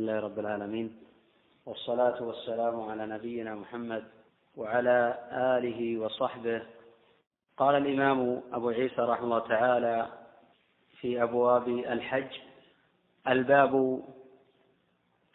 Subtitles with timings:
[0.00, 0.96] لله رب العالمين
[1.66, 4.04] والصلاة والسلام على نبينا محمد
[4.56, 6.62] وعلى آله وصحبه.
[7.56, 10.08] قال الإمام أبو عيسى رحمه الله تعالى
[11.00, 12.32] في أبواب الحج
[13.28, 14.02] الباب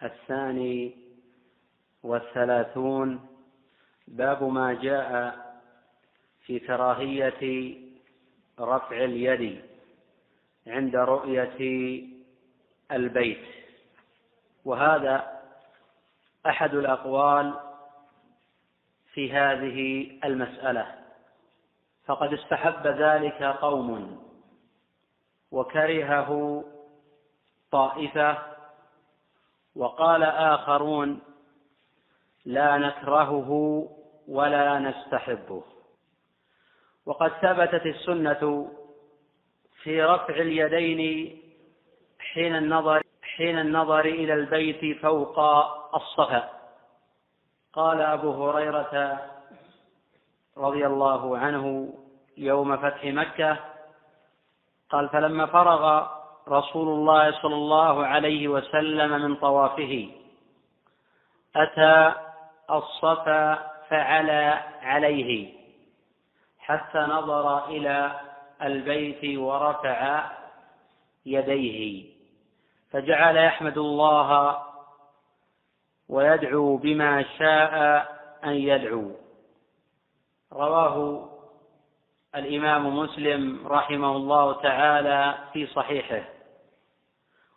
[0.04, 0.96] الثاني
[2.04, 3.20] والثلاثون
[4.08, 5.12] باب ما جاء
[6.46, 7.44] في كراهية
[8.60, 9.62] رفع اليد
[10.68, 11.60] عند رؤية
[12.92, 13.65] البيت.
[14.66, 15.42] وهذا
[16.46, 17.54] أحد الأقوال
[19.14, 20.96] في هذه المسألة.
[22.06, 24.22] فقد استحب ذلك قوم
[25.52, 26.64] وكرهه
[27.72, 28.38] طائفة
[29.76, 31.22] وقال آخرون
[32.46, 33.52] لا نكرهه
[34.28, 35.64] ولا نستحبه.
[37.06, 38.72] وقد ثبتت السنة
[39.84, 41.42] في رفع اليدين
[42.20, 43.05] حين النظر
[43.38, 45.40] حين النظر إلى البيت فوق
[45.96, 46.50] الصفا.
[47.74, 49.20] قال أبو هريرة
[50.58, 51.94] رضي الله عنه
[52.38, 53.58] يوم فتح مكة
[54.90, 56.08] قال فلما فرغ
[56.48, 60.10] رسول الله صلى الله عليه وسلم من طوافه
[61.56, 62.14] أتى
[62.72, 65.54] الصفا فعلى عليه
[66.60, 68.20] حتى نظر إلى
[68.62, 70.32] البيت ورفع
[71.26, 72.15] يديه.
[72.96, 74.58] فجعل يحمد الله
[76.10, 77.76] ويدعو بما شاء
[78.44, 79.12] أن يدعو.
[80.54, 81.30] رواه
[82.36, 86.22] الإمام مسلم رحمه الله تعالى في صحيحه.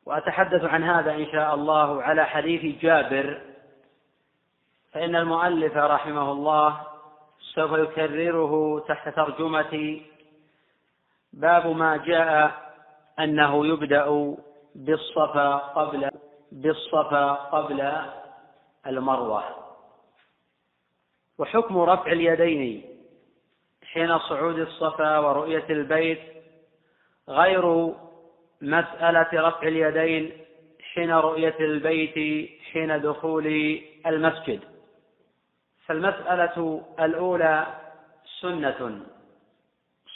[0.06, 3.40] وأتحدث عن هذا إن شاء الله على حديث جابر
[4.92, 6.80] فإن المؤلف رحمه الله
[7.54, 10.00] سوف يكرره تحت ترجمة
[11.32, 12.52] باب ما جاء
[13.18, 14.36] أنه يبدأ
[14.74, 16.10] بالصفا قبل
[16.52, 17.92] بالصفا قبل
[18.86, 19.44] المروة.
[21.38, 22.84] وحكم رفع اليدين
[23.92, 26.20] حين صعود الصفا ورؤية البيت
[27.28, 27.94] غير
[28.60, 30.44] مسألة رفع اليدين
[30.94, 33.46] حين رؤية البيت حين دخول
[34.06, 34.60] المسجد.
[35.86, 37.66] فالمسألة الأولى
[38.40, 39.00] سنة.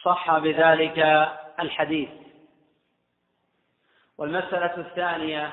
[0.02, 0.98] صح بذلك
[1.60, 2.21] الحديث.
[4.18, 5.52] والمسألة الثانية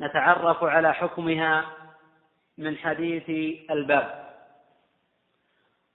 [0.00, 1.64] نتعرف على حكمها
[2.58, 3.30] من حديث
[3.70, 4.28] الباب.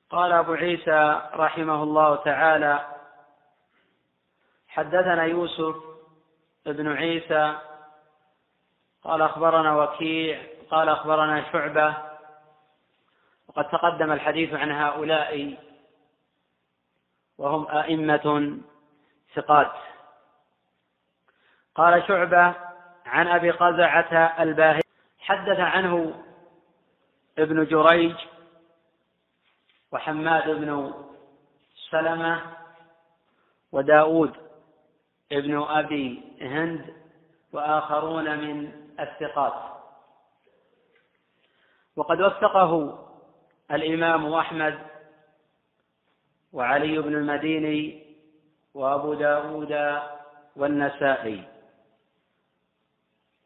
[0.10, 2.88] قال أبو عيسى رحمه الله تعالى
[4.68, 5.76] حدثنا يوسف
[6.66, 7.58] بن عيسى
[9.04, 10.42] قال أخبرنا وكيع
[10.72, 11.98] قال أخبرنا شعبة.
[13.48, 15.58] وقد تقدم الحديث عن هؤلاء
[17.38, 18.58] وهم أئمة
[19.36, 19.72] ثقات.
[21.76, 22.56] قال شعبة
[23.06, 24.82] عن أبي قزعة الباهي
[25.20, 26.24] حدث عنه
[27.38, 28.16] ابن جريج
[29.92, 30.94] وحماد بن
[31.92, 32.42] سلمة
[33.72, 34.34] وداود
[35.32, 36.94] ابن أبي هند
[37.54, 39.54] وآخرون من الثقات.
[41.96, 43.00] وقد وثقه
[43.72, 44.80] الإمام أحمد
[46.54, 48.04] وعلي بن المديني
[48.74, 50.02] وأبو داود
[50.56, 51.53] والنسائي.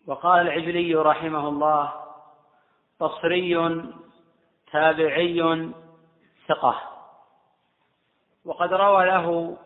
[0.07, 1.93] وقال العجلي رحمه الله
[2.99, 3.83] بصري
[4.71, 5.71] تابعي
[6.47, 6.81] ثقة.
[8.45, 9.57] وقد روى له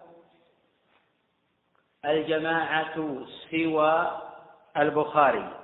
[2.05, 4.21] الجماعة سوى
[4.77, 5.61] البخاري.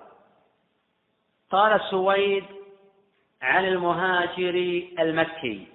[1.51, 2.45] قال سويد
[3.41, 5.67] عن المهاجر المكي.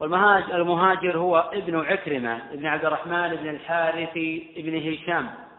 [0.00, 4.14] والمهاجر المهاجر هو ابن عكرمة ابن عبد الرحمن بن الحارث
[4.56, 5.51] بن هشام.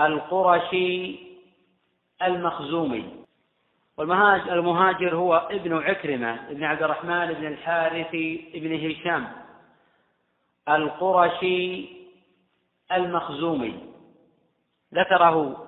[0.00, 1.18] القرشي
[2.22, 3.24] المخزومي.
[3.96, 8.10] والمهاجر المهاجر هو ابن عكرمة ابن عبد الرحمن بن الحارث
[8.54, 9.32] بن هشام.
[10.68, 11.88] القرشي
[12.92, 13.94] المخزومي.
[14.94, 15.66] ذكره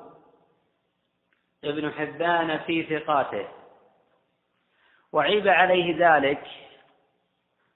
[1.64, 3.48] ابن حبان في ثقاته.
[5.12, 6.46] وعيب عليه ذلك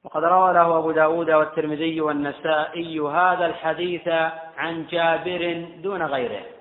[0.04, 4.08] وقد روى له أبو داود والترمذي والنسائي هذا الحديث
[4.56, 6.55] عن جابر دون غيره.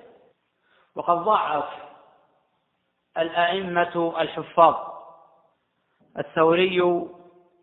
[0.96, 1.70] وقد ضعف
[3.18, 4.76] الأئمة الحفاظ
[6.18, 6.82] الثوري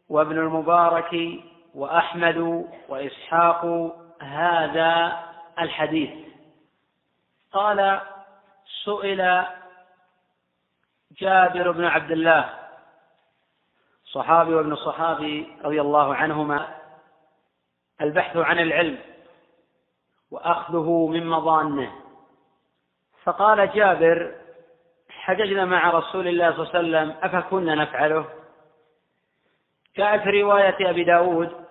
[0.09, 1.41] وابن المبارك
[1.75, 3.93] وأحمد وإسحاق
[4.23, 5.23] هذا
[5.59, 6.29] الحديث.
[7.53, 8.01] قال
[8.85, 9.45] سئل
[11.13, 12.59] جابر بن عبد الله
[14.05, 16.79] صحابي وابن الصحابي رضي الله عنهما
[18.01, 18.99] البحث عن العلم
[20.31, 22.02] وأخذه من مظانه.
[23.25, 24.35] فقال جابر
[25.11, 28.29] حججنا مع رسول الله صلى الله عليه وسلم أفكنا نفعله؟
[29.97, 31.65] جاء في رواية أبي داود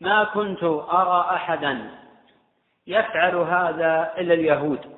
[0.00, 1.98] ما كنت أرى أحدا
[2.86, 4.96] يفعل هذا إلا اليهود.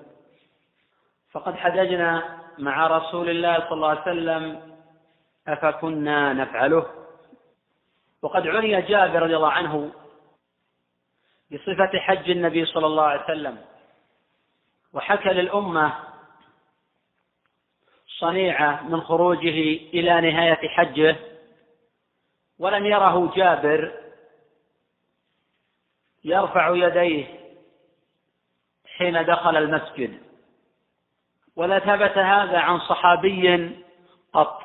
[1.31, 4.73] فقد حججنا مع رسول الله صلى الله عليه وسلم
[5.49, 6.87] أفكنا نفعله؟
[8.23, 9.93] وقد عني جابر رضي الله عنه
[11.53, 13.58] بصفة حج النبي صلى الله عليه وسلم.
[14.93, 15.94] وحكى للأمة
[18.19, 21.17] صنيعة من خروجه إلى نهاية حجه
[22.59, 23.93] ولم يره جابر
[26.25, 27.27] يرفع يديه
[28.97, 30.23] حين دخل المسجد.
[31.56, 33.77] ولا ثبت هذا عن صحابي
[34.33, 34.62] قط.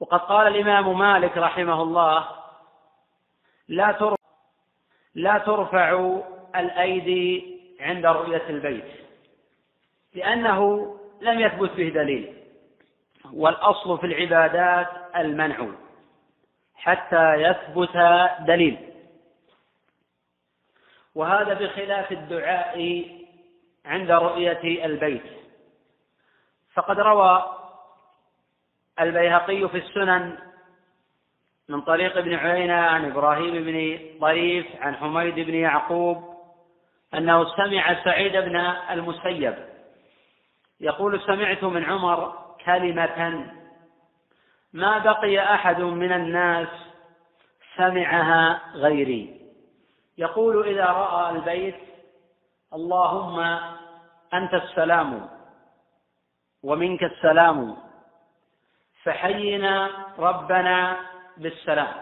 [0.00, 2.28] وقد قال الإمام مالك رحمه الله
[3.68, 4.18] لا ترفع
[5.14, 6.20] لا ترفع
[6.56, 8.84] الأيدي عند رؤية البيت
[10.14, 12.34] لأنه لم يثبت به دليل.
[13.32, 15.68] والأصل في العبادات المنع
[16.74, 17.96] حتى يثبت
[18.40, 18.78] دليل.
[21.14, 23.04] وهذا بخلاف الدعاء
[23.84, 25.22] عند رؤية البيت.
[26.74, 27.58] فقد روى
[29.00, 30.38] البيهقي في السنن
[31.68, 36.37] من طريق ابن عيينة عن إبراهيم بن طريف عن حميد بن يعقوب
[37.14, 38.56] أنه سمع سعيد بن
[38.90, 39.54] المسيب.
[40.80, 42.34] يقول سمعت من عمر
[42.64, 43.46] كلمة
[44.72, 46.68] ما بقي أحد من الناس
[47.76, 49.40] سمعها غيري.
[50.18, 51.76] يقول إذا رأى البيت
[52.74, 53.40] اللهم
[54.34, 55.28] أنت السلام
[56.62, 57.76] ومنك السلام
[59.02, 60.96] فحينا ربنا
[61.36, 61.94] بالسلام.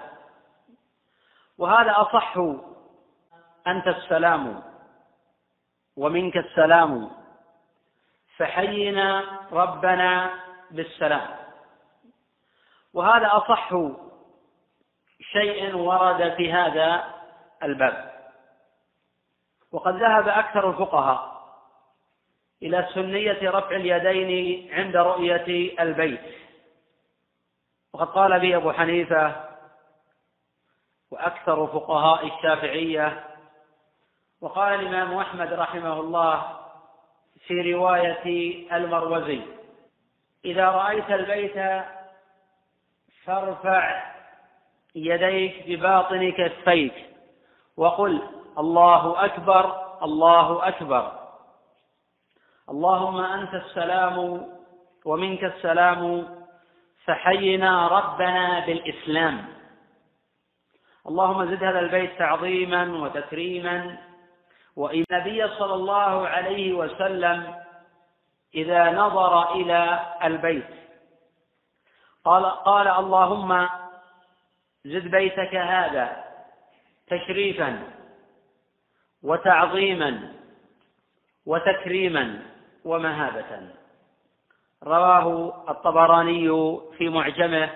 [1.59, 2.37] وهذا أصح
[3.67, 4.63] أنت السلام.
[5.97, 7.11] ومنك السلام.
[8.37, 10.31] فحينا ربنا
[10.71, 11.29] بالسلام.
[12.95, 13.71] وهذا أصح
[15.21, 17.15] شيء ورد في هذا
[17.63, 18.13] الباب.
[19.73, 21.37] وقد ذهب أكثر الفقهاء
[22.63, 26.21] إلى سنية رفع اليدين عند رؤية البيت.
[27.93, 29.45] وقد قال به أبو حنيفة
[31.11, 33.26] وأكثر فقهاء الشافعية
[34.41, 36.59] وقال الإمام أحمد رحمه الله
[37.47, 38.27] في رواية
[38.77, 39.41] المروزي
[40.45, 41.85] إذا رأيت البيت
[43.25, 44.13] فارفع
[44.95, 46.95] يديك بباطن كفيك
[47.77, 48.23] وقل
[48.59, 51.13] الله أكبر الله أكبر.
[52.71, 54.47] اللهم أنت السلام
[55.05, 56.29] ومنك السلام
[57.05, 59.45] فحينا ربنا بالإسلام.
[61.09, 63.99] اللهم زد هذا البيت تعظيما وتكريما
[64.77, 67.55] وإن النبي صلى الله عليه وسلم
[68.55, 70.67] إذا نظر إلى البيت
[72.25, 73.69] قال قال اللهم
[74.85, 76.25] زد بيتك هذا
[77.07, 77.83] تشريفا
[79.23, 80.33] وتعظيما
[81.47, 82.43] وتكريما
[82.85, 83.69] ومهابة.
[84.85, 86.49] رواه الطبراني
[86.99, 87.71] في معجمه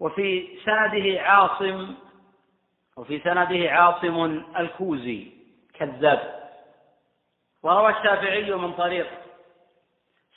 [0.00, 1.94] وفي سنده عاصم
[2.96, 5.41] وفي سنده عاصم الكوزي.
[5.74, 6.50] كذاب.
[7.62, 9.06] وروى الشافعي من طريق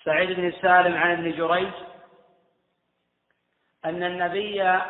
[0.04, 1.74] سعيد بن سالم عن ابن جريج
[3.86, 4.82] أن النبي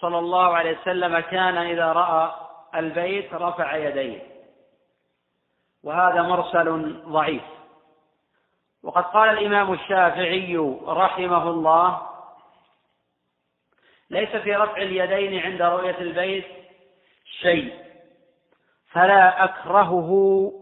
[0.00, 2.34] صلى الله عليه وسلم كان إذا رأى
[2.74, 4.22] البيت رفع يديه.
[5.82, 7.42] وهذا مرسل ضعيف.
[8.82, 10.56] وقد قال الإمام الشافعي
[10.86, 12.10] رحمه الله
[14.10, 16.46] ليس في رفع اليدين عند رؤية البيت
[17.24, 17.89] شيء.
[18.90, 20.10] فلا أكرهه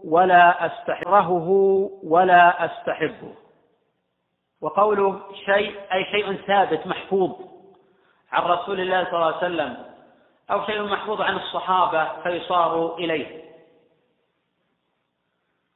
[0.03, 1.49] ولا أستحبه
[2.03, 3.35] ولا أستحبه.
[4.61, 7.31] وقوله شيء أي شيء ثابت محفوظ
[8.31, 9.85] عن رسول الله صلى الله عليه وسلم
[10.51, 13.43] أو شيء محفوظ عن الصحابة فيصار إليه.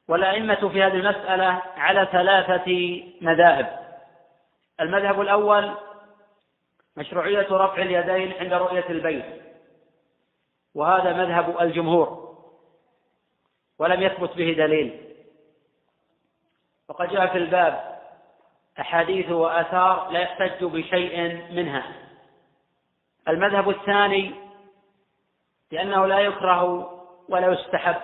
[0.08, 3.78] والأئمة في هذه المسألة على ثلاثة مذاهب.
[4.80, 5.70] المذهب الأول
[6.96, 9.24] مشروعية رفع اليدين عند رؤية البيت
[10.74, 12.23] وهذا مذهب الجمهور.
[13.78, 15.14] ولم يثبت به دليل.
[16.88, 18.00] وقد جاء في الباب
[18.80, 21.18] أحاديث وآثار لا يحتج بشيء
[21.52, 21.92] منها.
[23.28, 24.34] المذهب الثاني
[25.70, 26.90] لأنه لا يكره
[27.28, 28.00] ولا يستحب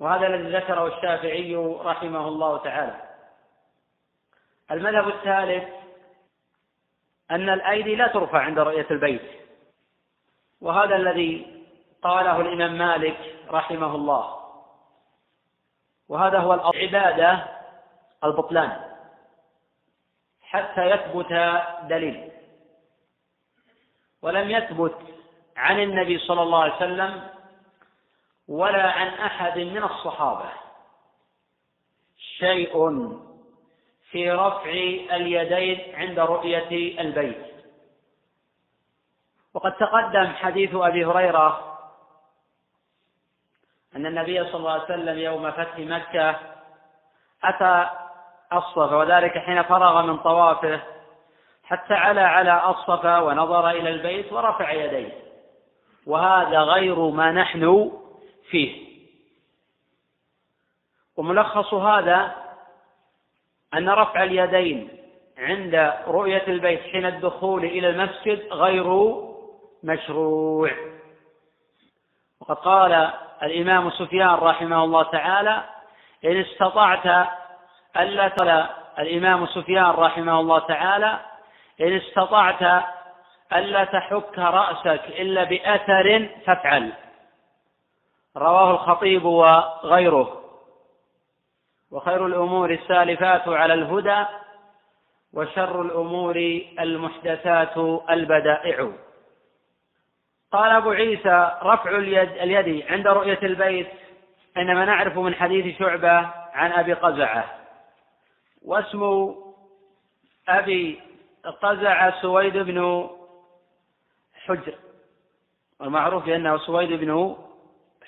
[0.00, 3.00] وهذا الذي ذكره الشافعي رحمه الله تعالى.
[4.70, 5.68] المذهب الثالث
[7.30, 9.22] أن الأيدي لا ترفع عند رؤية البيت
[10.60, 11.64] وهذا الذي
[12.02, 13.16] قاله الإمام مالك
[13.50, 14.39] رحمه الله.
[16.10, 17.46] وهذا هو العبادة
[18.24, 18.80] البطلان
[20.42, 21.32] حتى يثبت
[21.82, 22.30] دليل.
[24.22, 24.96] ولم يثبت
[25.56, 27.28] عن النبي صلى الله عليه وسلم
[28.48, 30.50] ولا عن أحد من الصحابة.
[32.18, 32.74] شيء
[34.10, 34.70] في رفع
[35.16, 37.46] اليدين عند رؤية البيت.
[39.54, 41.69] وقد تقدم حديث أبي هريرة
[43.96, 46.36] أن النبي صلى الله عليه وسلم يوم فتح مكة
[47.44, 47.90] أتى
[48.52, 50.80] الصفا وذلك حين فرغ من طوافه
[51.64, 55.12] حتى علا على الصفا ونظر إلى البيت ورفع يديه.
[56.06, 57.92] وهذا غير ما نحن
[58.50, 58.90] فيه.
[61.16, 62.34] وملخص هذا
[63.74, 64.88] أن رفع اليدين
[65.38, 69.14] عند رؤية البيت حين الدخول إلى المسجد غير
[69.82, 70.70] مشروع.
[72.40, 73.10] وقد قال
[73.42, 75.62] الإمام سفيان رحمه الله تعالى
[76.24, 77.28] إن استطعت
[77.96, 78.68] ألا ترى
[78.98, 81.18] الإمام سفيان رحمه الله تعالى
[81.80, 82.84] إن استطعت
[83.52, 86.92] ألا تحك رأسك إلا بأثر فافعل.
[88.36, 90.40] رواه الخطيب وغيره.
[91.90, 94.24] وخير الأمور السالفات على الهدى
[95.34, 96.36] وشر الأمور
[96.80, 97.76] المحدثات
[98.10, 98.92] البدائع.
[100.52, 103.88] قال أبو عيسى رفع اليد, اليد عند رؤية البيت
[104.56, 107.44] إنما نعرف من حديث شعبة عن أبي قزعة.
[108.64, 109.34] واسم
[110.48, 111.00] أبي
[111.62, 113.08] قزع سويد بن
[114.44, 114.74] حجر
[115.80, 117.36] والمعروف بأنه سويد بن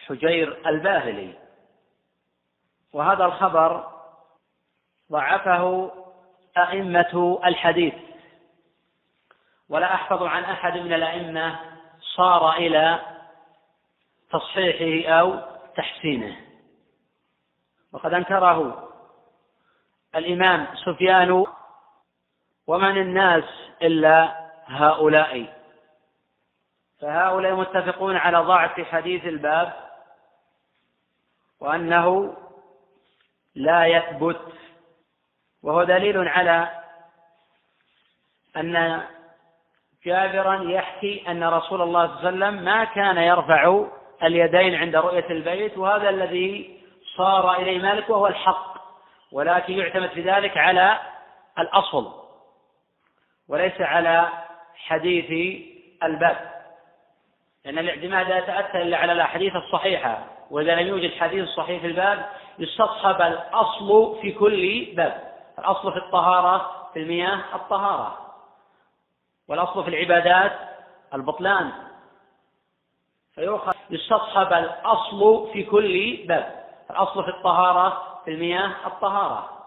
[0.06, 1.34] حجير الباهلي.
[2.92, 3.92] وهذا الخبر
[5.12, 5.92] ضعفه
[6.58, 7.94] أئمة الحديث.
[9.68, 11.71] ولا أحفظ عن أحد من الأئمة
[12.02, 13.00] صار إلى
[14.30, 15.40] تصحيحه أو
[15.76, 16.36] تحسينه.
[17.92, 18.88] وقد أنكره
[20.14, 21.44] الإمام سفيان
[22.66, 23.44] ومن الناس
[23.82, 25.62] إلا هؤلاء.
[27.00, 29.72] فهؤلاء متفقون على ضعف حديث الباب
[31.60, 32.36] وأنه
[33.54, 34.52] لا يثبت.
[35.62, 36.82] وهو دليل على
[38.56, 39.02] أن
[40.06, 43.84] جابرا يحكي أن رسول الله صلى الله عليه وسلم ما كان يرفع
[44.22, 46.80] اليدين عند رؤية البيت وهذا الذي
[47.16, 48.72] صار إليه مالك وهو الحق
[49.32, 50.98] ولكن يعتمد في ذلك على
[51.58, 52.12] الأصل
[53.48, 54.28] وليس على
[54.74, 55.58] حديث
[56.02, 56.52] الباب
[57.64, 62.26] لأن الاعتماد لا يتأتى إلا على الأحاديث الصحيحة وإذا لم يوجد حديث صحيح في الباب
[62.58, 68.31] يستصحب الأصل في كل باب الأصل في الطهارة في المياه الطهارة.
[69.48, 70.52] والأصل في العبادات
[71.14, 71.72] البطلان.
[73.34, 76.64] فيؤخذ يستصحب الأصل في كل باب.
[76.90, 79.66] الأصل في الطهارة في المياه الطهارة.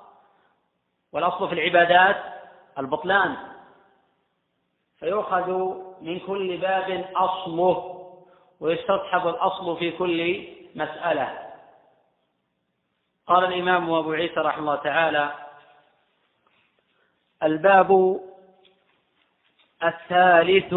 [1.11, 2.23] والأصل في العبادات
[2.77, 3.37] البطلان.
[4.99, 5.49] فيؤخذ
[6.01, 8.01] من كل باب أصله
[8.59, 11.45] ويستصحب الأصل في كل مسألة.
[13.27, 15.31] قال الإمام أبو عيسى رحمه الله تعالى
[17.43, 18.19] الباب
[19.87, 20.73] الثالث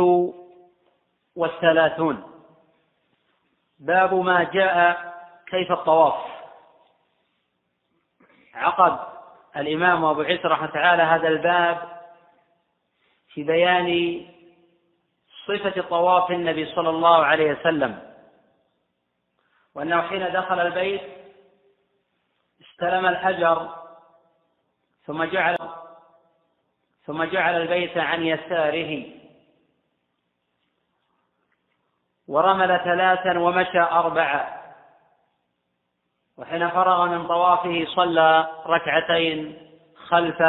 [1.36, 2.42] والثلاثون.
[3.78, 4.98] باب ما جاء
[5.46, 6.28] كيف الطواف.
[8.54, 8.98] عقد
[9.56, 12.00] الإمام أبو عيسى رحمه تعالى هذا الباب
[13.28, 14.20] في بيان
[15.46, 18.14] صفة طواف النبي صلى الله عليه وسلم.
[19.74, 21.02] وأنه حين دخل البيت
[22.60, 23.68] استلم الحجر
[25.06, 25.58] ثم جعل
[27.08, 29.04] ثم جعل البيت عن يساره.
[32.28, 34.74] ورمل ثلاثا ومشى أربعة.
[36.36, 40.42] وحين فرغ من طوافه صلى ركعتين خلف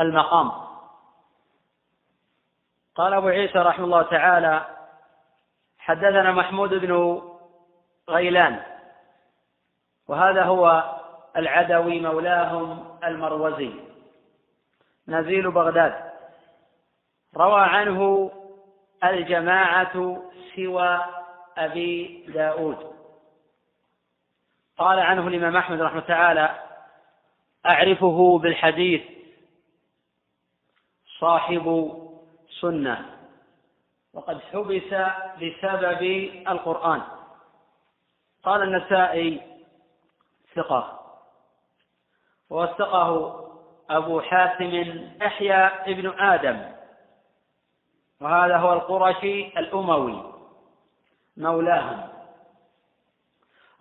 [0.00, 0.52] المقام.
[2.94, 4.66] قال أبو عيسى رحمه الله تعالى
[5.78, 7.22] حدثنا محمود بن
[8.08, 8.62] غيلان.
[10.08, 10.94] وهذا هو
[11.36, 13.85] العدوي مولاهم المروزي.
[15.08, 16.12] نزيل بغداد.
[17.36, 18.30] روى عنه
[19.04, 20.22] الجماعة
[20.56, 21.04] سوى
[21.58, 22.96] أبي داود.
[24.78, 26.62] قال عنه الإمام أحمد رحمه تعالى
[27.66, 29.02] أعرفه بالحديث
[31.18, 31.92] صاحب
[32.60, 33.16] سنة
[34.14, 34.94] وقد حبس
[35.42, 36.02] بسبب
[36.48, 37.02] القرآن.
[38.42, 39.42] قال النسائي
[40.54, 41.00] ثقة
[42.50, 43.45] ووثقه
[43.90, 44.70] أبو حاتم
[45.22, 46.62] يحيى ابن آدم.
[48.20, 50.32] وهذا هو القرشي الأموي.
[51.36, 52.08] مولاهم.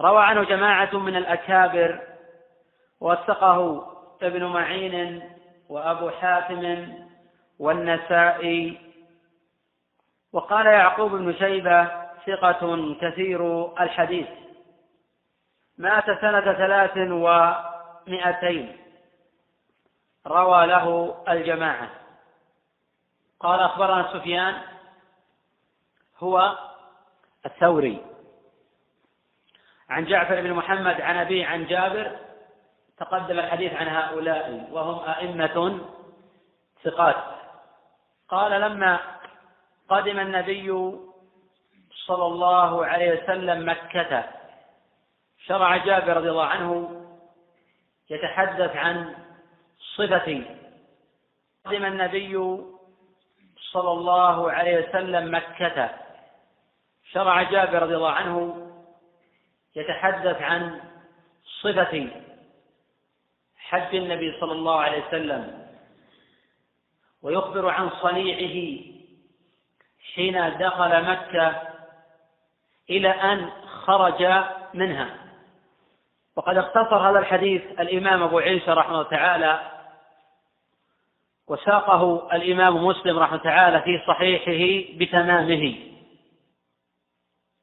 [0.02, 2.00] روى عنه جماعة من الأكابر.
[3.02, 3.88] وثقه
[4.22, 5.30] ابن معين
[5.70, 6.94] وأبو حاتم
[7.60, 8.78] والنسائي.
[10.34, 14.28] وقال يعقوب بن شيبة ثقة كثير الحديث.
[15.78, 18.85] مات سنة ثلاث ومئتين.
[20.28, 21.90] روى له الجماعة.
[23.40, 24.62] قال أخبرنا سفيان
[26.18, 26.58] هو
[27.46, 28.06] الثوري.
[29.90, 32.18] عن جعفر بن محمد عن أبيه عن جابر
[32.98, 35.80] تقدم الحديث عن هؤلاء وهم أئمة
[36.84, 37.16] ثقات.
[38.30, 39.00] قال لما
[39.90, 40.96] قدم النبي
[42.06, 44.24] صلى الله عليه وسلم مكة
[45.46, 47.02] شرع جابر رضي الله عنه
[48.10, 49.25] يتحدث عن
[49.96, 50.44] صفة.
[51.66, 52.62] قدم النبي
[53.72, 55.90] صلى الله عليه وسلم مكة.
[57.12, 58.68] شرع جابر رضي الله عنه
[59.76, 60.82] يتحدث عن
[61.62, 62.08] صفة
[63.58, 65.66] حج النبي صلى الله عليه وسلم
[67.22, 68.84] ويخبر عن صنيعه
[70.14, 71.62] حين دخل مكة
[72.90, 75.18] إلى أن خرج منها.
[76.36, 79.75] وقد اختصر هذا الحديث الإمام أبو عيسى رحمه الله تعالى
[81.48, 85.76] وساقه الإمام مسلم رحمه تعالى في صحيحه بتمامه.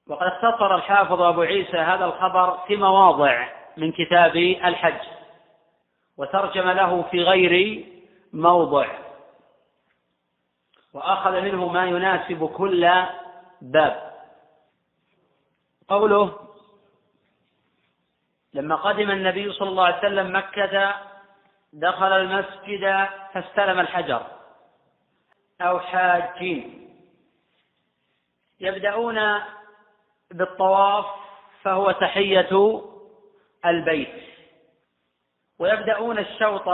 [0.09, 5.01] وقد اختصر الحافظ أبو عيسى هذا الخبر في مواضع من كتاب الحج
[6.17, 7.85] وترجم له في غير
[8.33, 8.87] موضع.
[10.95, 12.93] وأخذ منه ما يناسب كل
[13.63, 14.13] باب.
[15.89, 16.39] قوله
[18.55, 20.95] لما قدم النبي صلى الله عليه وسلم مكة
[21.73, 24.27] دخل المسجد فاستلم الحجر.
[25.61, 26.89] أو حاجين.
[28.61, 29.41] يبدأون
[30.31, 31.07] بالطواف
[31.63, 32.83] فهو تحية
[33.67, 34.23] البيت.
[35.59, 36.69] ويبدأون الشوط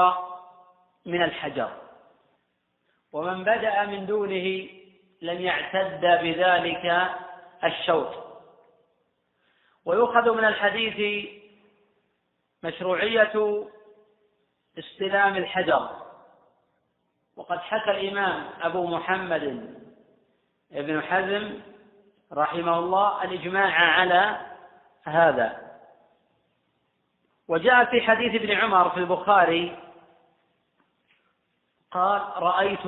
[1.07, 1.73] من الحجر.
[3.13, 4.69] ومن بدأ من دونه
[5.23, 7.11] لم يعتد بذلك
[7.65, 8.29] الشوط.
[9.85, 11.29] ويؤخذ من الحديث
[12.63, 13.69] مشروعية
[14.79, 15.89] استلام الحجر.
[17.37, 19.75] وقد حكى الإمام أبو محمد
[20.73, 21.61] ابن حزم
[22.33, 24.41] رحمه الله الإجماع على
[25.05, 25.69] هذا.
[27.49, 29.79] وجاء في حديث ابن عمر في البخاري
[31.91, 32.87] قال رأيت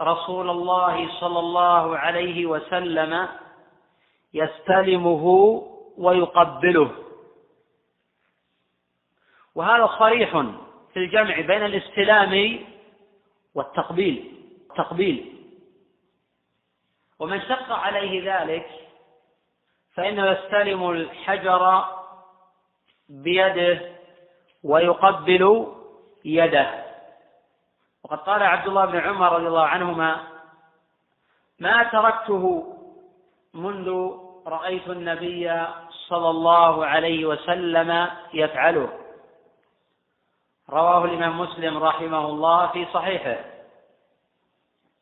[0.00, 3.28] رسول الله صلى الله عليه وسلم
[4.34, 5.24] يستلمه
[5.98, 7.05] ويقبله.
[9.56, 10.30] وهذا صريح
[10.92, 12.58] في الجمع بين الاستلام
[13.54, 14.44] والتقبيل.
[14.70, 15.32] التقبيل.
[17.18, 18.70] ومن شق عليه ذلك
[19.94, 21.84] فإنه يستلم الحجر
[23.08, 23.80] بيده
[24.64, 25.72] ويقبل
[26.24, 26.84] يده.
[28.04, 30.16] وقد قال عبد الله بن عمر رضي الله عنهما
[31.58, 32.72] ما تركته
[33.54, 34.10] منذ
[34.46, 39.05] رأيت النبي صلى الله عليه وسلم يفعله.
[40.70, 43.36] رواه الإمام مسلم رحمه الله في صحيحه.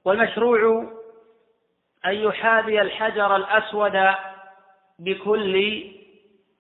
[0.05, 0.93] والمشروع
[2.07, 4.15] أن يحاذي الحجر الأسود
[4.99, 5.85] بكل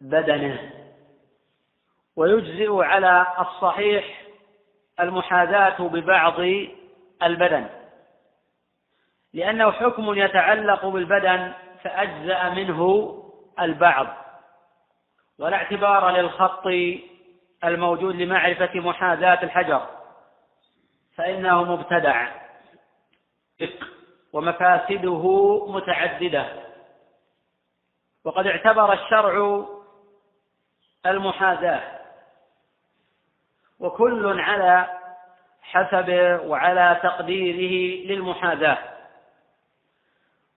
[0.00, 0.70] بدنه.
[2.16, 4.22] ويجزئ على الصحيح
[5.00, 6.40] المحاذاة ببعض
[7.22, 7.66] البدن.
[9.34, 13.10] لأنه حكم يتعلق بالبدن فأجزأ منه
[13.60, 14.06] البعض.
[15.38, 16.66] ولا اعتبار للخط
[17.64, 19.86] الموجود لمعرفة محاذاة الحجر.
[21.16, 22.28] فإنه مبتدع.
[24.32, 26.46] ومفاسده متعددة.
[28.24, 29.64] وقد اعتبر الشرع
[31.06, 32.00] المحاذاة.
[33.80, 35.00] وكل على
[35.62, 38.78] حسبه وعلى تقديره للمحاذاة.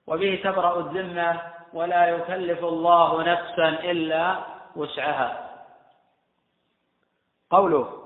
[0.07, 1.41] وبه تبرأ الذمة
[1.73, 4.43] ولا يكلف الله نفسا إلا
[4.75, 5.46] وسعها.
[7.49, 8.03] قوله.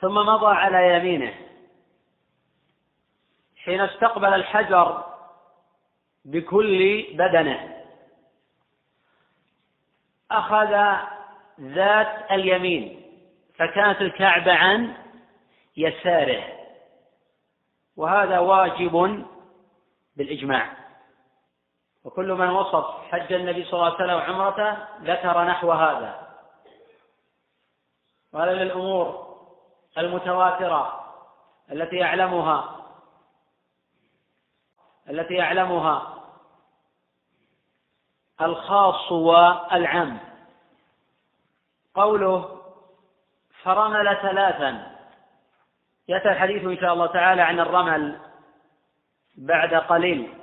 [0.00, 1.34] ثم مضى على يمينه.
[3.56, 5.04] حين استقبل الحجر
[6.24, 7.84] بكل بدنه.
[10.30, 10.96] أخذ
[11.60, 13.02] ذات اليمين
[13.56, 14.96] فكانت الكعبة عن
[15.76, 16.44] يساره.
[17.96, 19.26] وهذا واجب
[20.16, 20.72] بالإجماع.
[22.04, 26.27] وكل من وصف حج النبي صلى الله عليه وسلم وعمرته ذكر نحو هذا.
[28.38, 29.36] وهذا من الأمور
[29.98, 31.04] المتواترة
[31.72, 32.76] التي يعلمها
[35.10, 36.14] التي يعلمها
[38.40, 40.18] الخاص والعام.
[41.94, 42.60] قوله
[43.62, 44.96] فرمل ثلاثا.
[46.08, 48.20] يأتي الحديث إن شاء الله تعالى عن الرمل
[49.36, 50.34] بعد قليل.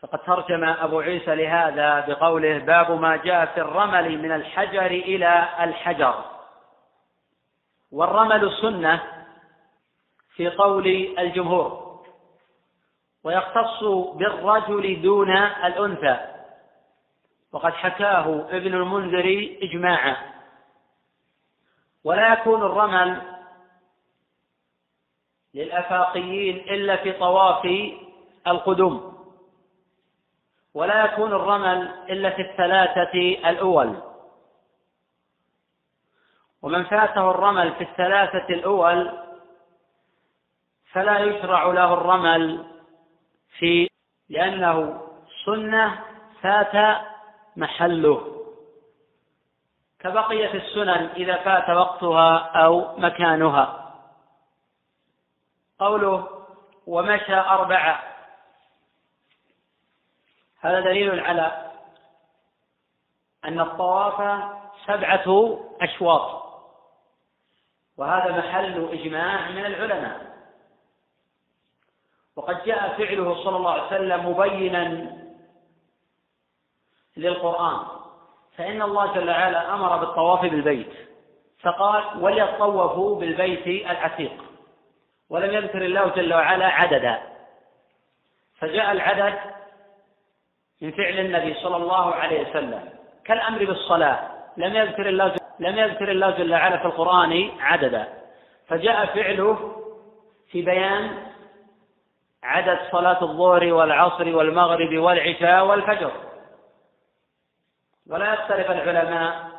[0.00, 6.31] فقد ترجم أبو عيسى لهذا بقوله باب ما جاء في الرمل من الحجر إلى الحجر.
[7.92, 9.02] والرمل سنة
[10.34, 10.86] في قول
[11.18, 11.82] الجمهور
[13.24, 16.20] ويختص بالرجل دون الأنثى.
[17.52, 20.16] وقد حكاه ابن المنذر إجماعا.
[22.04, 23.22] ولا يكون الرمل
[25.54, 27.92] للأفاقيين إلا في طواف
[28.46, 29.12] القدوم.
[30.74, 33.18] ولا يكون الرمل إلا في الثلاثة
[33.50, 34.11] الأول.
[36.62, 39.18] ومن فاته الرمل في الثلاثة الأول
[40.92, 42.64] فلا يشرع له الرمل
[43.58, 43.88] في
[44.28, 45.02] لأنه
[45.44, 46.04] سنة
[46.42, 47.02] فات
[47.56, 48.44] محله.
[50.00, 53.94] كبقية السنن إذا فات وقتها أو مكانها.
[55.78, 56.28] قوله
[56.86, 58.02] ومشى أربعة.
[60.60, 61.70] هذا دليل على
[63.44, 64.42] أن الطواف
[64.86, 66.41] سبعة أشواط.
[67.98, 70.32] وهذا محل إجماع من العلماء.
[72.36, 75.12] وقد جاء فعله صلى الله عليه وسلم مبينا
[77.16, 77.86] للقرآن.
[78.56, 80.92] فإن الله جل وعلا أمر بالطواف بالبيت.
[81.60, 84.44] فقال وليطوفوا بالبيت العتيق
[85.30, 87.22] ولم يذكر الله جل وعلا عددا.
[88.58, 89.38] فجاء العدد
[90.80, 92.92] من فعل النبي صلى الله عليه وسلم.
[93.24, 94.30] كالأمر بالصلاة.
[94.56, 98.08] لم يذكر الله لم يذكر الله جل وعلا في القرآن عددا.
[98.68, 99.76] فجاء فعله
[100.50, 101.26] في بيان
[102.42, 106.12] عدد صلاة الظهر والعصر والمغرب والعشاء والفجر.
[108.06, 109.50] ولا يختلف العلماء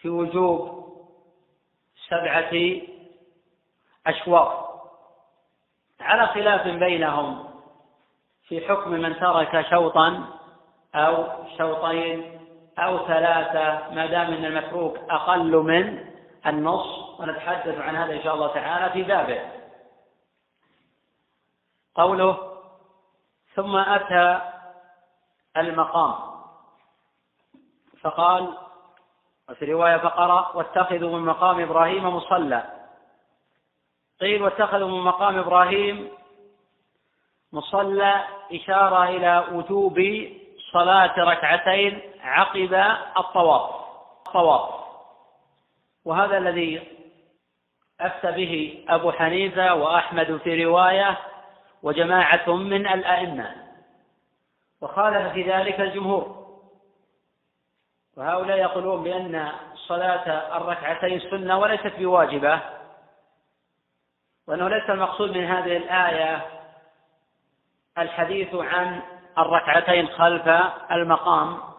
[0.00, 0.82] في وجوب
[2.08, 2.80] سبعة
[4.06, 4.72] أشواط.
[6.00, 7.44] على خلاف بينهم
[8.48, 10.24] في حكم من ترك شوطا
[10.94, 11.26] أو
[11.58, 12.41] شوطين
[12.78, 16.06] أو ثلاثة ما دام أن المتروك أقل من
[16.46, 17.20] النص.
[17.20, 19.40] ونتحدث عن هذا إن شاء الله تعالى في بابه.
[21.94, 22.52] قوله
[23.54, 24.40] ثم أتى
[25.56, 26.14] المقام
[28.00, 28.58] فقال
[29.48, 32.62] وفي رواية فقرأ واتخذوا من مقام إبراهيم مصلى
[34.20, 36.10] قيل واتخذوا من مقام إبراهيم
[37.52, 40.26] مصلى إشارة إلى وجوب
[40.72, 42.74] صلاة ركعتين عقب
[43.16, 43.70] الطواف.
[44.26, 44.70] الطواف.
[46.04, 46.88] وهذا الذي
[48.00, 51.18] أفتى به أبو حنيفة وأحمد في رواية
[51.82, 53.54] وجماعة من الأئمة.
[54.80, 56.42] وخالف في ذلك الجمهور.
[58.16, 62.60] وهؤلاء يقولون بأن صلاة الركعتين سنة وليست بواجبة
[64.48, 66.46] وأنه ليس المقصود من هذه الآية
[67.98, 69.00] الحديث عن
[69.38, 70.48] الركعتين خلف
[70.92, 71.71] المقام.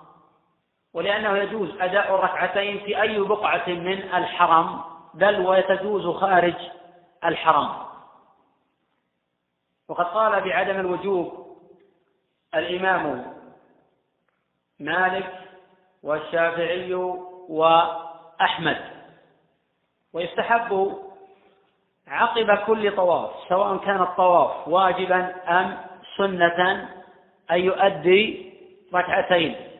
[0.94, 4.82] ولأنه يجوز أداء الركعتين في أي بقعة من الحرم
[5.14, 6.56] بل ويتجوز خارج
[7.26, 7.70] الحرم.
[9.90, 11.58] وقد قال بعدم الوجوب
[12.56, 13.34] الإمام
[14.80, 15.40] مالك
[16.04, 16.94] والشافعي
[17.50, 18.82] وأحمد.
[20.14, 20.98] ويستحب
[22.08, 25.78] عقب كل طواف سواء كان الطواف واجبا أم
[26.18, 26.90] سنة
[27.52, 28.54] أن يؤدي
[28.94, 29.73] ركعتين.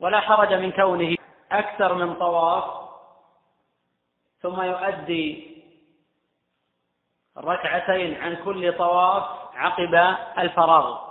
[0.00, 1.16] ولا حرج من كونه
[1.52, 2.88] أكثر من طواف
[4.40, 5.48] ثم يؤدي
[7.38, 9.94] ركعتين عن كل طواف عقب
[10.38, 11.08] الفراغ.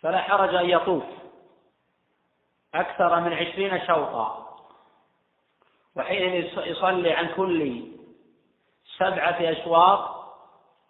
[0.00, 1.04] فلا حرج أن يطوف
[2.74, 4.46] أكثر من عشرين شوطا.
[5.96, 7.82] وحين يصلي عن كل
[8.98, 10.26] سبعة أشواط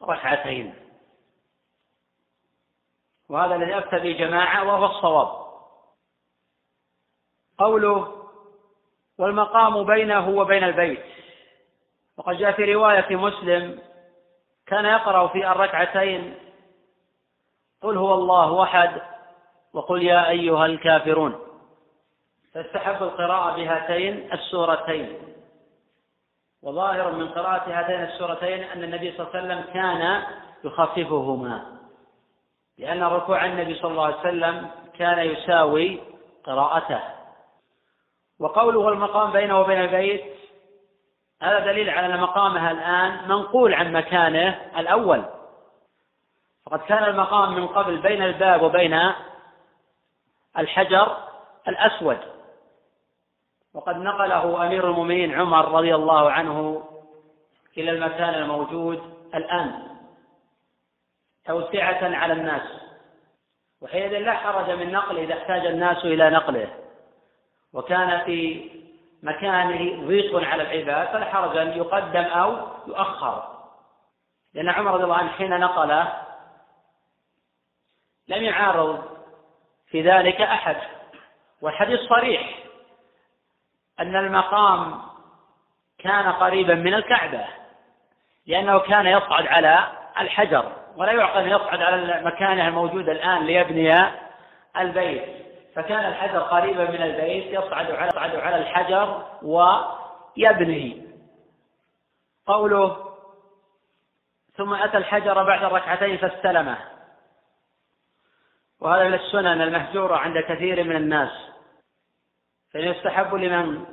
[0.02, 0.74] ركعتين.
[3.28, 5.45] وهذا الذي أفتى به جماعة وهو الصواب.
[7.58, 8.12] قوله
[9.18, 11.04] والمقام بينه وبين البيت.
[12.18, 13.78] وقد جاء في رواية مسلم
[14.66, 16.34] كان يقرأ في الركعتين
[17.82, 19.02] قل هو الله أحد
[19.72, 21.38] وقل يا أيها الكافرون.
[22.54, 25.18] فاستحب القراءة بهاتين السورتين.
[26.62, 30.22] وظاهر من قراءة هاتين السورتين أن النبي صلى الله عليه وسلم كان
[30.64, 31.78] يخففهما.
[32.78, 36.00] لأن ركوع النبي صلى الله عليه وسلم كان يساوي
[36.44, 37.15] قراءته.
[38.40, 40.36] وقوله المقام بينه وبين البيت
[41.42, 45.24] هذا دليل على أن مقامها الآن منقول عن مكانه الأول.
[46.66, 49.12] فقد كان المقام من قبل بين الباب وبين
[50.58, 51.16] الحجر
[51.68, 52.18] الأسود.
[53.74, 56.84] وقد نقله أمير المؤمنين عمر رضي الله عنه
[57.78, 59.82] إلى المكان الموجود الآن
[61.44, 62.62] توسعة على الناس.
[63.82, 66.85] وحينئذ لا حرج من نقله إذا احتاج الناس إلى نقله.
[67.76, 68.70] وكان في
[69.22, 73.56] مكانه ضيق على العباد فلا حرج أن يقدم أو يؤخر.
[74.54, 76.12] لأن عمر رضي الله عنه حين نقله
[78.28, 79.04] لم يعارض
[79.90, 80.76] في ذلك أحد.
[81.60, 82.58] والحديث صريح
[84.00, 85.02] أن المقام
[85.98, 87.44] كان قريبا من الكعبة
[88.46, 89.88] لأنه كان يصعد على
[90.20, 94.08] الحجر ولا يعقل أن يصعد على مكانه الموجود الآن ليبني
[94.76, 95.45] البيت.
[95.76, 101.06] فكان الحجر قريبا من البيت يصعد على يصعد على الحجر ويبني.
[102.46, 102.96] قوله
[104.56, 106.78] ثم أتى الحجر بعد الركعتين فاستلمه.
[108.80, 111.32] وهذا من السنن المهجورة عند كثير من الناس.
[112.72, 113.84] فيستحب لمن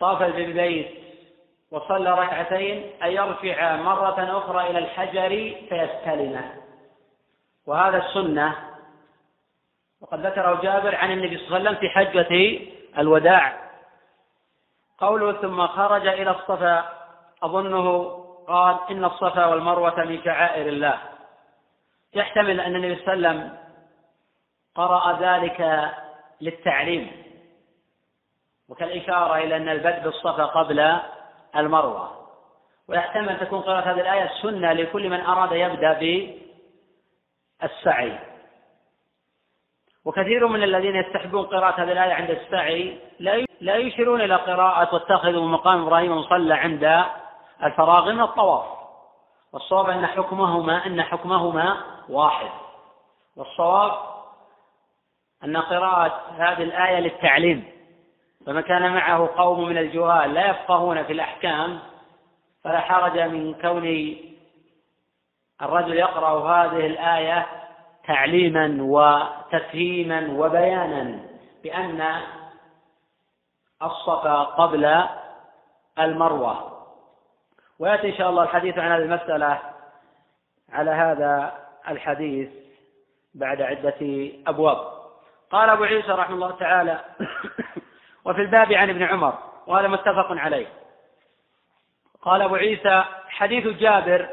[0.00, 1.04] طاف بالبيت
[1.70, 5.28] وصلى ركعتين أن يرفع مرة أخرى إلى الحجر
[5.68, 6.54] فيستلمه.
[7.66, 8.73] وهذا السنة
[10.04, 12.60] وقد ذكره جابر عن النبي صلى الله عليه وسلم في حجة
[12.98, 13.70] الوداع.
[14.98, 16.84] قوله ثم خرج إلى الصفا
[17.42, 18.08] أظنه
[18.48, 20.98] قال إن الصفا والمروة من شعائر الله.
[22.14, 23.58] يحتمل أن النبي صلى الله عليه وسلم
[24.74, 25.90] قرأ ذلك
[26.40, 27.24] للتعليم
[28.68, 30.98] وكالإشارة إلى أن البدء بالصفا قبل
[31.56, 32.28] المروة.
[32.88, 35.92] ويحتمل أن تكون قراءة هذه الآية سنة لكل من أراد يبدأ
[37.60, 38.33] بالسعي.
[40.04, 42.98] وكثير من الذين يستحبون قراءة هذه الآية عند السعي
[43.60, 47.04] لا يشيرون إلى قراءة واتخذوا مقام إبراهيم مصلى عند
[47.62, 48.64] الفراغ من الطواف.
[49.52, 51.76] والصواب أن حكمهما أن حكمهما
[52.08, 52.50] واحد.
[53.36, 53.92] والصواب
[55.44, 57.64] أن قراءة هذه الآية للتعليم.
[58.46, 61.78] فمن كان معه قوم من الجهال لا يفقهون في الأحكام
[62.64, 64.16] فلا حرج من كون
[65.62, 67.46] الرجل يقرأ هذه الآية
[68.06, 71.20] تعليما وتفهيما وبيانا
[71.62, 72.20] بأن
[73.82, 75.04] الصفا قبل
[75.98, 76.70] المروة.
[77.78, 79.60] ويأتي إن شاء الله الحديث عن هذه المسألة
[80.72, 81.52] على هذا
[81.88, 82.48] الحديث
[83.34, 84.94] بعد عدة أبواب.
[85.50, 87.00] قال أبو عيسى رحمه الله تعالى
[88.24, 90.66] وفي الباب عن ابن عمر وهذا متفق عليه.
[92.22, 94.28] قال أبو عيسى حديث جابر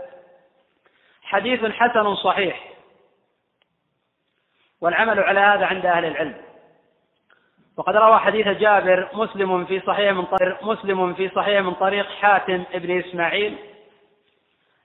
[1.21, 2.70] حديث حسن صحيح.
[4.82, 6.36] والعمل على هذا عند أهل العلم.
[7.78, 12.63] وقد روى حديث جابر مسلم في صحيح من طريق مسلم في صحيح من طريق حاتم
[12.74, 13.58] بن إسماعيل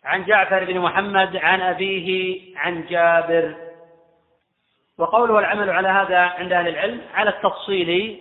[0.05, 3.55] عن جعفر بن محمد عن أبيه عن جابر.
[4.99, 8.21] وقوله العمل على هذا عند أهل العلم على التفصيل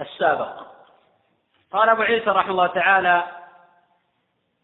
[0.00, 0.66] السابق.
[1.72, 3.24] قال أبو عيسى رحمه الله تعالى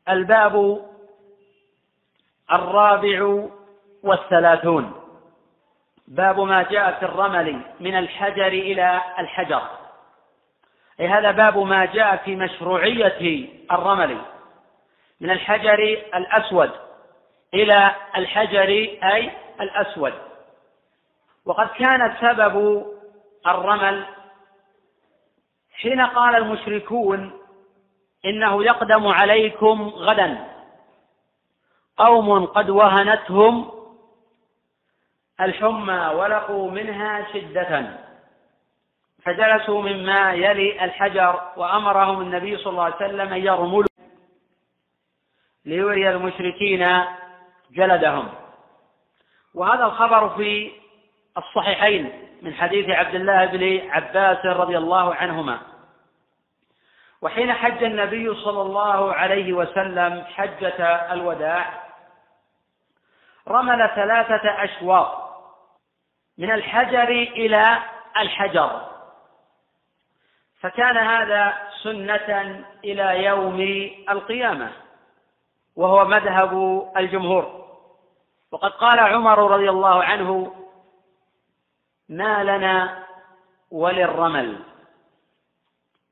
[0.08, 0.86] الباب
[2.52, 3.48] الرابع
[4.02, 5.01] والثلاثون.
[6.12, 9.62] باب ما جاء في الرمل من الحجر إلى الحجر.
[11.00, 14.18] أي هذا باب ما جاء في مشروعية الرمل
[15.20, 15.78] من الحجر
[16.14, 16.70] الأسود
[17.54, 18.68] إلى الحجر
[19.02, 20.12] أي الأسود.
[21.44, 22.86] وقد كان سبب
[23.46, 24.04] الرمل
[25.74, 27.32] حين قال المشركون
[28.24, 30.48] إنه يقدم عليكم غدا.
[31.96, 33.81] قوم قد وهنتهم
[35.40, 37.98] الحمى ولقوا منها شدة.
[39.24, 43.84] فجلسوا مما يلي الحجر وأمرهم النبي صلى الله عليه وسلم يرملوا
[45.64, 47.04] ليري المشركين
[47.70, 48.28] جلدهم.
[49.54, 50.72] وهذا الخبر في
[51.38, 55.58] الصحيحين من حديث عبد الله بن عباس رضي الله عنهما.
[57.22, 61.82] وحين حج النبي صلى الله عليه وسلم حجة الوداع
[63.48, 65.21] رمل ثلاثة أشواط.
[66.38, 67.82] من الحجر إلى
[68.16, 68.88] الحجر.
[70.60, 73.60] فكان هذا سنة إلى يوم
[74.08, 74.72] القيامة
[75.76, 76.52] وهو مذهب
[76.96, 77.62] الجمهور.
[78.52, 80.54] وقد قال عمر رضي الله عنه
[82.08, 83.04] ما لنا
[83.70, 84.58] وللرمل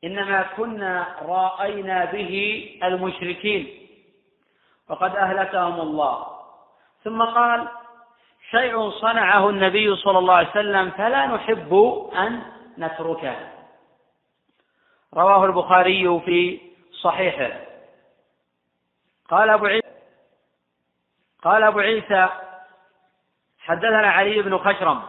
[0.04, 2.34] إنما كنا رأينا به
[2.82, 3.88] المشركين
[4.88, 6.26] وقد أهلكهم الله.
[7.04, 7.68] ثم قال
[8.50, 11.74] شيء صنعه النبي صلى الله عليه وسلم فلا نحب
[12.14, 12.42] أن
[12.78, 13.36] نتركه.
[15.14, 16.60] رواه البخاري في
[16.92, 17.60] صحيحه.
[19.30, 19.86] قال أبو عيسى
[21.42, 22.28] قال أبو عيسى
[23.58, 25.02] حدثنا علي بن خشرم.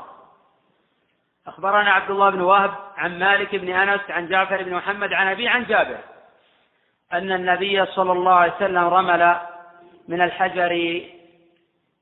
[1.47, 5.47] أخبرنا عبد الله بن وهب عن مالك بن أنس عن جعفر بن محمد عن أبي
[5.47, 5.97] عن جابر
[7.13, 9.37] أن النبي صلى الله عليه وسلم رمل
[10.07, 11.01] من الحجر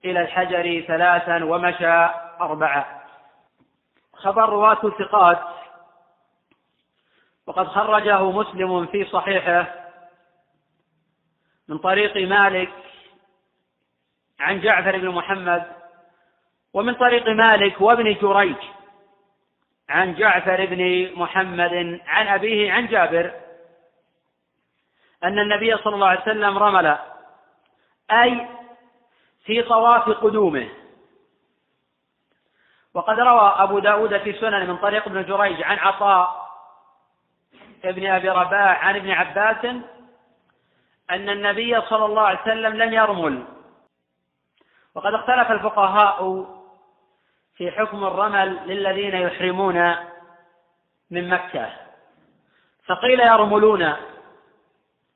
[0.06, 2.10] إلى الحجر ثلاثا ومشى
[2.42, 3.04] أربعة.
[4.14, 5.40] خبر رواة الثقات.
[7.48, 9.66] وقد خرجه مسلم في صحيحه
[11.68, 12.74] من طريق مالك
[14.40, 15.72] عن جعفر بن محمد
[16.74, 18.56] ومن طريق مالك وابن جريج
[19.90, 23.34] عن جعفر بن محمد عن أبيه عن جابر
[25.24, 26.98] أن النبي صلى الله عليه وسلم رمل.
[28.12, 28.48] أي
[29.50, 30.70] في طواف قدومه.
[32.94, 36.50] وقد روى أبو داود في سنن من طريق ابن جريج عن عطاء
[37.86, 39.66] ابن أبي رباح عن ابن عباس
[41.10, 43.46] أن النبي صلى الله عليه وسلم لم يرمل.
[44.96, 46.46] وقد اختلف الفقهاء
[47.56, 49.96] في حكم الرمل للذين يحرمون
[51.12, 51.70] من مكة.
[52.86, 53.96] فقيل يرملون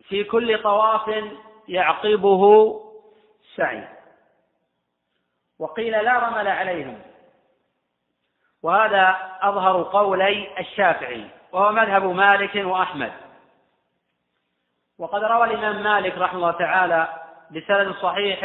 [0.04, 1.24] في كل طواف
[1.67, 2.43] يعقبه
[3.56, 3.92] سعي.
[5.60, 7.02] وقيل لا رمل عليهم.
[8.63, 13.12] وهذا أظهر قولي الشافعي وهو مذهب مالك وأحمد.
[15.00, 17.08] وقد روى الإمام مالك رحمه الله تعالى
[17.52, 18.44] بسند صحيح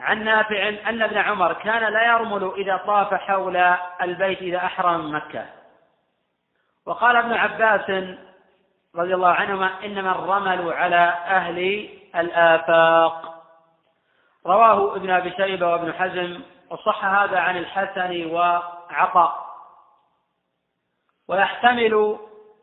[0.00, 3.56] عن نافع أن ابن عمر كان لا يرمل إذا طاف حول
[4.02, 5.46] البيت إذا أحرم مكة.
[6.86, 7.90] وقال ابن عباس
[8.96, 13.37] رضي الله عنهما إنما الرمل على أهل الآفاق.
[14.48, 19.48] رواه ابن أبي شيبة وابن حزم وصح هذا عن الحسن وعطاء.
[21.28, 22.18] ويحتمل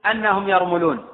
[0.06, 1.08] أنهم يرملون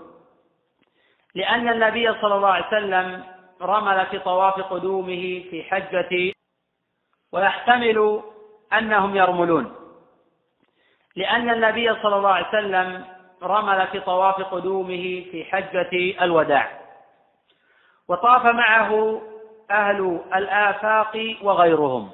[1.36, 3.24] لأن النبي صلى الله عليه وسلم
[3.62, 6.34] رمل في طواف قدومه في حجة
[7.32, 8.22] ويحتمل
[8.74, 9.76] أنهم يرملون
[11.16, 13.06] لأن النبي صلى الله عليه وسلم
[13.44, 16.82] رمل في طواف قدومه في حجة الوداع.
[18.08, 19.22] وطاف معه
[19.72, 22.12] أهل الآفاق وغيرهم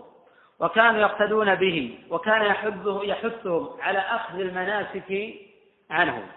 [0.60, 5.34] وكانوا يقتدون به وكان يحثه يحثهم على أخذ المناسك
[5.89, 6.28] عنهم.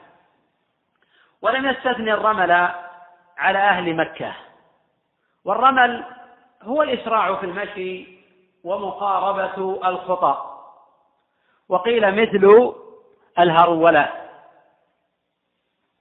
[1.42, 2.50] ولم يستثني الرمل
[3.38, 4.34] على أهل مكة.
[5.44, 6.04] والرمل
[6.62, 8.20] هو الإسراع في المشي
[8.64, 10.60] ومقاربة الخطى
[11.68, 12.72] وقيل مثل
[13.38, 14.12] الهرولة.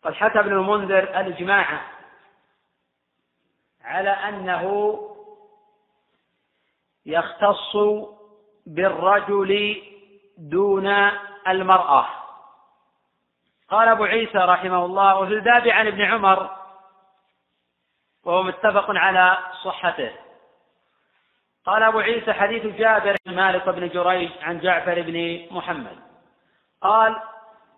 [0.04, 1.82] قد حكى ابن المنذر الإجماع
[3.90, 4.96] على أنه
[7.06, 7.78] يختص
[8.66, 9.82] بالرجل
[10.38, 10.88] دون
[11.48, 12.06] المرأة.
[13.70, 16.50] قال أبو عيسى رحمه الله وفي الباب عن ابن عمر
[18.24, 20.12] وهو متفق على صحته.
[21.66, 25.98] قال أبو عيسى حديث جابر بن مالك بن جريج عن جعفر بن محمد.
[26.82, 27.22] قال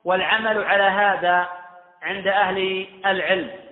[0.04, 1.50] والعمل على هذا
[2.02, 3.70] عند أهل العلم.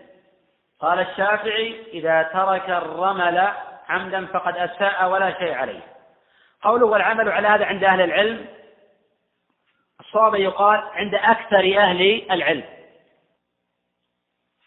[0.81, 3.49] قال الشافعي إذا ترك الرمل
[3.89, 5.79] عمدا فقد أساء ولا شيء عليه.
[6.61, 8.45] قوله والعمل على هذا عند أهل العلم
[9.99, 12.63] الصواب يقال عند أكثر أهل العلم.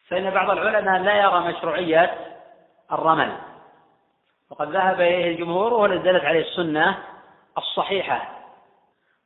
[0.09, 2.15] فإن بعض العلماء لا يرى مشروعية
[2.93, 3.33] الرمل.
[4.51, 6.99] وقد ذهب إليه الجمهور وهو دلت عليه السنة
[7.59, 8.29] الصحيحة.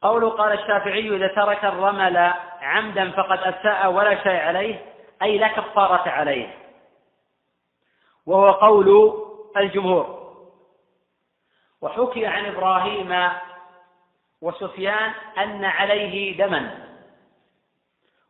[0.03, 4.85] قوله قال الشافعي إذا ترك الرمل عمدا فقد أساء ولا شيء عليه
[5.23, 6.66] أي لا كفارة عليه.
[8.27, 9.13] وهو قول
[9.57, 10.17] الجمهور.
[11.81, 13.31] وحكي عن إبراهيم
[14.43, 16.87] وسفيان أن عليه دما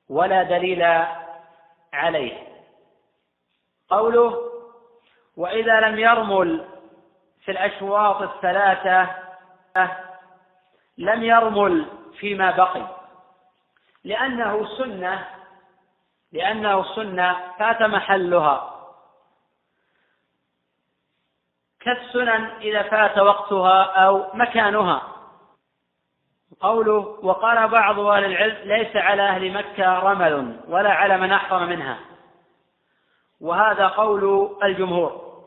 [0.09, 1.05] ولا دليل
[1.93, 2.47] عليه.
[3.89, 4.43] قوله
[5.37, 6.69] وإذا لم يرمل
[7.45, 9.17] في الأشواط الثلاثة
[10.99, 11.87] لم يرمل
[12.19, 12.87] فيما بقي
[14.05, 15.29] لأنه سنة
[16.33, 18.76] لأنه سنة فات محلها.
[21.87, 25.03] كالسنن إذا فات وقتها أو مكانها.
[26.61, 31.99] قوله وقال بعض أهل العلم ليس على أهل مكة رمل ولا على من أحرم منها.
[33.41, 35.43] وهذا قول الجمهور.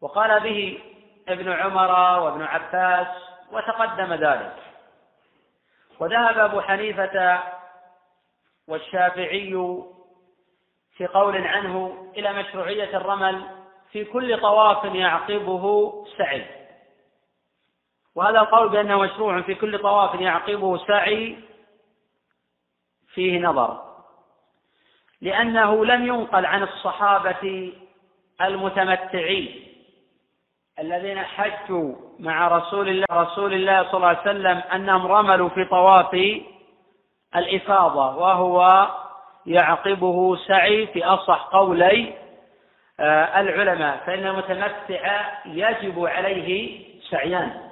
[0.00, 0.80] وقال به
[1.28, 3.08] ابن عمر وابن عباس
[3.52, 4.56] وتقدم ذلك.
[6.00, 7.42] وذهب أبو حنيفة
[8.68, 9.82] والشافعي
[10.96, 13.61] في قول عنه إلى مشروعية الرمل
[13.92, 16.44] في كل طواف يعقبه سعي.
[18.14, 21.38] وهذا القول بأنه مشروع في كل طواف يعقبه سعي
[23.14, 23.92] فيه نظر.
[25.20, 27.72] لأنه لم ينقل عن الصحابة
[28.40, 29.66] المتمتعين
[30.78, 36.14] الذين حجوا مع رسول الله رسول الله صلى الله عليه وسلم أنهم رملوا في طواف
[37.36, 38.88] الإفاضة وهو
[39.46, 42.21] يعقبه سعي في أصح قولي
[43.02, 47.70] العلماء فإن المتمتع يجب عليه سعيان.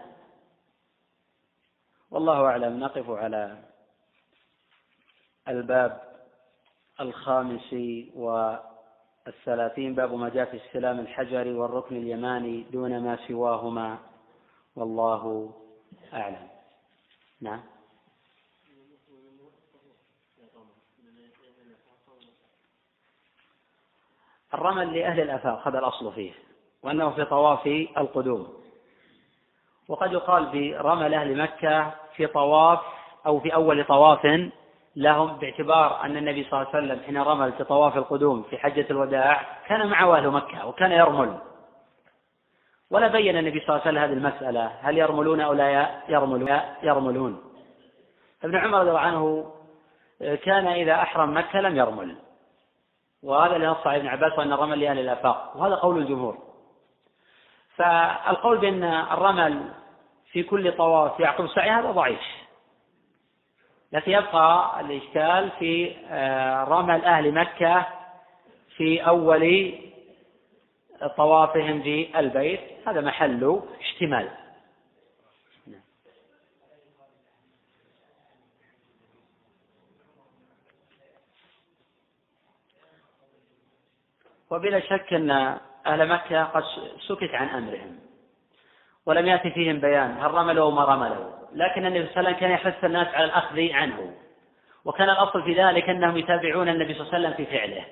[2.10, 2.80] والله أعلم.
[2.80, 3.56] نقف على
[5.48, 6.00] الباب
[7.00, 7.74] الخامس
[8.14, 9.94] والثلاثين.
[9.94, 13.98] باب ما جاء في السلام الحجري والركن اليماني دون ما سواهما.
[14.76, 15.54] والله
[16.14, 16.48] أعلم.
[17.40, 17.62] نعم.
[24.54, 26.32] الرمل لأهل الآفاق هذا الأصل فيه
[26.82, 27.66] وأنه في طواف
[27.98, 28.48] القدوم.
[29.88, 32.80] وقد يقال برمل أهل مكة في طواف
[33.26, 34.50] أو في أول طواف
[34.96, 38.86] لهم باعتبار أن النبي صلى الله عليه وسلم حين رمل في طواف القدوم في حجة
[38.90, 41.38] الوداع كان معه أهل مكة وكان يرمل.
[42.90, 47.42] ولا بين النبي صلى الله عليه وسلم هذه المسألة هل يرملون أو لا يرملون؟ يرملون.
[48.44, 49.52] ابن عمر رضي الله عنه
[50.20, 52.16] كان إذا أحرم مكة لم يرمل.
[53.22, 55.52] وهذا اللي نص ابن عباس وأن الرمل لأهل الآفاق.
[55.56, 56.38] وهذا قول الجمهور.
[57.76, 59.72] فالقول بأن الرمل
[60.32, 62.20] في كل طواف يعقب السعي هذا ضعيف.
[63.92, 67.86] لكن يبقى الإشكال في آه، رمل أهل مكة
[68.76, 69.72] في أول
[71.16, 72.60] طوافهم في البيت.
[72.86, 74.28] هذا محل اشتمال.
[84.50, 85.30] وبلا شك أن
[85.86, 86.62] أهل مكة قد
[87.08, 87.98] سكت عن أمرهم
[89.06, 91.30] ولم يأتي فيهم بيان هل رملوا أو ما رملوا.
[91.52, 94.14] لكن النبي صلى الله عليه وسلم كان يحث الناس على الأخذ عنه.
[94.84, 97.84] وكان الأصل في ذلك أنهم يتابعون النبي صلى الله عليه وسلم في فعله.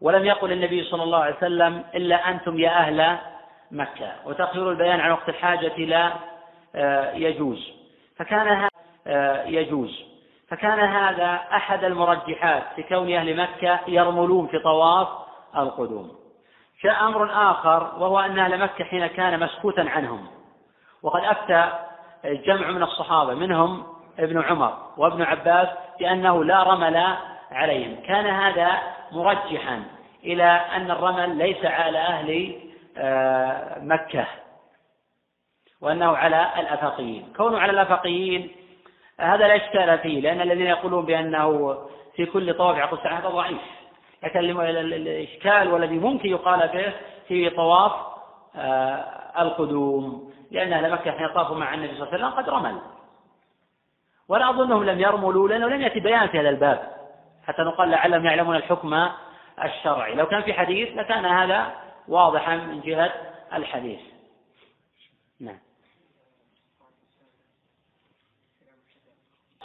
[0.00, 3.18] ولم يقل النبي صلى الله عليه وسلم إلا أنتم يا أهل
[3.70, 4.12] مكة.
[4.26, 6.12] وتأخير البيان عن وقت الحاجة لا
[6.74, 7.72] آه، يجوز.
[8.16, 8.68] فكان
[9.06, 10.04] آه، يجوز.
[10.48, 15.08] فكان هذا أحد المرجحات في كون أهل مكة يرملون في طواف
[15.56, 16.20] القدوم.
[16.84, 20.26] جاء أمر آخر وهو أن أهل مكة حين كان مسكوتا عنهم.
[21.02, 21.72] وقد أفتى
[22.24, 23.86] جمع من الصحابة منهم
[24.18, 25.68] ابن عمر وابن عباس
[26.00, 27.16] بأنه لا رمل
[27.50, 27.96] عليهم.
[28.06, 28.78] كان هذا
[29.12, 29.82] مرجحا
[30.24, 32.60] إلى أن الرمل ليس على أهل
[32.96, 34.26] آه، مكة
[35.80, 37.32] وأنه على الأفاقيين.
[37.36, 38.50] كونه على الأفاقيين
[39.20, 41.78] هذا لا إشكال فيه لأن الذين يقولون بأنه
[42.16, 43.79] في كل طواف يعقد ساعة ضعيف.
[44.22, 46.94] لكن الإشكال والذي ممكن يقال به
[47.28, 47.92] في طواف
[48.56, 50.32] آه، القدوم.
[50.50, 52.80] لأن أهل مكة حين طافوا مع النبي صلى الله عليه وسلم قد رمل.
[54.28, 56.96] ولا أظنهم لم يرملوا لأنه لم يأتي بيان في هذا الباب.
[57.46, 59.08] حتى نقال لعلهم يعلمون الحكم
[59.64, 60.14] الشرعي.
[60.14, 61.72] لو كان في حديث لكان هذا
[62.08, 63.12] واضحا من جهة
[63.52, 64.00] الحديث.
[65.40, 65.58] نعم.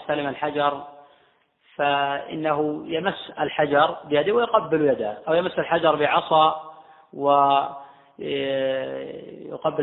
[0.07, 0.94] سلم الحجر.
[1.75, 6.73] فإنه يمس الحجر بيده ويقبل يده أو يمس الحجر بعصا
[7.13, 7.47] ويقبل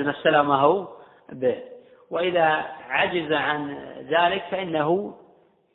[0.04, 0.88] ما استلمه
[1.32, 1.56] به.
[2.10, 3.78] وإذا عجز عن
[4.08, 5.14] ذلك فإنه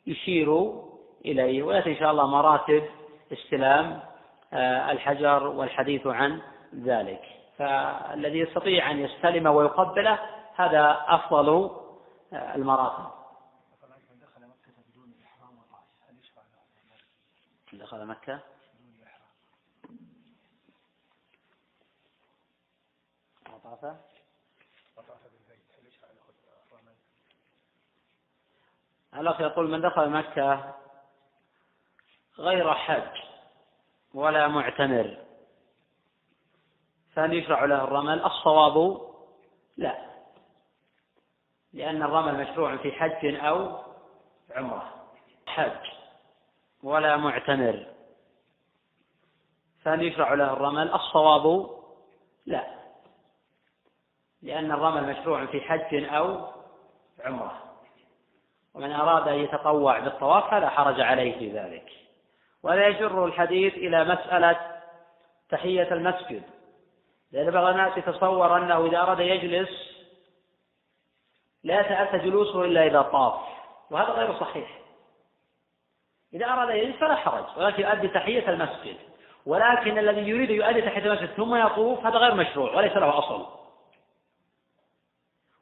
[0.06, 0.72] يشير
[1.24, 2.82] إليه ويأتي إن شاء الله مراتب
[3.32, 4.00] استلام
[4.52, 6.40] آه، الحجر والحديث عن
[6.84, 7.20] ذلك.
[7.58, 10.18] فالذي يستطيع أن يستلم ويقبله
[10.56, 11.70] هذا أفضل
[12.32, 13.17] آه، المراتب.
[17.72, 18.40] دخل مكة.
[23.52, 23.84] وطاف
[24.96, 25.58] وطاف بالبيت.
[29.14, 30.74] الأخ يقول من دخل مكة
[32.38, 33.20] غير حج
[34.14, 35.24] ولا معتمر.
[37.12, 39.08] فهل يشرع له الرمل؟ الصواب
[39.76, 40.08] لا.
[41.72, 43.84] لأن الرمل مشروع في حج أو
[44.50, 45.12] عمرة.
[45.46, 45.97] حج.
[46.82, 47.86] ولا معتمر.
[49.82, 51.70] فهل يشرع له الرمل؟ الصواب
[52.46, 52.66] لا.
[54.42, 56.46] لأن الرمل مشروع في حج أو
[57.24, 57.62] عمرة.
[58.74, 61.92] ومن أراد أن يتطوع بالطواف فلا حرج عليه في ذلك.
[62.62, 64.80] ولا يجر الحديث إلى مسألة
[65.48, 66.42] تحية المسجد.
[67.32, 69.70] لأن بعض الناس يتصور أنه إذا أراد يجلس
[71.64, 73.40] لا يتأتى جلوسه إلا إذا طاف.
[73.90, 74.77] وهذا غير صحيح.
[76.34, 78.96] إذا أراد يجلس فلا حرج ولكن يؤدي تحية المسجد.
[79.46, 83.46] ولكن الذي يريد يؤدي تحية المسجد ثم يطوف هذا غير مشروع وليس له أصل.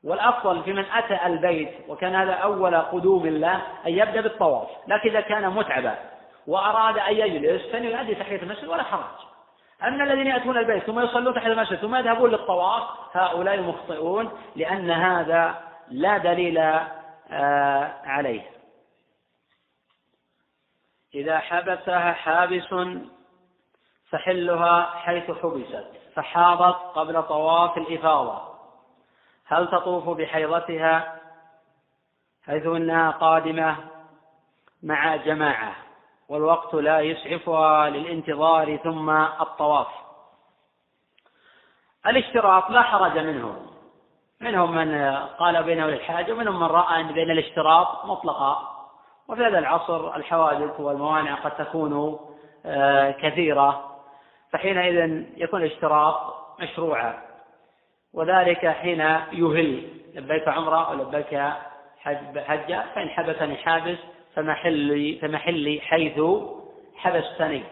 [0.05, 5.21] والأفضل في من أتى البيت وكان هذا أول قدوم له أن يبدأ بالطواف لكن إذا
[5.21, 5.95] كان متعبا
[6.47, 9.27] وأراد أن يجلس فإنه يؤدي تحية المسجد ولا حرج.
[9.83, 15.55] أما الذين يأتون البيت ثم يصلون تحت المسجد ثم يذهبون للطواف هؤلاء مخطئون لأن هذا
[15.91, 18.56] لا دليل آه، عليه.
[21.17, 22.75] إذا حبسها حابس
[24.11, 28.43] فحلها حيث حبست فحاضت قبل طواف الإفاضة.
[29.47, 31.21] هل تطوف بحيضتها
[32.47, 33.77] حيث أنها قادمة
[34.83, 35.77] مع جماعة
[36.29, 39.89] والوقت لا يسعفها للانتظار ثم الطواف؟
[42.07, 43.67] الاشتراط لا حرج منهم.
[44.41, 48.76] منهم من قال بينه للحاجة ومنهم من رأى أن بين الاشتراط مطلقا
[49.29, 52.19] وفي هذا العصر الحوادث والموانع قد تكون
[52.67, 53.97] آه، كثيرة
[54.53, 57.19] فحينئذ يكون الاشتراط مشروعا
[58.15, 59.01] وذلك حين
[59.33, 61.43] يهل لبيك عمرة ولبيك
[62.47, 63.99] حجة فإن حبسني حابس
[64.35, 66.21] فمحلي فمحلي حيث
[66.97, 67.63] حبستني.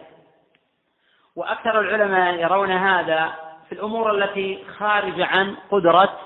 [1.35, 3.33] وأكثر العلماء يرون هذا
[3.69, 6.19] في الأمور التي خارجة عن قدرة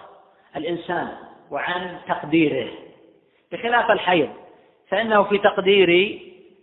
[0.56, 1.18] الإنسان
[1.52, 2.72] وعن تقديره
[3.52, 4.30] بخلاف الحيض.
[4.90, 6.20] فإنه في تقدير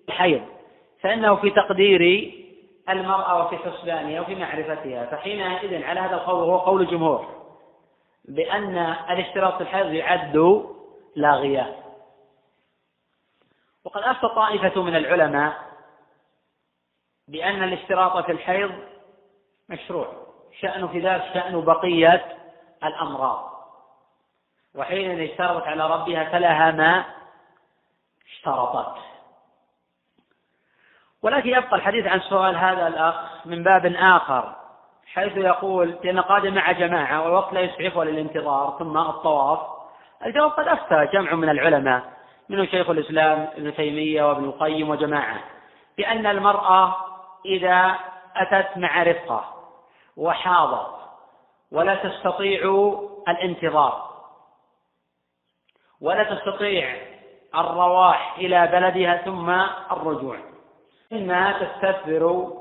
[0.09, 0.43] الحيض
[1.01, 2.33] فإنه في تقدير
[2.89, 7.37] المرأة وفي حسبانها وفي معرفتها فحينئذ على هذا القول وهو قول الجمهور
[8.25, 8.79] بأن
[9.11, 10.65] الاشتراط في الحيض يعد
[11.17, 11.77] لاغيا
[13.85, 15.67] وقد أفتى طائفة من العلماء
[17.29, 18.71] بأن الاشتراط في الحيض
[19.69, 20.13] مشروع
[20.61, 22.37] شأن في ذلك شأن بقية
[22.85, 23.53] الأمراض.
[24.75, 27.05] وحين اشترطت على ربها فلها ما
[28.33, 28.97] اشترطت
[31.23, 34.57] ولكن يبقى الحديث عن سؤال هذا الأخ من باب آخر
[35.07, 39.59] حيث يقول لأن قادم مع جماعة والوقت لا يسعفه للانتظار ثم الطواف.
[40.27, 42.03] الجواب قد أفتى جمع من العلماء
[42.49, 45.41] منه شيخ الإسلام ابن تيمية وابن القيم وجماعة
[45.99, 46.97] بأن المرأة
[47.45, 47.99] إذا
[48.37, 49.55] أتت مع رفقة
[50.17, 50.97] وحاضت
[51.73, 52.93] ولا تستطيع
[53.29, 54.11] الانتظار
[56.01, 57.16] ولا تستطيع
[57.59, 59.51] الرواح إلى بلدها ثم
[59.93, 60.37] الرجوع.
[61.13, 62.53] إنها تستثمر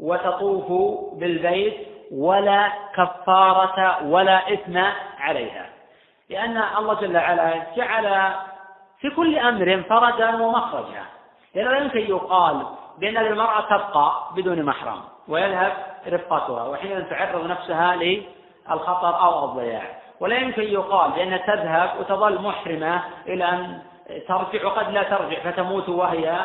[0.00, 0.68] وتطوف
[1.14, 4.78] بالبيت ولا كفارة ولا إثم
[5.18, 5.66] عليها.
[6.30, 8.32] لأن الله جل وعلا جعل
[9.00, 11.04] في كل أمر فرجا ومخرجا.
[11.54, 12.66] لأنه لا يمكن يقال
[12.98, 15.72] بأن المرأة تبقى بدون محرم ويذهب
[16.08, 20.05] رفقتها وحين تعرض نفسها للخطر أو الضياع.
[20.20, 23.78] ولا يمكن يقال بأن تذهب وتظل محرمة إلى أن
[24.28, 26.40] ترجع وقد لا ترجع فتموت وهي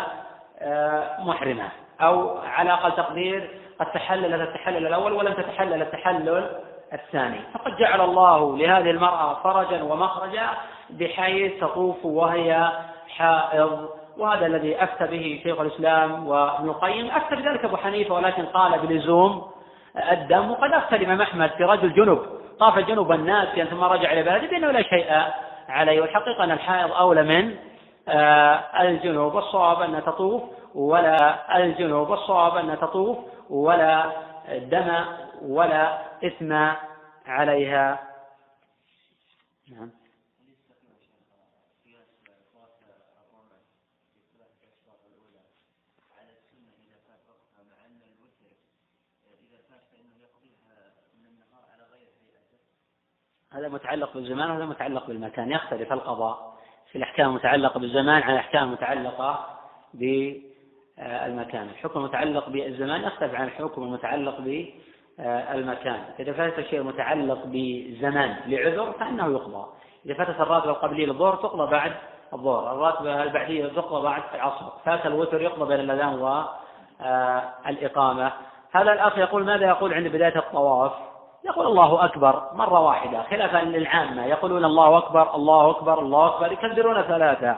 [0.59, 1.69] آه، محرمة.
[2.01, 3.49] أو على أقل تقدير
[3.79, 6.49] قد تحللت التحلل الأول ولم تتحلل التحلل
[6.93, 7.39] الثاني.
[7.53, 10.49] فقد جعل الله لهذه المرأة فرجا ومخرجا
[10.89, 12.71] بحيث تطوف وهي
[13.09, 13.89] حائض.
[14.17, 17.11] وهذا الذي أفتى به شيخ الإسلام وابن القيم.
[17.11, 19.51] أفتى بذلك أبو حنيفة ولكن قال بلزوم
[20.11, 20.51] الدم.
[20.51, 22.40] وقد أفتى الإمام أحمد في رجل جنب.
[22.61, 25.21] طاف جنوب الناس ثم رجع إلى بلده بأنه لا شيء
[25.69, 26.01] عليه.
[26.01, 27.55] والحقيقة أن الحائض أولى من
[28.07, 29.35] آه، الجنوب.
[29.35, 30.43] والصواب أن تطوف
[30.75, 32.09] ولا الجنوب.
[32.09, 33.17] والصواب أن تطوف
[33.49, 34.11] ولا
[34.49, 34.91] دم
[35.41, 36.53] ولا إثم
[37.27, 37.99] عليها.
[39.71, 40.00] نعم.
[53.53, 55.51] هذا متعلق بالزمان وهذا متعلق بالمكان.
[55.51, 56.53] يختلف القضاء
[56.91, 59.45] في الأحكام المتعلقة بالزمان عن الأحكام المتعلقة
[59.93, 61.69] بالمكان.
[61.69, 66.03] الحكم المتعلق بالزمان يختلف عن الحكم المتعلق بالمكان.
[66.19, 69.65] إذا فاتت الشيء المتعلق بزمان لعذر فإنه يقضى.
[70.05, 71.93] إذا فاتت الراتبة القبلية للظهر تقضى بعد
[72.33, 72.71] الظهر.
[72.71, 74.65] الراتبة البعدية تقضى بعد العصر.
[74.85, 76.13] فات الوتر يقضى بين الأذان
[77.65, 78.31] والإقامة.
[78.71, 80.91] هذا الأخ يقول ماذا يقول عند بداية الطواف؟
[81.45, 87.01] يقول الله أكبر مرة واحدة خلافا للعامة يقولون الله أكبر الله أكبر الله أكبر يكبرون
[87.01, 87.55] ثلاثة.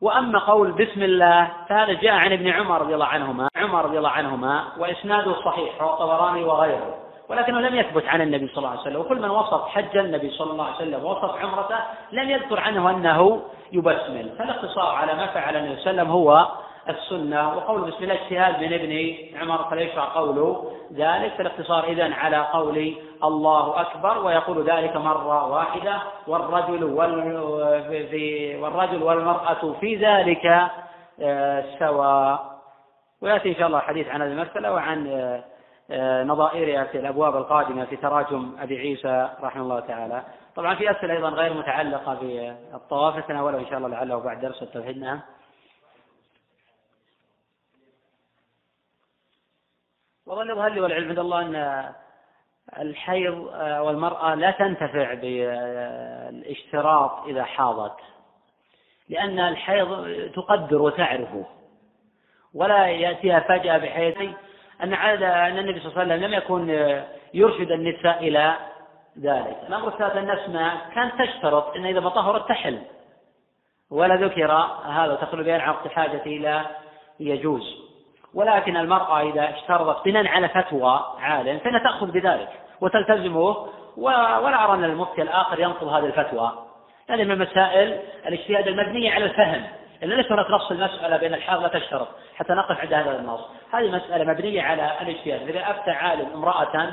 [0.00, 4.10] وأما قول بسم الله فهذا جاء عن ابن عمر رضي الله عنهما عمر رضي الله
[4.10, 6.94] عنهما وإسناده صحيح رواه الطبراني وغيره
[7.28, 10.50] ولكنه لم يثبت عن النبي صلى الله عليه وسلم وكل من وصف حج النبي صلى
[10.52, 11.78] الله عليه وسلم ووصف عمرته
[12.12, 13.42] لم يذكر عنه أنه
[13.72, 14.34] يبسمل.
[14.38, 16.48] فالاقتصار على ما فعل النبي صلى الله عليه وسلم هو
[16.88, 17.56] السنة.
[17.56, 20.56] وقول بسم الله اجتهاد من ابن عمر فليشرع قول
[20.92, 29.02] ذلك فالاقتصار إذن على قول الله أكبر ويقول ذلك مرة واحدة والرجل وال في والرجل
[29.02, 30.70] والمرأة في ذلك
[31.20, 32.56] آه، سواء.
[33.20, 35.44] ويأتي إن شاء الله الحديث عن هذه المسألة وعن آه،
[35.90, 40.22] آه، نظائرها في الأبواب القادمة في تراجم أبي عيسى رحمه الله تعالى.
[40.56, 44.98] طبعا في أسئلة أيضا غير متعلقة بالطواف نتناولها إن شاء الله لعله بعد درس التوحيد
[44.98, 45.20] نعم
[50.26, 51.92] والله يظهر لي والعلم عند الله أن
[52.78, 53.34] الحيض
[53.80, 56.46] والمرأة لا تنتفع بالاشتراط
[57.26, 57.96] إذا حاضت
[59.08, 61.46] لأن الحيض تقدر وتعرفه.
[62.54, 64.18] ولا يأتيها فجأة بحيث
[64.82, 66.68] أن أن النبي صلى الله عليه وسلم لم يكن
[67.34, 68.56] يرشد النساء إلى
[69.18, 69.56] ذلك.
[69.68, 72.82] الأمر الثالث أن أسماء كانت تشترط أن إذا ما طهرت تحل
[73.90, 74.52] ولا ذكر
[74.84, 76.66] هذا تخلو بين عقد حاجة إلى
[77.20, 77.85] يجوز.
[78.34, 82.48] ولكن المرأة إذا اشترطت بناء على فتوى عالم فإنها تأخذ بذلك
[82.80, 83.66] وتلتزمه
[83.96, 86.52] ولا أرى أن المفتي الآخر ينقض هذه الفتوى.
[87.10, 89.62] هذه من مسائل الاجتهاد المبنية على الفهم.
[90.02, 93.40] إن ليس هناك نص المسألة بين الحاض لا تشترط حتى نقف عند هذا النص.
[93.72, 95.48] هذه مسألة مبنية على الاجتهاد.
[95.48, 96.92] إذا أفتى عالم امرأة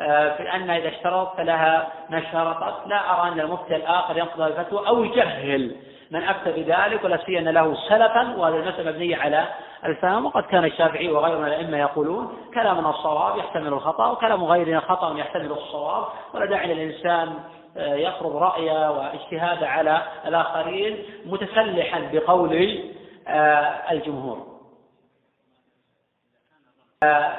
[0.00, 4.88] آه، في أن إذا اشترط فلها ما اشترطت لا أرى أن المفتي الآخر ينقض الفتوى
[4.88, 5.76] أو يجهل
[6.10, 9.48] من أفتى بذلك ولا سيما له سلفا وهذه المسألة مبنية على
[9.84, 15.18] الفهم وقد كان الشافعي وغيره من الأئمة يقولون كلامنا الصواب يحتمل الخطأ وكلام غيرنا خطأ
[15.18, 16.04] يحتمل الصواب
[16.34, 17.34] ولا داعي للإنسان
[17.76, 22.82] آه، يفرض رأيه واجتهاد على الآخرين متسلحا بقول
[23.28, 24.46] آه، الجمهور.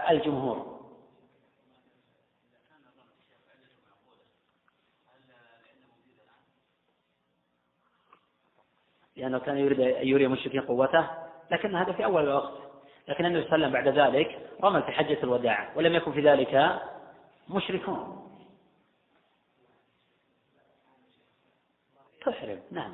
[0.09, 0.66] الجمهور.
[9.17, 11.07] لأنه كان يريد أن يري المشركين قوته
[11.51, 12.53] لكن هذا في أول الوقت.
[13.07, 16.21] لكن النبي صلى الله عليه وسلم بعد ذلك رمل في حجة الوداع ولم يكن في
[16.21, 16.79] ذلك
[17.49, 18.23] مشركون.
[22.25, 22.59] تحرم.
[22.71, 22.93] نعم.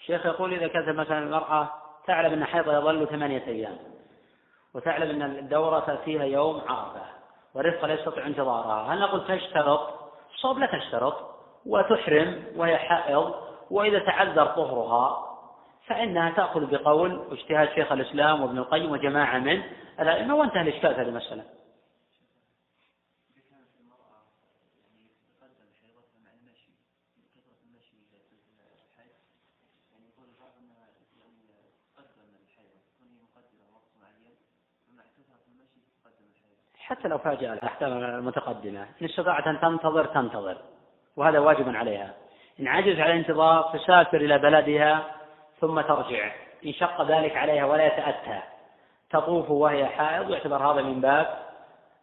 [0.00, 1.72] الشيخ يقول إذا كانت مثلا المرأة
[2.06, 3.78] تعلم أن حيضها يظل ثمانية أيام
[4.74, 7.02] وتعلم أن الدورة تأتيها يوم عرفة
[7.54, 9.94] والرفقة لا يستطيع انتظارها هل نقول تشترط؟
[10.34, 11.14] الصواب لا تشترط
[11.66, 13.34] وتحرم وهي حائض
[13.70, 15.33] وإذا تعذر طهرها
[15.86, 19.62] فإنها تأخذ بقول واجتهاد شيخ الإسلام وابن القيم وجماعة من
[20.00, 21.44] الأئمة وانتهى الإشكال في هذه المسألة.
[36.78, 40.56] حتى لو فاجأ الأحكام المتقدمة إن استطاعت أن تنتظر تنتظر
[41.16, 42.14] وهذا واجب عليها.
[42.60, 45.23] إن عجز على الانتظار تسافر إلى بلدها
[45.66, 46.32] ثم ترجع.
[46.66, 48.40] إن شق ذلك عليها ولا يتأتى.
[49.10, 51.38] تطوف وهي حائض يعتبر هذا من باب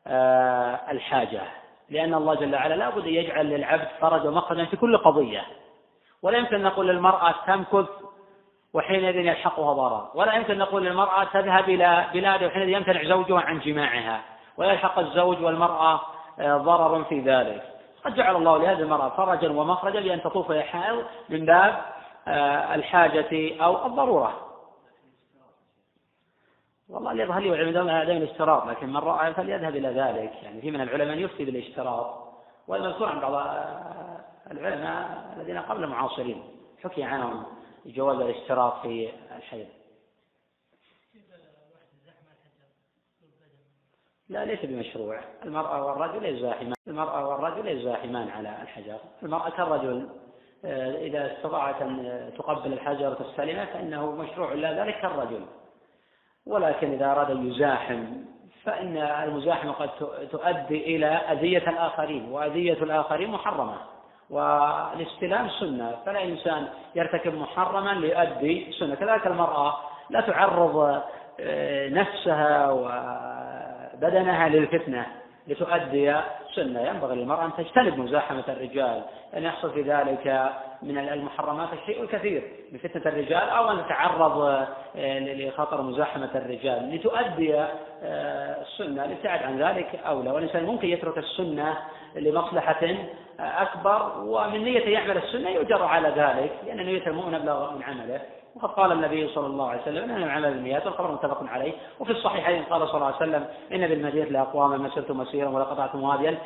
[0.07, 1.41] آه، الحاجة.
[1.89, 5.41] لأن الله جل وعلا لابد أن يجعل للعبد فرج ومخرجا في كل قضية.
[6.21, 7.89] ولا يمكن أن نقول للمرأة تمكث
[8.73, 10.07] وحينئذ يلحقها ضرر.
[10.15, 14.21] ولا يمكن أن نقول للمرأة تذهب إلى بلاد وحينئذ يمتنع زوجها عن جماعها.
[14.57, 16.01] ويلحق الزوج والمرأة
[16.39, 17.63] آه، ضرر في ذلك.
[18.05, 21.81] قد جعل الله لهذه المرأة فرجا ومخرجا لأن تطوف وهي حائض من باب
[22.75, 24.47] الحاجة أو الضرورة.
[26.89, 30.43] والله اللي يظهر لي والعلم هذا من الاشتراط لكن من رأى فليذهب إلى ذلك.
[30.43, 32.33] يعني في من العلماء يفتي بالاشتراط
[32.67, 33.33] والمذكور عن بعض
[34.51, 36.43] العلماء الذين قبل المعاصرين.
[36.83, 37.43] حكي عنهم
[37.85, 39.67] جواز الاشتراط في الحيض.
[44.29, 45.19] لا ليس بمشروع.
[45.45, 48.97] المرأة والرجل يزاحمان المرأة والرجل يزاحمان على الحجر.
[49.23, 50.09] المرأة كالرجل.
[50.09, 50.20] آه،
[50.65, 55.45] إذا استطاعت أن تقبل الحجر تستلمه فإنه مشروع لا ذلك كالرجل.
[56.45, 58.03] ولكن إذا أراد يزاحم
[58.63, 59.89] فإن المزاحمة قد
[60.31, 63.77] تؤدي إلى أذية الآخرين وأذية الآخرين محرمة
[64.29, 65.95] والاستلام سنة.
[66.05, 68.95] فلا إنسان يرتكب محرما ليؤدي سنة.
[68.95, 69.77] كذلك المرأة
[70.09, 71.01] لا تعرض
[71.39, 75.05] آه، نفسها وبدنها للفتنة
[75.47, 76.15] لتؤدي
[76.55, 79.03] سنة ينبغي للمرأة أن تجتنب مزاحمة الرجال
[79.37, 84.41] أن يحصل في ذلك من المحرمات الشيء الكثير من فتنة الرجال أو أن تتعرض
[84.95, 86.95] آه، لخطر مزاحمة الرجال.
[86.95, 87.55] لتؤدي
[88.03, 90.31] آه، السنة الابتعاد عن ذلك أولى.
[90.31, 91.77] والإنسان ممكن يترك السنة
[92.15, 92.85] لمصلحة
[93.39, 98.21] آه، أكبر ومن نية يعمل السنة يجر على ذلك لأن نية المؤمن أبلغ من عمله.
[98.55, 101.73] وقد قال النبي صلى الله عليه وسلم ان العمل بالنيات والخبر متفق عليه.
[101.99, 106.03] وفي الصحيحين قال صلى الله عليه وسلم إن بالمدينة لاقواما ما سرتم مسيرا ولا قطعتم
[106.03, 106.37] واديا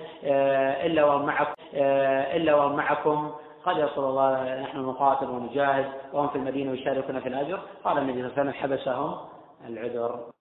[0.85, 1.53] إلا وهم معكم
[2.37, 3.35] إلا وهم معكم.
[3.65, 7.59] قال يا رسول الله نحن نقاتل ونجاهد وهم في المدينة يشاركون في الأجر.
[7.83, 9.29] قال النبي صلى الله عليه وسلم حبسهم
[9.67, 10.31] العذر.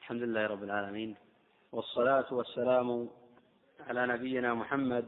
[0.00, 1.16] الحمد لله رب العالمين
[1.72, 3.08] والصلاة والسلام
[3.88, 5.04] على نبينا محمد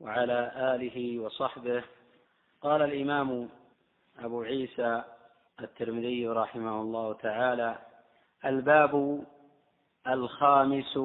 [0.00, 1.82] وعلى آله وصحبه.
[2.66, 3.48] قال الإمام
[4.18, 5.02] أبو عيسى
[5.60, 7.78] الترمذي رحمه الله تعالى
[8.44, 9.24] الباب
[10.06, 10.98] الخامس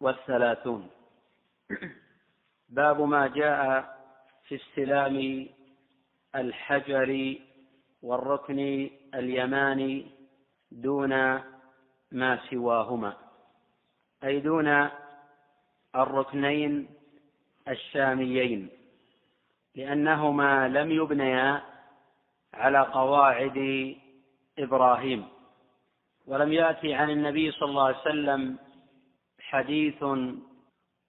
[0.00, 0.90] والثلاثون.
[2.68, 3.60] باب ما جاء
[4.44, 5.48] في استلام
[6.34, 7.36] الحجر
[8.02, 10.06] والركن اليماني
[10.72, 11.12] دون
[12.12, 13.16] ما سواهما
[14.24, 14.88] أي دون
[15.94, 16.88] الركنين
[17.68, 18.68] الشاميين.
[19.76, 21.62] لأنهما لم يبنيا
[22.54, 23.58] على قواعد
[24.58, 25.28] إبراهيم
[26.26, 28.58] ولم يأتي عن النبي صلى الله عليه وسلم
[29.40, 30.04] حديث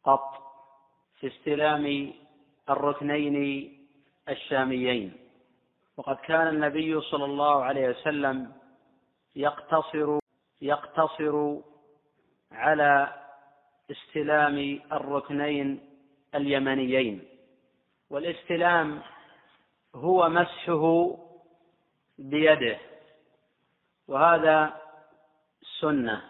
[0.03, 0.29] قط
[1.19, 2.13] في استلام
[2.69, 3.37] الركنين
[4.29, 5.13] الشاميين.
[5.97, 8.51] وقد كان النبي صلى الله عليه وسلم
[9.35, 10.19] يقتصر
[10.61, 11.55] يقتصر
[12.51, 13.13] على
[13.91, 15.79] استلام الركنين
[16.35, 17.36] اليمنيين.
[18.09, 19.01] والاستلام
[19.95, 21.17] هو مسحه
[22.17, 22.77] بيده.
[24.07, 24.73] وهذا
[25.81, 26.21] سنة.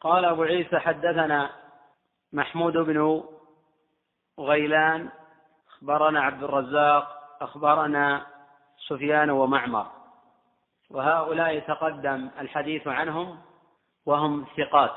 [0.00, 1.50] قال أبو عيسى حدثنا
[2.32, 3.24] محمود بن
[4.38, 5.10] غيلان
[5.68, 8.26] أخبرنا عبد الرزاق أخبرنا
[8.88, 9.86] سفيان ومعمر.
[10.90, 13.38] وهؤلاء تقدم الحديث عنهم
[14.06, 14.94] وهم ثقات.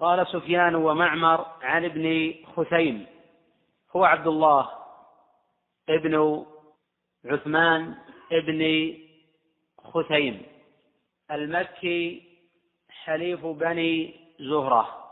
[0.00, 3.06] قال سفيان ومعمر عن ابن خثيم
[3.96, 4.79] هو عبد الله
[5.90, 6.46] ابن
[7.24, 7.94] عثمان
[8.32, 8.60] ابن
[9.84, 10.42] خثيم
[11.30, 12.22] المكي
[12.90, 15.10] حليف بني زهرة.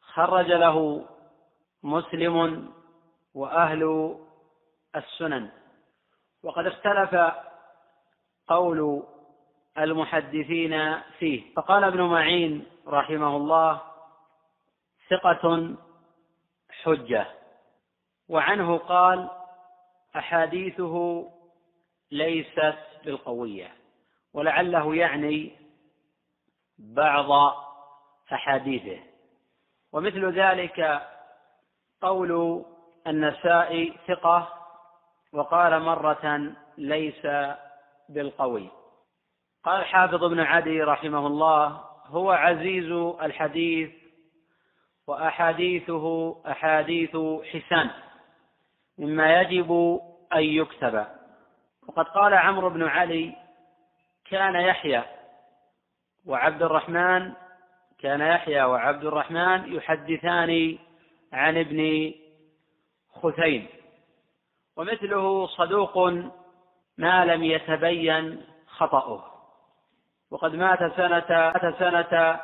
[0.00, 1.06] خرج له
[1.82, 2.68] مسلم
[3.34, 4.14] وأهل
[4.96, 5.50] السنن.
[6.42, 7.34] وقد اختلف
[8.48, 9.02] قول
[9.78, 11.54] المحدثين فيه.
[11.54, 13.82] فقال ابن معين رحمه الله
[15.10, 15.74] ثقة
[16.82, 17.26] حجة.
[18.28, 19.30] وعنه قال
[20.16, 21.26] أحاديثه
[22.10, 23.72] ليست بالقوية
[24.34, 25.52] ولعله يعني
[26.78, 27.54] بعض
[28.32, 28.98] أحاديثه.
[29.92, 31.02] ومثل ذلك
[32.02, 32.64] قول
[33.06, 34.52] النسائي ثقة
[35.32, 37.26] وقال مرة ليس
[38.08, 38.68] بالقوي.
[39.64, 42.92] قال حافظ ابن عدي رحمه الله هو عزيز
[43.22, 43.90] الحديث
[45.06, 47.16] وأحاديثه أحاديث
[47.52, 47.90] حسان.
[48.98, 50.00] مما يجب
[50.32, 51.06] أن يكتب.
[51.88, 53.36] وقد قال عمرو بن علي
[54.30, 55.02] كان يحيى
[56.26, 57.32] وعبد الرحمن
[57.98, 60.78] كان يحيى وعبد الرحمن يحدثان
[61.32, 62.12] عن ابن
[63.22, 63.68] خثيم.
[64.76, 65.98] ومثله صدوق
[66.98, 69.24] ما لم يتبين خطأه.
[70.30, 72.40] وقد مات سنة مات سنة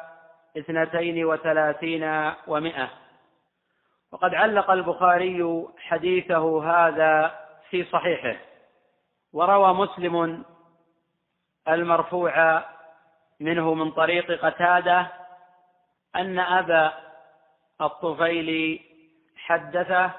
[0.58, 3.01] اثنتين وثلاثين ومائة
[4.12, 7.38] وقد علق البخاري حديثه هذا
[7.70, 8.36] في صحيحه
[9.32, 10.44] وروى مسلم
[11.68, 12.64] المرفوع
[13.40, 15.12] منه من طريق قتادة
[16.16, 16.92] أن أبا
[17.80, 18.80] الطفيل
[19.36, 20.10] حدثه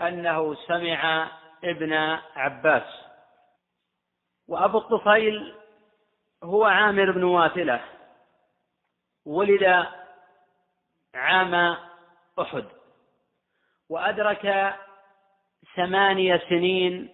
[0.00, 1.30] أنه سمع
[1.64, 1.92] ابن
[2.36, 3.06] عباس
[4.48, 5.54] وأبو الطفيل
[6.44, 7.80] هو عامر بن واثلة
[9.26, 9.86] ولد
[11.14, 11.76] عام
[12.40, 12.75] أحد.
[13.88, 14.74] وأدرك
[15.76, 17.08] ثمانية سنين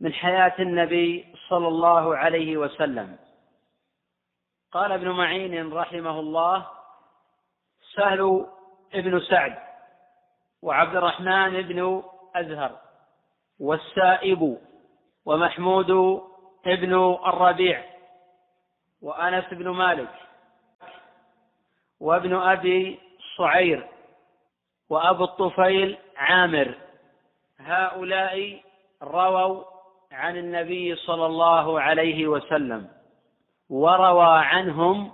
[0.00, 3.18] من حياة النبي صلى الله عليه وسلم.
[4.72, 6.66] قال ابن معين رحمه الله
[7.94, 8.46] سهل
[8.94, 9.58] ابن سعد
[10.62, 12.02] وعبد الرحمن بن
[12.34, 12.78] أزهر
[13.60, 14.58] والسائب
[15.24, 15.90] ومحمود
[16.66, 16.94] ابن
[17.26, 17.84] الربيع
[19.02, 20.14] وأنس بن مالك
[22.00, 23.00] وابن أبي
[23.36, 23.88] صعير
[24.90, 26.74] وأبو الطفيل عامر.
[27.58, 28.62] هؤلاء
[29.02, 29.64] رووا
[30.12, 32.90] عن النبي صلى الله عليه وسلم
[33.70, 35.12] وروى عنهم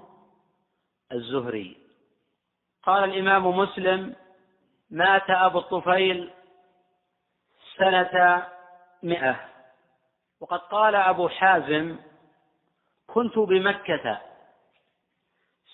[1.12, 1.76] الزهري.
[2.82, 4.14] قال الإمام مسلم
[4.90, 6.30] مات أبو الطفيل
[7.76, 8.46] سنة
[9.02, 9.36] مئة.
[10.40, 11.96] وقد قال أبو حازم
[13.06, 14.20] كنت بمكة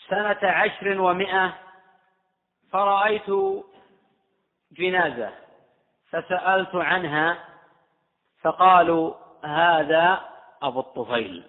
[0.08, 1.58] سنة عشر ومئة
[2.70, 3.30] فرأيت
[4.72, 5.32] جنازة.
[6.10, 7.38] فسألت عنها
[8.40, 9.14] فقالوا
[9.44, 10.20] هذا
[10.62, 11.44] أبو الطفيل.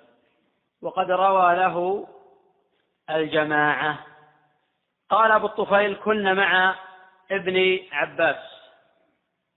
[0.82, 2.08] وقد روى له
[3.10, 4.00] الجماعة.
[5.10, 6.76] قال أبو الطفيل كنا مع
[7.32, 8.54] ابن عباس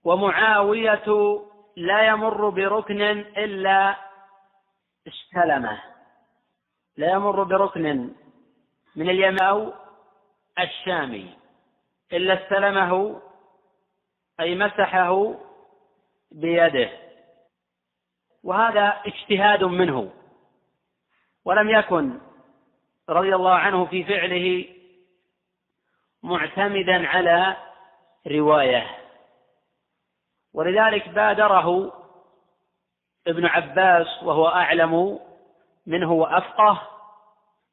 [0.03, 1.39] ومعاوية
[1.77, 3.01] لا يمر بركن
[3.37, 3.95] إلا
[5.07, 5.81] استلمه.
[6.97, 8.13] لا يمر بركن
[8.95, 9.73] من اليمن أو
[10.59, 11.33] الشامي
[12.13, 13.21] إلا استلمه
[14.39, 15.35] أي مسحه
[16.31, 16.89] بيده.
[18.43, 20.13] وهذا اجتهاد منه.
[21.45, 22.19] ولم يكن
[23.09, 24.65] رضي الله عنه في فعله
[26.23, 27.57] معتمدا على
[28.27, 28.97] رواية.
[30.53, 31.93] ولذلك بادره
[33.27, 35.19] ابن عباس وهو أعلم
[35.87, 36.81] منه وأفقه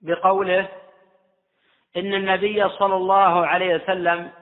[0.01, 0.69] بقوله
[1.97, 4.33] إن النبي صلى الله عليه وسلم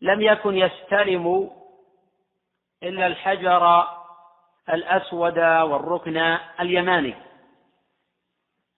[0.00, 1.50] لم يكن يستلم
[2.82, 3.88] إلا الحجر
[4.68, 6.16] الأسود والركن
[6.60, 7.14] اليماني.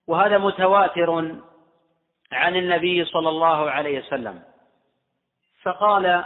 [0.06, 1.38] وهذا متواتر
[2.32, 4.42] عن النبي صلى الله عليه وسلم.
[5.62, 6.24] فقال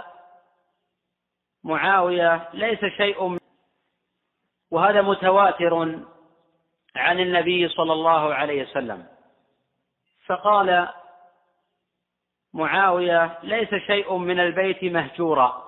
[1.64, 3.38] معاوية ليس شيء
[4.70, 5.74] وهذا متواتر
[6.96, 9.06] عن النبي صلى الله عليه وسلم.
[10.26, 10.88] فقال
[12.56, 15.62] معاوية ليس شيء من البيت مهجورا.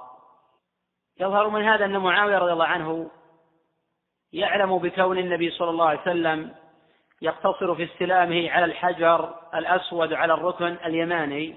[1.21, 3.11] يظهر من هذا أن معاوية رضي الله عنه
[4.33, 6.55] يعلم بكون النبي صلى الله عليه وسلم
[7.23, 11.57] يقتصر في استلامه على الحجر الأسود على الركن اليماني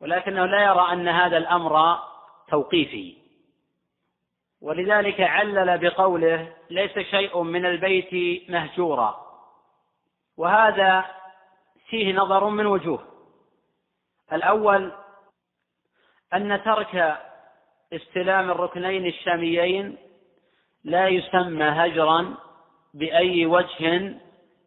[0.00, 1.98] ولكنه لا يرى أن هذا الأمر
[2.48, 3.16] توقيفي.
[4.60, 9.26] ولذلك علل بقوله ليس شيء من البيت مهجورا.
[10.36, 11.04] وهذا
[11.88, 13.11] فيه نظر من وجوه.
[14.32, 14.92] الأول
[16.34, 17.18] أن ترك
[17.92, 19.96] استلام الركنين الشاميين
[20.84, 22.34] لا يسمى هجرا
[22.94, 24.14] بأي وجه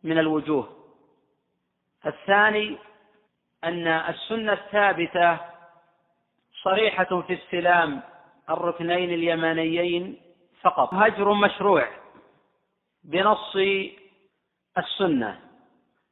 [0.03, 0.70] من الوجوه.
[2.05, 2.78] الثاني
[3.63, 5.38] أن السنة الثابتة
[6.63, 8.01] صريحة في استلام
[8.49, 10.22] الركنين اليمانيين
[10.61, 10.93] فقط.
[10.93, 11.88] هجر مشروع
[13.03, 13.55] بنص
[14.78, 15.39] السنة.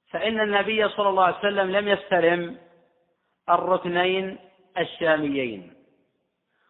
[0.10, 2.58] فإن النبي صلى الله عليه وسلم لم يستلم
[3.50, 4.39] الركنين
[4.78, 5.74] الشاميين.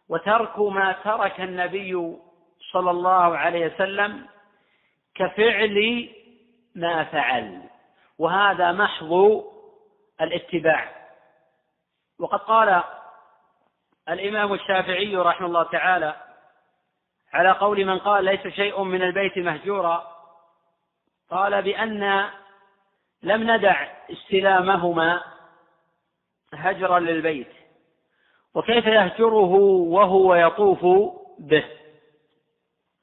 [0.10, 2.18] وترك ما ترك النبي
[2.72, 4.28] صلى الله عليه وسلم
[5.16, 6.10] كفعل
[6.76, 7.62] ما فعل.
[8.20, 9.44] وهذا محض
[10.22, 11.04] الاتباع.
[12.20, 12.84] وقد قال
[14.10, 16.16] الإمام الشافعي رحمه الله تعالى
[17.34, 20.14] على قول من قال ليس شيء من البيت مهجورا
[21.30, 22.30] قال بأن
[23.24, 25.24] لم ندع استلامهما
[26.54, 27.52] هجرا للبيت.
[28.54, 29.54] وكيف يهجره
[29.90, 30.86] وهو يطوف
[31.40, 31.64] به.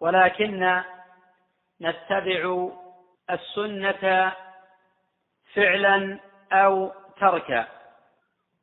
[0.01, 0.83] ولكن
[1.81, 2.69] نتبع
[3.31, 4.33] السنة
[5.55, 6.19] فعلا
[6.53, 7.67] أو تركا.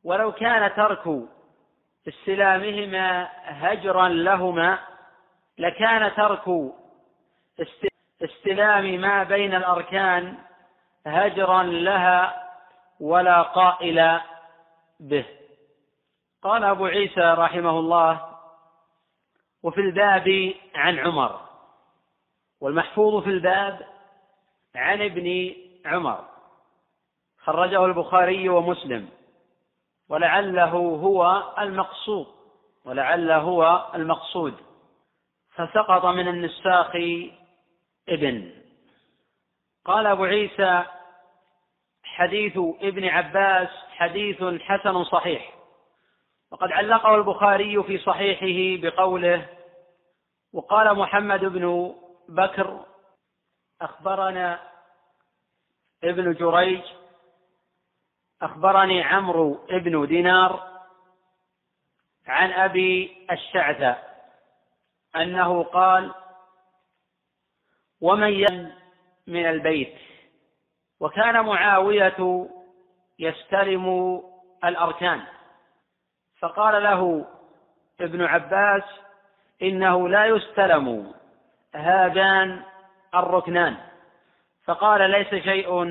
[0.04, 1.28] ولو كان ترك
[2.08, 4.78] استلامهما هجرا لهما
[5.58, 6.72] لكان ترك
[8.22, 10.34] استلام ما بين الأركان
[11.06, 12.48] هجرا لها
[13.00, 14.20] ولا قائل
[15.00, 15.24] به.
[16.42, 18.38] قال أبو عيسى رحمه الله
[19.62, 21.40] وفي الباب عن عمر
[22.60, 23.86] والمحفوظ في الباب
[24.74, 26.24] عن ابن عمر.
[27.38, 29.08] خرجه البخاري ومسلم
[30.08, 32.26] ولعله هو المقصود
[32.84, 34.54] ولعله هو المقصود.
[35.54, 36.90] فسقط من النساخ
[38.08, 38.52] ابن.
[39.84, 40.84] قال أبو عيسى
[42.18, 45.52] حديث ابن عباس حديث حسن صحيح.
[46.50, 49.46] وقد علقه البخاري في صحيحه بقوله
[50.52, 51.94] وقال محمد بن
[52.28, 52.86] بكر
[53.80, 54.60] أخبرنا
[56.04, 56.82] ابن جريج
[58.42, 60.80] أخبرني عمرو بن دينار
[62.26, 63.96] عن أبي الشعثة
[65.16, 66.14] أنه قال
[68.00, 68.70] ومن
[69.26, 70.07] من البيت
[71.00, 72.48] وكان معاوية
[73.18, 74.20] يستلم
[74.64, 75.20] الأركان.
[76.38, 77.26] فقال له
[78.00, 78.82] ابن عباس
[79.62, 81.12] إنه لا يستلم
[81.74, 82.62] هذان
[83.14, 83.76] الركنان.
[84.64, 85.84] فقال ليس شيء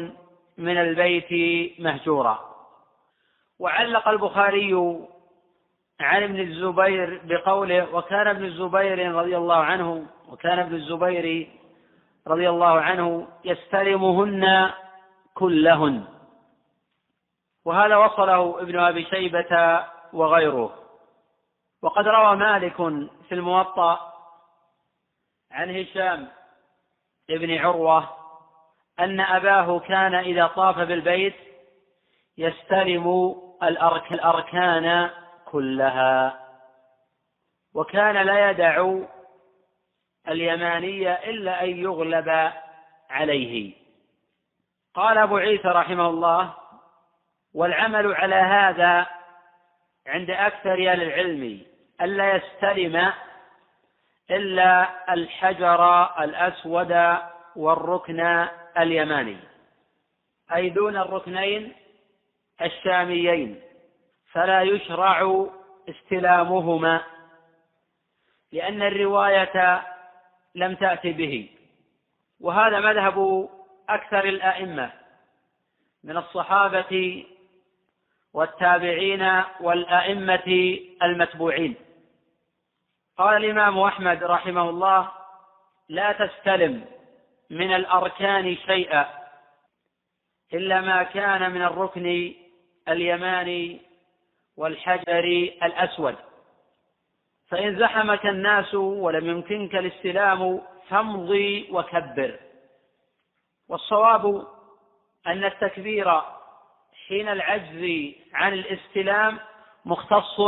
[0.58, 1.32] من البيت
[1.80, 2.48] مهجورا.
[3.60, 4.74] وعلق البخاري
[6.00, 11.48] عن ابن الزبير بقوله وكان ابن الزبير رضي الله عنه وكان ابن الزبير
[12.28, 14.70] رضي الله عنه يستلمهن
[15.38, 16.08] كلهن.
[17.66, 20.84] وهذا وصله ابن أبي شيبة وغيره.
[21.82, 22.76] وقد روى مالك
[23.28, 24.14] في الموطأ
[25.52, 26.28] عن هشام
[27.30, 28.10] ابن عروة
[29.00, 31.36] أن أباه كان إذا طاف بالبيت
[32.38, 33.36] يستلم
[34.12, 35.10] الأركان
[35.46, 36.48] كلها.
[37.74, 39.00] وكان لا يدع
[40.28, 42.52] اليمانية إلا أن يغلب
[43.10, 43.87] عليه.
[44.98, 46.54] قال أبو عيسى رحمه الله
[47.54, 49.08] والعمل على هذا
[50.08, 51.62] عند أكثر أهل العلم
[52.02, 53.14] ألا يستلم
[54.32, 57.18] إلا الحجر الأسود
[57.56, 59.38] والركن اليماني
[60.56, 61.74] أي دون الركنين
[62.62, 63.62] الشاميين
[64.32, 65.48] فلا يشرع
[65.90, 67.04] استلامهما
[68.52, 69.82] لأن الرواية
[70.56, 71.50] لم تأت به
[72.40, 73.50] وهذا مذهب
[73.90, 74.92] أكثر الأئمة
[76.04, 77.26] من الصحابة
[78.34, 81.76] والتابعين والأئمة المتبوعين.
[83.18, 85.12] قال الإمام أحمد رحمه الله
[85.90, 86.86] لا تستلم
[87.50, 89.06] من الأركان شيئا
[90.54, 92.34] إلا ما كان من الركن
[92.88, 93.82] اليماني
[94.58, 95.24] والحجر
[95.64, 96.16] الأسود.
[97.48, 102.40] فإن زحمك الناس ولم يمكنك الاستلام فامضي وكبر.
[103.70, 104.48] والصواب
[105.28, 106.22] أن التكبير
[107.08, 109.40] حين العجز عن الاستلام
[109.86, 110.42] مختص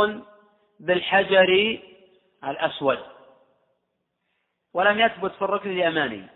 [0.80, 1.78] بالحجر
[2.44, 2.98] الأسود
[4.74, 6.26] ولم يثبت في الركن اليماني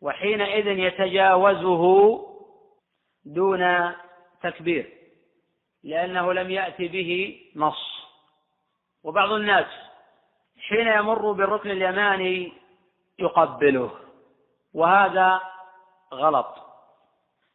[0.00, 2.22] وحينئذ يتجاوزه
[3.24, 3.92] دون
[4.42, 4.92] تكبير
[5.84, 7.96] لأنه لم يأتي به نص.
[9.04, 9.66] وبعض الناس
[10.68, 12.52] حين يمر بالركن اليماني
[13.18, 13.90] يقبله
[14.74, 15.40] وهذا
[16.12, 16.56] غلط.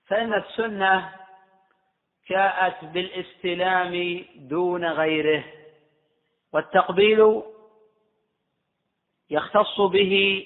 [0.08, 1.16] فإن السنة
[2.30, 5.43] جاءت بالاستلام دون غيره
[6.54, 7.43] والتقبيل
[9.30, 10.45] يختص به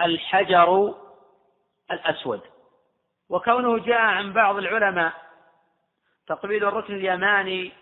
[0.00, 0.94] الحجر
[1.90, 2.40] الأسود.
[3.28, 5.12] وكونه جاء عن بعض العلماء
[6.26, 7.72] تقبيل الركن اليماني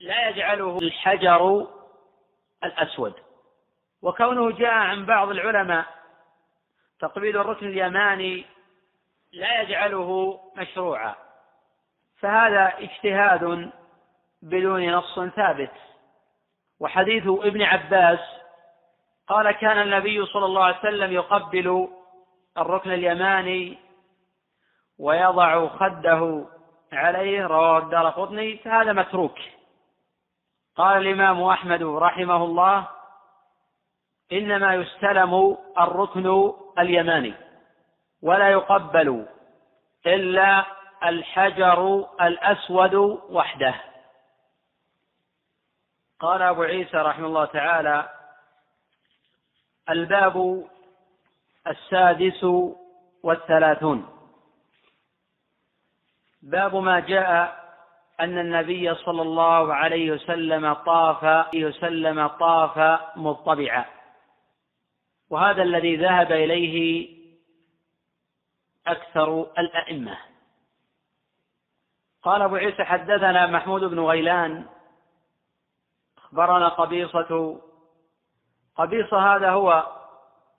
[0.00, 1.66] لا يجعله الحجر
[2.64, 3.14] الأسود.
[4.02, 5.86] وكونه جاء عن بعض العلماء
[7.00, 8.44] تقبيل الركن اليماني
[9.32, 11.14] لا يجعله مشروعا.
[12.20, 13.72] فهذا اجتهاد
[14.42, 15.72] بدون نص ثابت.
[16.80, 18.18] وحديث ابن عباس
[19.28, 21.88] قال كان النبي صلى الله عليه وسلم يقبل
[22.58, 23.78] الركن اليماني
[24.98, 26.44] ويضع خده
[26.92, 27.46] عليه.
[27.46, 28.56] رواه الدار قطني.
[28.56, 29.38] فهذا متروك.
[30.76, 32.88] قال الإمام أحمد رحمه الله
[34.32, 37.34] إنما يستلم الركن اليماني.
[38.22, 39.26] ولا يقبل
[40.06, 40.66] إلا
[41.04, 42.94] الحجر الأسود
[43.30, 43.74] وحده.
[46.20, 48.08] قال أبو عيسى رحمه الله تعالى
[49.90, 50.66] الباب
[51.66, 52.44] السادس
[53.22, 54.08] والثلاثون.
[56.42, 57.62] باب ما جاء
[58.20, 63.84] أن النبي صلى الله عليه وسلم طاف وسلم طاف مطبعا.
[65.30, 67.08] وهذا الذي ذهب إليه
[68.86, 70.18] أكثر الأئمة.
[72.22, 74.66] قال أبو عيسى حدثنا محمود بن غيلان
[76.18, 77.60] أخبرنا قبيصة.
[78.76, 79.86] قبيصة هذا هو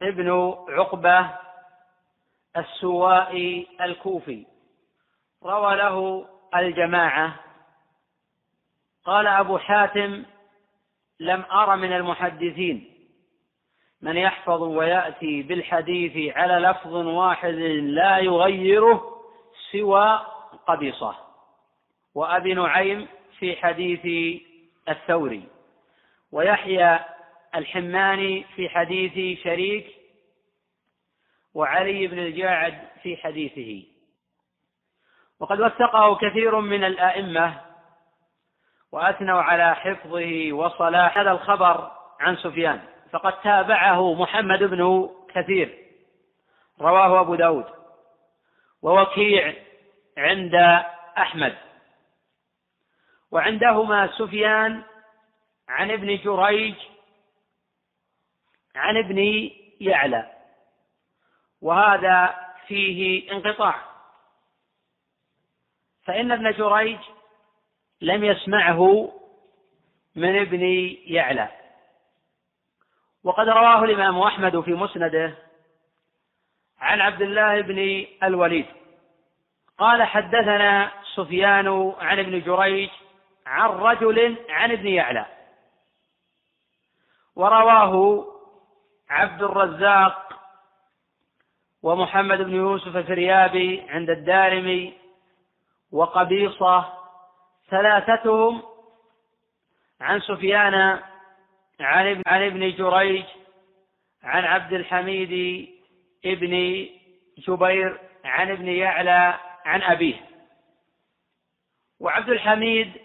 [0.02, 1.40] ابن عقبة
[2.58, 4.46] السوائي الكوفي.
[5.44, 7.40] روى له الجماعة.
[9.06, 10.26] قال أبو حاتم
[11.20, 12.93] لم أر من المحدثين.
[14.04, 19.22] من يحفظ ويأتي بالحديث على لفظ واحد لا يغيره
[19.72, 20.22] سوى
[20.68, 21.16] قبيصة.
[22.16, 23.08] وأبي نعيم
[23.40, 24.42] في حديث
[24.90, 25.48] الثوري.
[26.32, 27.00] ويحيى
[27.56, 29.88] الحماني في حديث شريك.
[31.54, 33.88] وعلي بن الجاعد في حديثه.
[35.40, 37.62] وقد وثقه كثير من الأئمة
[38.92, 41.18] وأثنوا على حفظه وصلاح.
[41.18, 42.93] هذا الخبر عن سفيان.
[43.14, 45.78] فقد تابعه محمد بن كثير.
[46.82, 47.66] رواه أبو داود.
[48.82, 49.54] ووكيع
[50.18, 50.56] عند
[51.18, 51.58] أحمد.
[53.32, 54.84] وعندهما سفيان
[55.70, 56.76] عن ابن جريج
[58.76, 59.50] عن ابن
[59.82, 60.32] يعلى.
[61.62, 62.36] وهذا
[62.68, 63.76] فيه انقطاع.
[66.04, 67.00] فإن ابن جريج
[68.02, 69.12] لم يسمعه
[70.16, 70.62] من ابن
[71.06, 71.63] يعلى.
[73.24, 75.36] وقد رواه الإمام أحمد في مسنده
[76.80, 78.66] عن عبد الله بن الوليد.
[79.78, 82.90] قال حدثنا سفيان عن ابن جريج
[83.46, 85.26] عن رجل عن ابن يعلى.
[87.36, 88.26] ورواه
[89.10, 90.40] عبد الرزاق
[91.84, 94.94] ومحمد بن يوسف الفريابي عند الدارمي
[95.92, 96.94] وقبيصة
[97.70, 98.62] ثلاثتهم
[100.02, 101.00] عن سفيان
[101.80, 103.26] عن ابن, عن ابن جريج
[104.24, 105.70] عن عبد الحميد
[106.26, 106.86] ابن
[107.38, 110.30] جبير عن ابن يعلى عن أبيه.
[112.00, 113.02] وعبد الحميد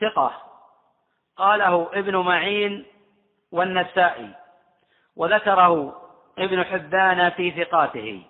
[0.00, 0.42] ثقة.
[1.36, 2.86] قاله ابن معين
[3.52, 4.34] والنسائي
[5.16, 6.02] وذكره
[6.38, 8.22] ابن حبان في ثقاته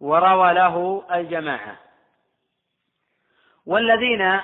[0.00, 1.76] وروى له الجماعة.
[3.66, 4.40] والذين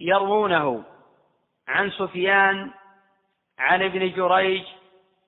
[0.00, 0.84] يروونه
[1.70, 2.70] عن سفيان
[3.58, 4.64] عن ابن جريج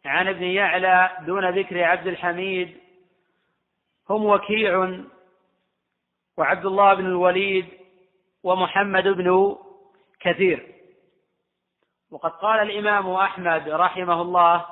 [0.05, 2.77] عن ابن يعلى دون ذكر عبد الحميد.
[4.11, 5.01] هم وكيع
[6.37, 7.67] وعبد الله بن الوليد
[8.43, 9.57] ومحمد بن
[10.21, 10.75] كثير.
[12.11, 14.67] وقد قال الإمام أحمد رحمه الله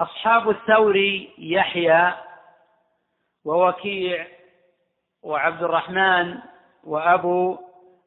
[0.00, 2.14] أصحاب الثوري يحيى
[3.44, 4.26] ووكيع
[5.22, 6.38] وعبد الرحمن
[6.84, 7.58] وأبو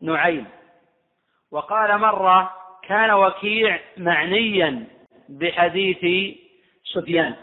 [0.01, 0.62] نعيم.
[1.53, 4.87] وقال مرة كان وكيع معنيا
[5.29, 6.35] بحديث
[6.93, 7.35] سفيان.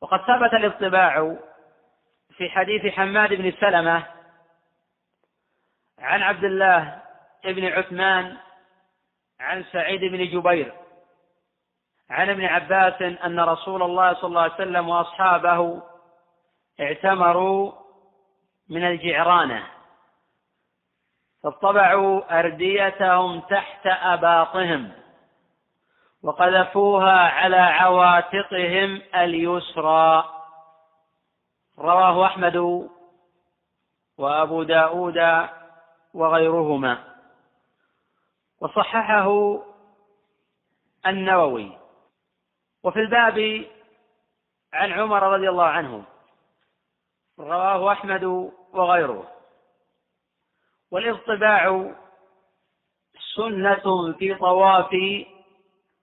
[0.00, 1.36] وقد ثبت الاطباع
[2.36, 4.06] في حديث حماد بن سلمة
[5.98, 7.02] عن عبد الله
[7.44, 8.36] بن عثمان
[9.40, 10.72] عن سعيد بن جبير
[12.10, 15.82] عن ابن عباس أن رسول الله صلى الله عليه وسلم وأصحابه
[16.80, 17.72] اعتمروا
[18.70, 19.75] من الجعرانة.
[21.46, 24.92] فاطبعوا أرديتهم تحت أباطهم
[26.22, 30.24] وقذفوها على عواتقهم اليسرى.
[31.78, 32.88] رواه أحمد
[34.18, 35.48] وأبو داود
[36.14, 36.98] وغيرهما.
[38.60, 39.58] وصححه
[41.06, 41.78] النووي.
[42.82, 43.64] وفي الباب
[44.72, 46.04] عن عمر رضي الله عنه
[47.38, 48.24] رواه أحمد
[48.72, 49.35] وغيره.
[50.90, 51.94] والإطباع
[53.36, 54.90] سنة في طواف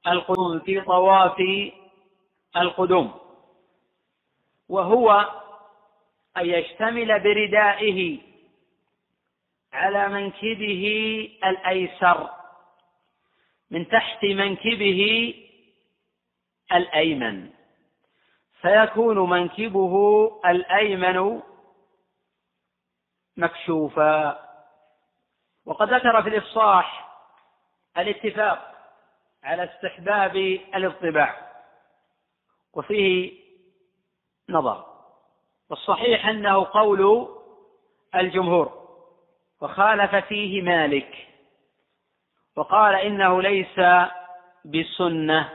[0.08, 1.38] القدوم في طواف
[2.58, 3.20] القدوم.
[4.70, 5.12] وهو
[6.38, 8.20] أن يشتمل بردائه
[9.74, 10.86] على منكبه
[11.44, 12.30] الأيسر
[13.72, 15.34] من تحت منكبه
[16.74, 17.50] الأيمن.
[18.62, 19.96] فيكون منكبه
[20.46, 21.42] الأيمن
[23.38, 24.40] مكشوفا.
[25.66, 27.10] وقد ذكر في الإفصاح
[27.98, 28.74] الاتفاق
[29.44, 30.36] على استحباب
[30.76, 31.36] الاطباع
[32.74, 33.34] وفيه
[34.50, 34.86] نظر
[35.70, 37.28] والصحيح أنه قول
[38.16, 38.84] الجمهور
[39.62, 41.28] وخالف فيه مالك
[42.56, 43.80] وقال إنه ليس
[44.66, 45.50] بسنة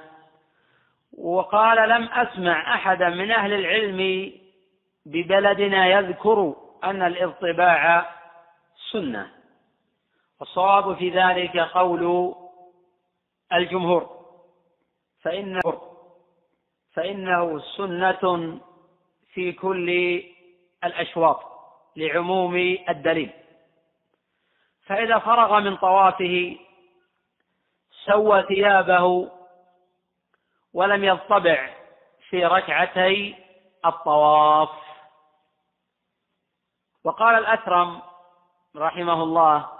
[1.19, 4.33] وقال لم أسمع أحدا من أهل العلم
[5.07, 6.55] ببلدنا يذكر
[6.85, 8.11] أن الاطباع
[8.93, 9.38] سنة.
[10.41, 12.35] والصواب في ذلك قول
[13.53, 14.19] الجمهور.
[15.23, 15.61] فإنه
[16.93, 18.59] فإنه سنة
[19.33, 19.91] في كل
[20.85, 21.43] الأشواط
[21.97, 22.57] لعموم
[22.89, 23.31] الدليل.
[24.87, 26.57] فإذا فرغ من طوافه
[28.05, 29.31] سوى ثيابه
[30.75, 31.71] ولم يضطبع
[32.29, 33.35] في ركعتي
[33.87, 34.69] الطواف.
[37.05, 38.03] وقال الأثرم
[38.77, 39.78] رحمه الله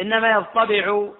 [0.00, 1.10] إنما يضطبع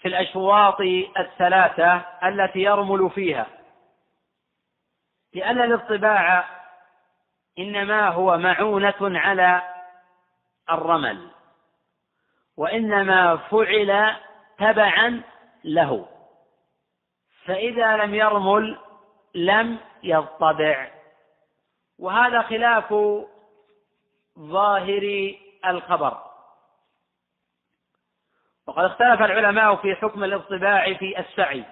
[0.00, 0.80] في الأشواط
[1.18, 1.94] الثلاثة
[2.24, 3.46] التي يرمل فيها.
[5.34, 6.44] لأن الاطباع
[7.58, 9.62] إنما هو معونة على
[10.70, 11.30] الرمل
[12.56, 14.16] وإنما فعل
[14.58, 15.22] تبعا
[15.64, 16.08] له.
[17.44, 18.78] فإذا لم يرمل
[19.34, 20.90] لم يضطبع
[21.98, 22.94] وهذا خلاف
[24.38, 25.34] ظاهر
[25.66, 26.25] الخبر.
[28.66, 31.64] وقد اختلف العلماء في حكم الاطباع في السعي.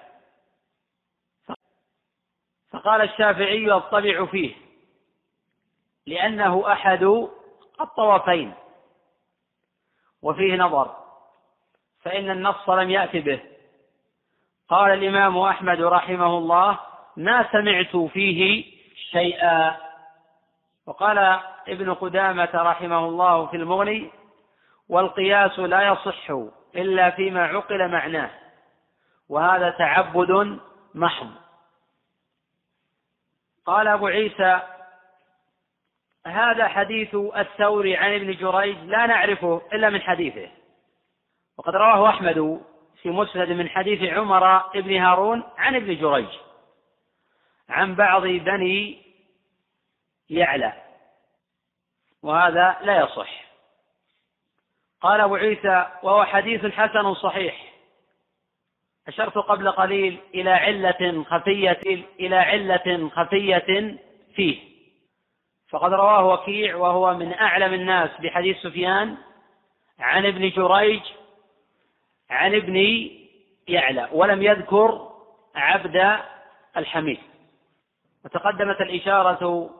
[2.72, 4.54] فقال الشافعي يطبع فيه
[6.06, 7.02] لأنه أحد
[7.80, 8.54] الطوفين
[10.22, 10.96] وفيه نظر
[12.00, 13.40] فإن النص لم يأت به.
[14.68, 16.78] قال الإمام أحمد رحمه الله
[17.16, 18.64] ما سمعت فيه
[19.10, 19.76] شيئا
[20.86, 21.18] وقال
[21.68, 24.10] ابن قدامة رحمه الله في المغني
[24.88, 26.32] والقياس لا يصح
[26.76, 28.30] إلا فيما عقل معناه.
[29.28, 30.60] وهذا تعبد
[30.94, 31.30] محض.
[33.66, 34.60] قال أبو عيسى
[36.26, 40.50] هذا حديث الثوري عن ابن جريج لا نعرفه إلا من حديثه.
[41.58, 42.64] وقد رواه أحمد
[43.02, 46.28] في مسند من حديث عمر بن هارون عن ابن جريج
[47.68, 49.02] عن بعض بني
[50.30, 50.72] يعلى.
[52.22, 53.43] وهذا لا يصح.
[55.04, 57.72] قال أبو عيسى وهو حديث حسن صحيح.
[59.08, 63.98] أشرت قبل قليل إلى علة خفية إلى علة خفية
[64.34, 64.58] فيه.
[65.70, 69.16] فقد رواه وكيع وهو من أعلم الناس بحديث سفيان
[69.98, 71.02] عن ابن جريج
[72.30, 72.76] عن ابن
[73.68, 75.10] يعلى ولم يذكر
[75.54, 76.18] عبد
[76.76, 77.20] الحميد.
[78.24, 79.70] وتقدمت الإشارة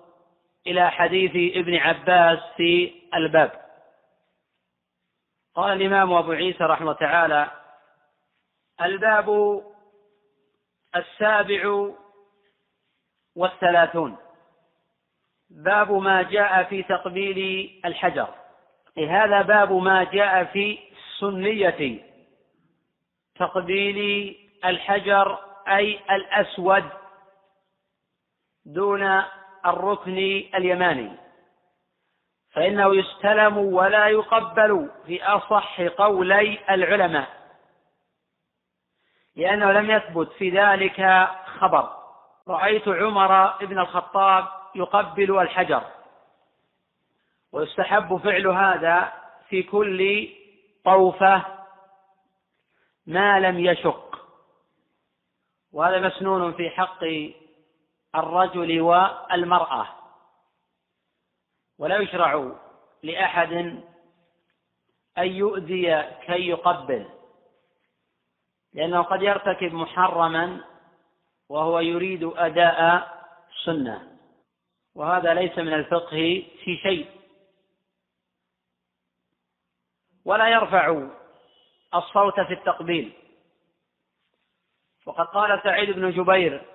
[0.67, 3.64] إلى حديث ابن عباس في الباب.
[5.55, 7.51] قال الإمام أبو عيسى رحمه تعالى
[8.81, 9.61] الباب
[10.97, 11.91] السابع
[13.37, 14.17] والثلاثون.
[15.51, 18.29] باب ما جاء في تقبيل الحجر.
[18.99, 20.79] هذا باب ما جاء في
[21.21, 22.01] سنية
[23.35, 23.99] تقبيل
[24.65, 26.85] الحجر أي الأسود
[28.65, 29.23] دون
[29.67, 30.19] الركن
[30.55, 31.24] اليماني.
[32.55, 37.29] فإنه يستلم ولا يقبل في أصح قولي العلماء
[39.37, 41.29] لأنه لم يثبت في ذلك
[41.59, 41.97] خبر.
[42.49, 45.83] رأيت عمر بن الخطاب يقبل الحجر
[47.53, 49.13] ويستحب فعل هذا
[49.49, 50.29] في كل
[50.85, 51.43] طوفة
[53.07, 54.19] ما لم يشق.
[55.73, 57.05] وهذا مسنون في حق
[58.15, 60.04] الرجل والمرأة.
[61.79, 62.53] ولا يشرع
[63.03, 63.53] لأحد
[65.19, 67.07] أن يؤذي كي يقبل
[68.73, 70.65] لأنه قد يرتكب محرما
[71.49, 73.09] وهو يريد أداء
[73.65, 74.19] سنة
[74.95, 77.11] وهذا ليس من الفقه في شيء.
[80.25, 81.09] ولا يرفع
[81.95, 83.13] الصوت في التقبيل.
[85.07, 86.67] وقد قال سعيد بن جبير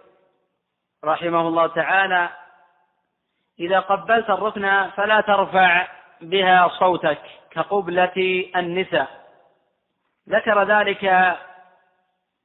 [1.03, 2.38] رحمه الله تعالى
[3.59, 5.87] إذا قبلت الركن فلا ترفع
[6.21, 7.21] بها صوتك
[7.51, 9.29] كقبلة النساء.
[10.29, 11.05] ذكر ذلك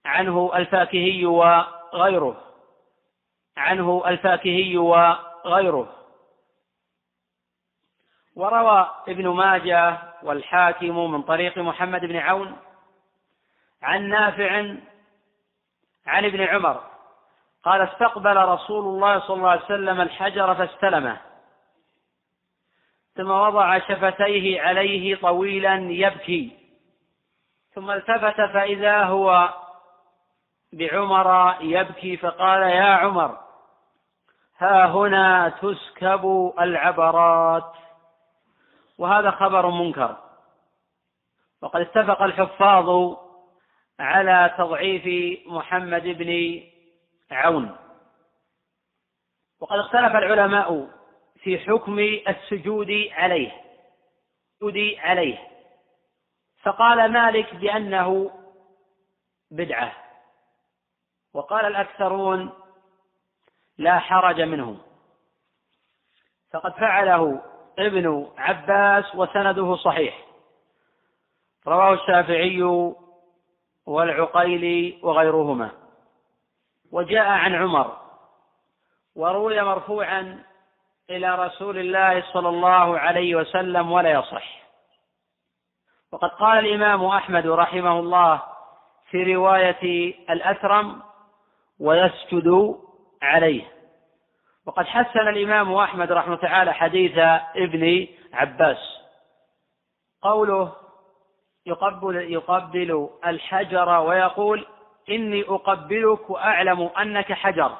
[0.04, 2.40] عنه الفاكهي وغيره.
[3.56, 6.04] عنه الفاكهي وغيره.
[8.36, 12.56] وروى ابن ماجه والحاكم من طريق محمد بن عون
[13.82, 14.76] عن نافع
[16.06, 16.93] عن ابن عمر
[17.64, 21.20] قال استقبل رسول الله صلى الله عليه وسلم الحجر فاستلمه.
[23.16, 26.52] ثم وضع شفتيه عليه طويلا يبكي.
[27.74, 29.54] ثم التفت فإذا هو
[30.72, 33.38] بعمر يبكي فقال يا عمر
[34.58, 37.72] ها هنا تسكب العبرات.
[38.98, 40.16] وهذا خبر منكر.
[41.62, 43.16] وقد اتفق الحفاظ
[44.00, 45.06] على تضعيف
[45.46, 46.60] محمد بن
[47.34, 47.76] عون.
[49.60, 50.88] وقد اختلف العلماء
[51.38, 51.98] في حكم
[52.28, 53.52] السجود عليه.
[54.60, 55.48] السجود عليه.
[56.62, 58.30] فقال مالك بأنه
[59.50, 59.92] بدعة.
[61.34, 62.52] وقال الأكثرون
[63.78, 64.78] لا حرج منه
[66.52, 67.42] فقد فعله
[67.78, 70.24] ابن عباس وسنده صحيح.
[71.66, 72.62] رواه الشافعي
[73.86, 75.83] والعقيلي وغيرهما.
[76.94, 77.96] وجاء عن عمر
[79.16, 80.44] وروي مرفوعا
[81.10, 84.64] إلى رسول الله صلى الله عليه وسلم ولا يصح.
[86.12, 88.42] وقد قال الإمام أحمد رحمه الله
[89.10, 91.02] في رواية الأثرم
[91.80, 92.78] ويسجد
[93.22, 93.72] عليه.
[94.66, 97.18] وقد حسن الإمام أحمد رحمه تعالى حديث
[97.56, 99.00] ابن عباس.
[100.22, 100.72] قوله
[101.66, 104.66] يقبل يقبل الحجر ويقول
[105.10, 107.78] إني أقبلك وأعلم أنك حجر.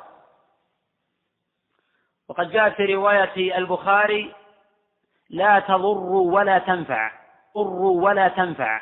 [2.28, 4.34] وقد جاء في رواية البخاري
[5.30, 7.12] لا تضر ولا تنفع
[7.56, 8.80] ضر ولا تنفع.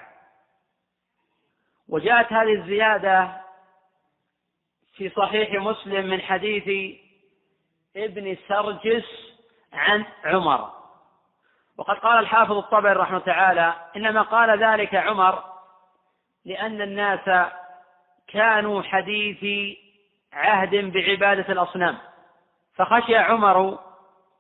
[1.89, 3.43] وجاءت هذه الزيادة
[4.94, 6.97] في صحيح مسلم من حديث
[7.97, 9.06] ابن سرجس
[9.73, 10.82] عن عمر.
[11.78, 15.44] وقد قال الحافظ الطبري رحمه تعالى إنما قال ذلك عمر
[16.44, 17.51] لأن الناس
[18.28, 19.78] كانوا حديثي
[20.32, 21.99] عهد بعبادة الأصنام.
[22.77, 23.78] فخشي عمر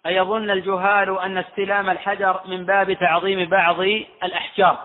[0.06, 3.80] أن يظن الجهال أن استلام الحجر من باب تعظيم بعض
[4.22, 4.78] الأحجار.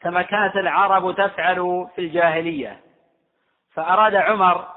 [0.00, 2.80] كما كانت العرب تفعل في الجاهلية.
[3.74, 4.68] فأراد عمر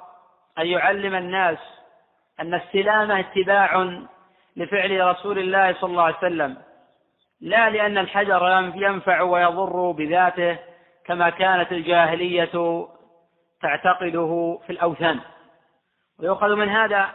[0.59, 1.57] أن يعلم الناس
[2.39, 3.99] أن استلامه اتباع
[4.55, 6.57] لفعل رسول الله صلى الله عليه وسلم.
[7.41, 10.57] لا لأن الحجر ينفع ويضر بذاته
[11.07, 12.87] كما كانت الجاهلية
[13.61, 15.19] تعتقده في الأوثان.
[16.19, 17.13] ويؤخذ من هذا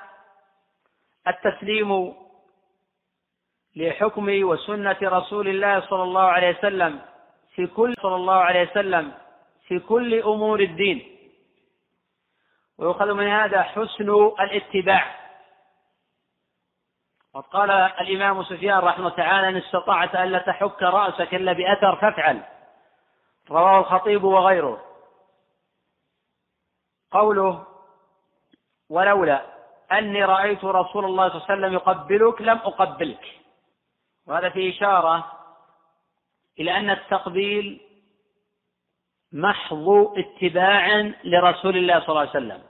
[1.29, 2.15] التسليم
[3.77, 7.01] لحكم وسنة رسول الله صلى الله عليه وسلم
[7.55, 9.13] في كل صلى الله عليه وسلم
[9.69, 11.17] في كل أمور الدين.
[12.79, 14.11] ويؤخذ من هذا حسن
[14.41, 15.23] الاتباع.
[17.35, 22.43] وقد قال الإمام سفيان رحمه الله تعالى إن استطعت ألا تحك رأسك إلا بأثر فافعل.
[23.51, 24.85] رواه الخطيب وغيره.
[27.11, 27.67] قوله
[28.91, 29.47] ولولا
[29.93, 33.41] أني رأيت رسول الله صلى الله عليه وسلم يقبلك لم أقبلك.
[34.27, 35.33] وهذا فيه إشارة
[36.59, 37.81] إلى أن التقبيل
[39.33, 39.89] محض
[40.19, 42.63] اتباع لرسول الله صلى الله عليه وسلم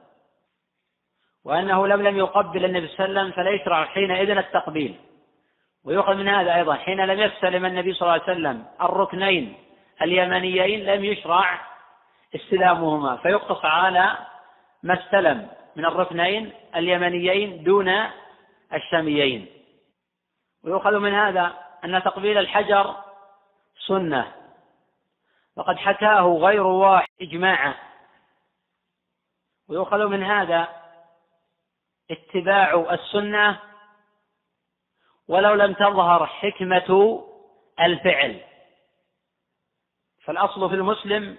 [1.45, 5.01] وأنه لم لم يقبل النبي صلى الله عليه وسلم فلا يشرع حينئذ التقبيل.
[5.85, 9.55] ويؤخذ من هذا أيضا حين لم يستلم النبي صلى الله عليه وسلم الركنين
[10.03, 11.61] اليمنيين لم يشرع
[12.35, 13.17] استلامهما.
[13.17, 14.17] فيقتص على
[14.83, 17.89] ما استلم من الركنين اليمنيين دون
[18.73, 19.47] الشاميين.
[20.65, 21.55] ويؤخذ من هذا
[21.85, 22.97] أن تقبيل الحجر
[23.87, 24.33] سنة.
[25.57, 27.75] وقد حكاه غير واحد إجماعا.
[29.69, 30.69] ويؤخذ من هذا
[32.11, 33.59] اتباع السنة
[35.29, 37.23] ولو لم تظهر حكمة
[37.81, 38.41] الفعل.
[40.25, 41.39] فالأصل في المسلم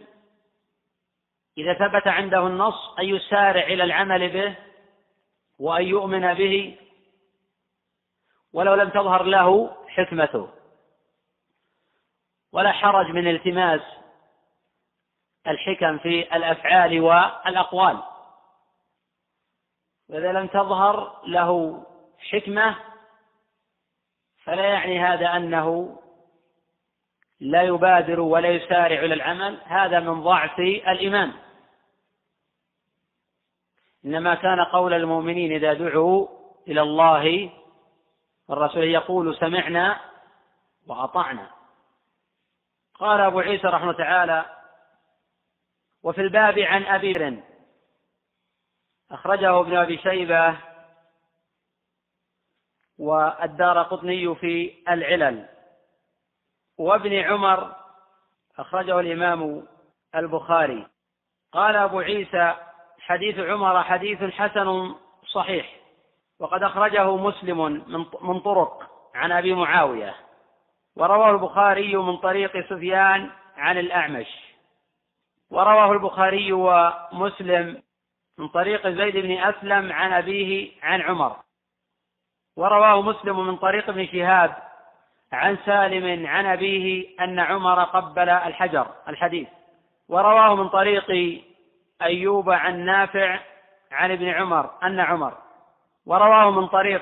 [1.57, 4.55] إذا ثبت عنده النص أن يسارع إلى العمل به
[5.59, 6.77] وأن يؤمن به
[8.53, 10.49] ولو لم تظهر له حكمته.
[12.51, 13.81] ولا حرج من التماس
[15.47, 18.03] الحكم في الأفعال والأقوال.
[20.09, 21.83] وإذا لم تظهر له
[22.17, 22.75] حكمة
[24.43, 25.99] فلا يعني هذا أنه
[27.43, 31.33] لا يبادر ولا يسارع إلى العمل هذا من ضعف الإيمان.
[34.05, 36.27] إنما كان قول المؤمنين إذا دعوا
[36.67, 37.51] إلى الله
[38.49, 40.01] الرسول يقول سمعنا
[40.87, 41.49] وأطعنا.
[42.93, 44.45] قال أبو عيسى رحمه تعالى
[46.03, 47.43] وفي الباب عن أبي
[49.11, 50.57] أخرجه ابن أبي شيبة
[52.99, 55.52] والدار قطني في العلل.
[56.77, 57.75] وابن عمر
[58.59, 59.67] أخرجه الإمام
[60.15, 60.87] البخاري.
[61.53, 62.55] قال أبو عيسى
[62.99, 64.95] حديث عمر حديث حسن
[65.33, 65.75] صحيح
[66.39, 67.83] وقد أخرجه مسلم
[68.21, 68.83] من طرق
[69.15, 70.15] عن أبي معاوية
[70.95, 74.27] ورواه البخاري من طريق سفيان عن الأعمش
[75.49, 77.83] ورواه البخاري ومسلم
[78.37, 81.35] من طريق زيد بن أسلم عن أبيه عن عمر
[82.57, 84.55] ورواه مسلم من طريق ابن شهاب
[85.33, 89.47] عن سالم عن أبيه أن عمر قبل الحجر الحديث.
[90.09, 91.11] ورواه من طريق
[92.01, 93.39] أيوب عن نافع
[93.91, 95.33] عن ابن عمر أن عمر.
[96.05, 97.01] ورواه من طريق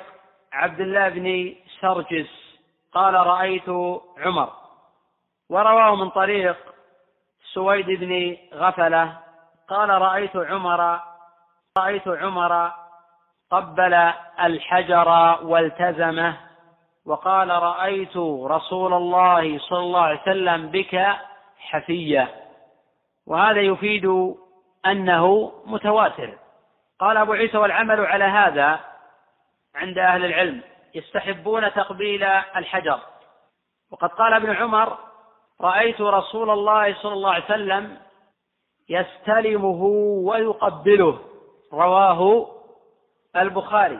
[0.54, 2.60] عبد الله بن سرجس
[2.94, 3.70] قال رأيت
[4.18, 4.50] عمر.
[5.50, 6.58] ورواه من طريق
[7.54, 9.18] سويد بن غفلة
[9.70, 11.00] قال رأيت عمر
[11.78, 12.72] رأيت عمر
[13.52, 13.94] قبل
[14.42, 16.51] الحجر والتزمه.
[17.06, 21.08] وقال رأيت رسول الله صلى الله عليه وسلم بك
[21.58, 22.36] حفية.
[23.28, 24.36] وهذا يفيد
[24.86, 26.38] أنه متواتر.
[27.00, 28.80] قال أبو عيسى والعمل على هذا
[29.76, 30.62] عند أهل العلم
[30.96, 33.00] يستحبون تقبيل الحجر.
[33.92, 34.98] وقد قال ابن عمر
[35.62, 37.98] رأيت رسول الله صلى الله عليه وسلم
[38.90, 39.84] يستلمه
[40.26, 41.20] ويقبله.
[41.74, 42.48] رواه
[43.36, 44.00] البخاري.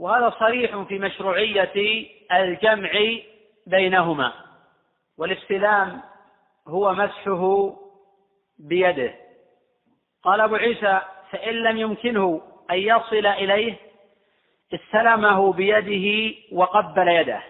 [0.00, 2.90] وهذا صريح في مشروعية الجمع
[3.66, 4.32] بينهما
[5.18, 6.02] والاستلام
[6.68, 7.76] هو مسحه
[8.58, 9.14] بيده.
[10.22, 11.00] قال أبو عيسى
[11.30, 13.76] فإن لم يمكنه أن يصل إليه
[14.74, 17.42] استلمه بيده وقبل يده.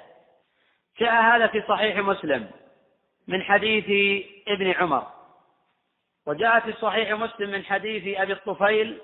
[1.00, 2.50] جاء هذا في صحيح مسلم
[3.28, 3.86] من حديث
[4.48, 5.06] ابن عمر
[6.26, 8.98] وجاء في صحيح مسلم من حديث أبي الطفيل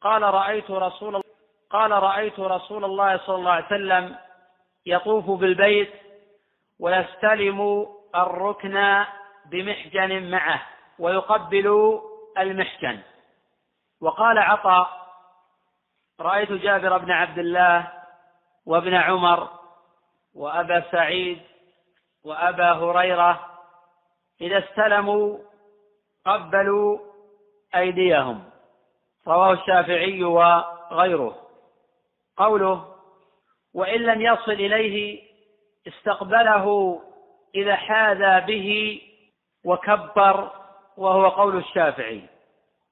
[0.00, 1.23] قال رأيت رسول
[1.74, 4.16] قال رأيت رسول الله صلى الله عليه وسلم
[4.86, 5.92] يطوف بالبيت
[6.80, 9.04] ويستلم الركن
[9.50, 10.62] بمحجن معه
[10.98, 12.00] ويقبل
[12.38, 12.98] المحجن.
[14.00, 14.88] وقال عطاء
[16.20, 17.92] رأيت جابر بن عبد الله
[18.66, 19.48] وابن عمر
[20.34, 21.42] وأبا سعيد
[22.24, 23.40] وأبا هريرة
[24.40, 25.38] إذا استلموا
[26.26, 26.98] قبلوا
[27.74, 28.44] أيديهم.
[29.26, 31.43] رواه الشافعي وغيره.
[32.36, 32.94] قوله
[33.74, 35.22] وإن لم يصل إليه
[35.88, 37.00] استقبله
[37.54, 39.00] إذا حاذى به
[39.64, 40.50] وكبر
[40.96, 42.22] وهو قول الشافعي.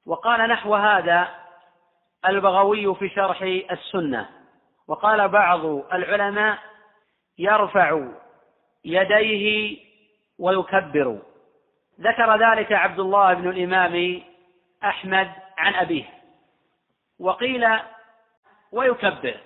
[0.07, 1.29] وقال نحو هذا
[2.27, 4.29] البغوي في شرح السنة.
[4.89, 6.59] وقال بعض العلماء
[7.39, 8.09] يرفع
[8.85, 9.79] يديه
[10.39, 11.19] ويكبر.
[12.01, 14.23] ذكر ذلك عبد الله بن الإمام
[14.85, 16.05] أحمد عن أبيه.
[17.21, 17.69] وقيل
[18.73, 19.37] ويكبر.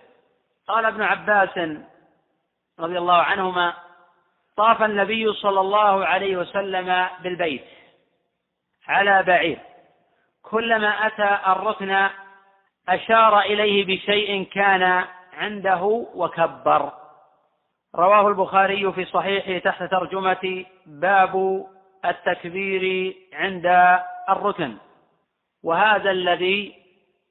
[0.69, 1.59] قال ابن عباس
[2.81, 3.75] رضي الله عنهما
[4.57, 7.65] طاف النبي صلى الله عليه وسلم بالبيت
[8.89, 9.59] على بعير.
[10.43, 12.09] كلما أتى الركن
[12.89, 15.83] أشار إليه بشيء كان عنده
[16.15, 16.93] وكبر.
[17.95, 21.65] رواه البخاري في صحيحه تحت ترجمة باب
[22.05, 23.67] التكبير عند
[24.29, 24.77] الركن
[25.65, 26.75] وهذا الذي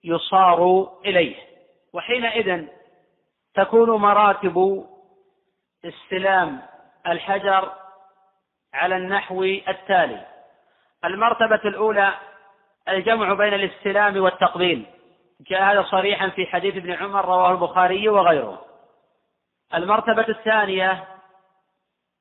[0.03, 1.54] يصار إليه.
[1.95, 2.65] وحينئذ
[3.53, 4.85] تكون مراتب
[5.85, 6.61] استلام
[7.07, 7.71] الحجر
[8.73, 10.25] على النحو التالي.
[11.05, 12.13] المرتبة الأولى
[12.89, 14.85] الجمع بين الاستلام والتقبيل.
[15.49, 18.65] جاء هذا صريحا في حديث ابن عمر رواه البخاري وغيره.
[19.73, 21.03] المرتبة الثانية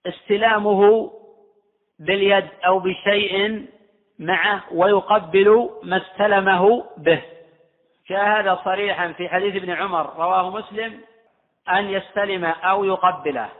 [0.07, 1.11] استلامه
[1.99, 3.67] باليد أو بشيء
[4.19, 7.23] معه ويقبل ما استلمه به.
[8.13, 11.01] هذا صريحا في حديث ابن عمر رواه مسلم
[11.69, 13.51] أن يستلم أو يقبله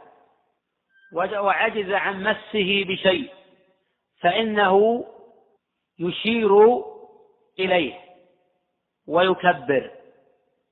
[1.13, 3.33] وعجز عن مسه بشيء
[4.21, 5.05] فإنه
[5.99, 6.83] يشير
[7.59, 7.99] إليه
[9.07, 9.91] ويكبر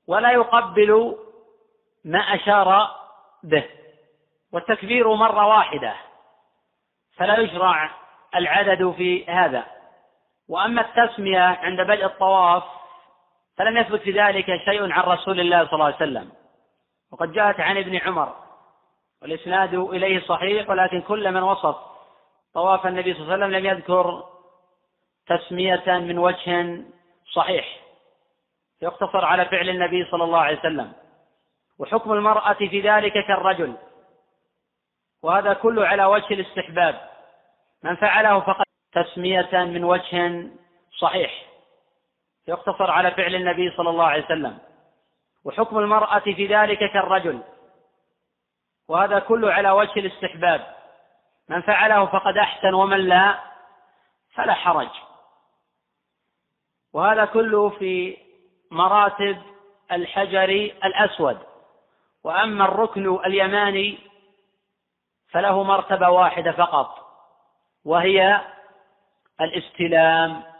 [0.06, 1.16] ولا يقبل
[2.04, 2.90] ما أشار
[3.42, 3.64] به
[4.52, 5.94] والتكبير مرة واحدة
[7.16, 7.90] فلا يشرع
[8.34, 9.64] العدد في هذا.
[10.48, 12.62] وأما التسمية عند بدء الطواف
[13.56, 16.32] فلم يثبت في ذلك شيء عن رسول الله صلى الله عليه وسلم.
[17.12, 18.36] وقد جاءت عن ابن عمر
[19.22, 21.76] والإسناد إليه صحيح ولكن كل من وصف
[22.54, 24.24] طواف النبي صلى الله عليه وسلم لم يذكر
[25.26, 26.82] تسمية من وجه
[27.32, 27.80] صحيح.
[28.82, 30.92] يقتصر على فعل النبي صلى الله عليه وسلم.
[31.78, 33.76] وحكم المرأة في ذلك كالرجل.
[35.22, 37.10] وهذا كله على وجه الاستحباب.
[37.82, 40.46] من فعله فقد تسمية من وجه
[41.00, 41.53] صحيح.
[42.48, 44.58] يقتصر على فعل النبي صلى الله عليه وسلم.
[45.44, 47.42] وحكم المرأة في ذلك كالرجل.
[48.88, 50.74] وهذا كله على وجه الاستحباب.
[51.48, 53.38] من فعله فقد أحسن ومن لا
[54.34, 54.90] فلا حرج.
[56.92, 58.16] وهذا كله في
[58.70, 59.42] مراتب
[59.92, 60.48] الحجر
[60.84, 61.38] الأسود.
[62.24, 63.98] وأما الركن اليماني
[65.28, 67.04] فله مرتبة واحدة فقط
[67.84, 68.40] وهي
[69.40, 70.53] الاستلام.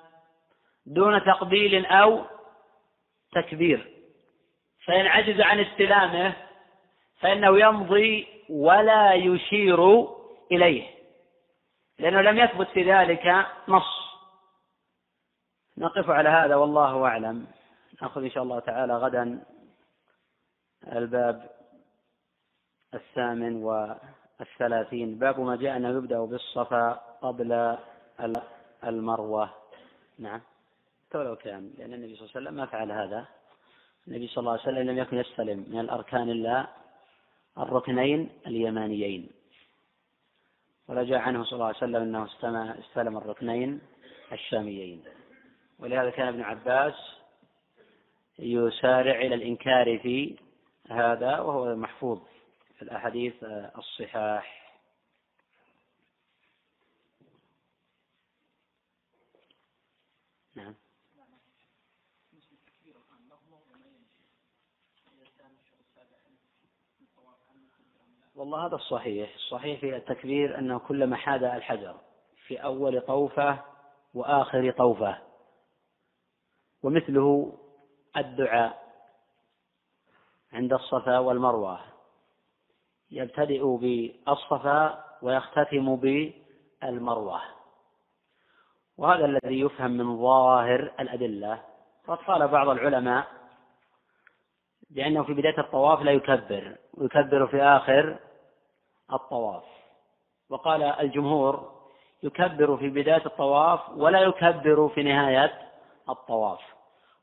[0.86, 2.24] دون تقبيل أو
[3.32, 3.90] تكبير.
[4.84, 6.36] فإن عجز عن استلامه
[7.20, 10.08] فإنه يمضي ولا يشير
[10.52, 10.94] إليه
[11.98, 14.04] لأنه لم يثبت في ذلك نص.
[15.78, 17.46] نقف على هذا والله أعلم.
[18.02, 19.44] نأخذ إن شاء الله تعالى غدا
[20.92, 21.50] الباب
[22.94, 25.18] الثامن والثلاثين.
[25.18, 26.92] باب ما جاء أنه يبدأ بالصفا
[27.22, 27.78] قبل
[28.84, 29.50] المروة.
[30.18, 30.40] نعم.
[31.14, 33.26] ولو كان لأن النبي صلى الله عليه وسلم ما فعل هذا.
[34.08, 36.66] النبي صلى الله عليه وسلم لم يكن يستلم من الأركان إلا
[37.58, 39.30] الركنين اليمانيين.
[40.88, 42.28] ولا جاء عنه صلى الله عليه وسلم أنه
[42.80, 43.80] استلم الركنين
[44.32, 45.04] الشاميين.
[45.78, 46.94] ولهذا كان ابن عباس
[48.38, 50.36] يسارع إلى الإنكار في
[50.90, 52.18] هذا وهو محفوظ
[52.76, 53.34] في الأحاديث
[53.78, 54.64] الصحاح
[60.54, 60.74] نعم
[68.34, 69.34] والله هذا الصحيح.
[69.34, 71.96] الصحيح في التكبير أنه كلما حاد الحجر
[72.46, 73.58] في أول طوفة
[74.14, 75.18] وآخر طوفة.
[76.82, 77.52] ومثله
[78.16, 78.84] الدعاء
[80.52, 81.80] عند الصفا والمروة.
[83.10, 87.40] يبتدئ بالصفا ويختتم بالمروة.
[88.96, 91.62] وهذا الذي يفهم من ظاهر الأدلة.
[92.06, 93.43] قد قال بعض العلماء
[94.94, 98.18] بأنه في بداية الطواف لا يكبر ويكبر في آخر
[99.12, 99.64] الطواف.
[100.50, 101.74] وقال الجمهور
[102.22, 105.70] يكبر في بداية الطواف ولا يكبر في نهاية
[106.08, 106.60] الطواف.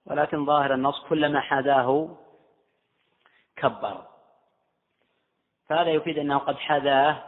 [0.05, 2.17] ولكن ظاهر النص كلما حذاه
[3.55, 4.07] كبر.
[5.69, 7.23] فهذا يفيد أنه قد حذاه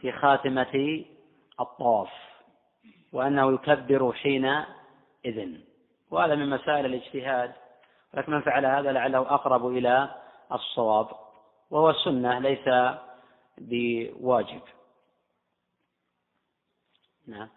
[0.00, 1.04] في خاتمة
[1.60, 2.10] الطواف
[3.12, 5.58] وأنه يكبر حينئذ.
[6.10, 7.52] وهذا من مسائل الاجتهاد
[8.14, 10.14] ولكن من فعل هذا لعله أقرب إلى
[10.52, 11.08] الصواب
[11.70, 12.68] وهو السنة ليس
[13.58, 14.62] بواجب.
[17.26, 17.48] نعم.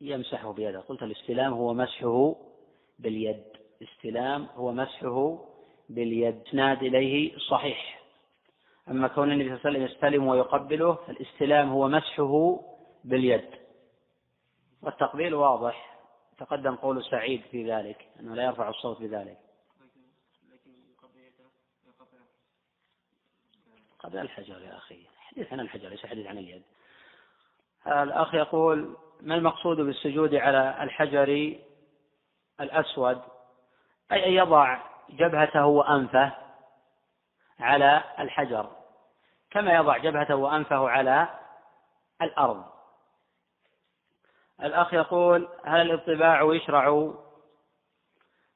[0.00, 0.80] يمسحه بيده.
[0.80, 2.36] قلت الاستلام هو مسحه
[2.98, 3.44] باليد.
[3.82, 5.44] استلام هو مسحه
[5.88, 6.42] باليد.
[6.46, 7.99] اسناد إليه صحيح.
[8.88, 12.60] أما كون النبي صلى الله عليه وسلم يستلم ويقبله فالاستلام هو مسحه
[13.04, 13.50] باليد.
[14.82, 15.96] والتقبيل واضح.
[16.38, 19.38] تقدم قول سعيد في ذلك أنه لا يرفع الصوت بذلك.
[23.98, 25.06] قبل الحجر يا أخي.
[25.16, 26.62] حديث عن الحجر ليس حديث عن اليد.
[27.86, 31.58] الأخ يقول ما المقصود بالسجود على الحجر
[32.60, 33.20] الأسود؟
[34.12, 36.49] أي أن يضع جبهته وأنفه؟
[37.60, 38.66] على الحجر
[39.50, 41.28] كما يضع جبهته وأنفه على
[42.22, 42.64] الأرض.
[44.62, 47.12] الأخ يقول هل الاطباع يشرع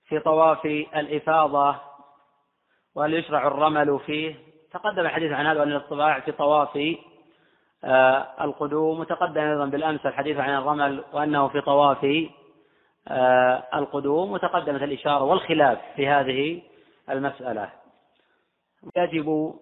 [0.05, 0.65] في طواف
[0.97, 1.77] الإفاضة؟
[2.95, 4.37] وهل يشرع الرمل فيه؟
[4.73, 6.97] تقدم الحديث عن هذا أن الاطباع في طواف
[7.85, 9.01] آه، القدوم.
[9.01, 12.29] وتقدم أيضا بالأمس الحديث عن الرمل وأنه في طواف
[13.09, 14.33] آه، القدوم.
[14.33, 16.63] وتقدمت الإشارة والخلاف في هذه
[17.11, 17.84] المسألة.
[18.97, 19.55] يجب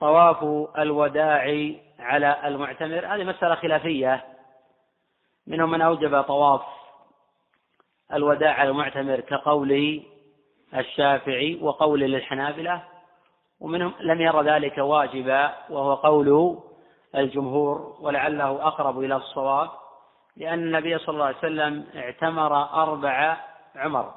[0.00, 3.06] طواف الوداع على المعتمر.
[3.06, 4.24] هذه مسألة خلافية.
[5.46, 6.62] منهم من أوجب طواف
[8.12, 10.02] الوداع على المعتمر كقول
[10.74, 12.82] الشافعي وقول للحنابلة
[13.60, 16.58] ومنهم لم ير ذلك واجبا وهو قول
[17.16, 19.70] الجمهور ولعله أقرب إلى الصواب
[20.36, 23.36] لأن النبي صلى الله عليه وسلم اعتمر أربع
[23.76, 24.14] عمر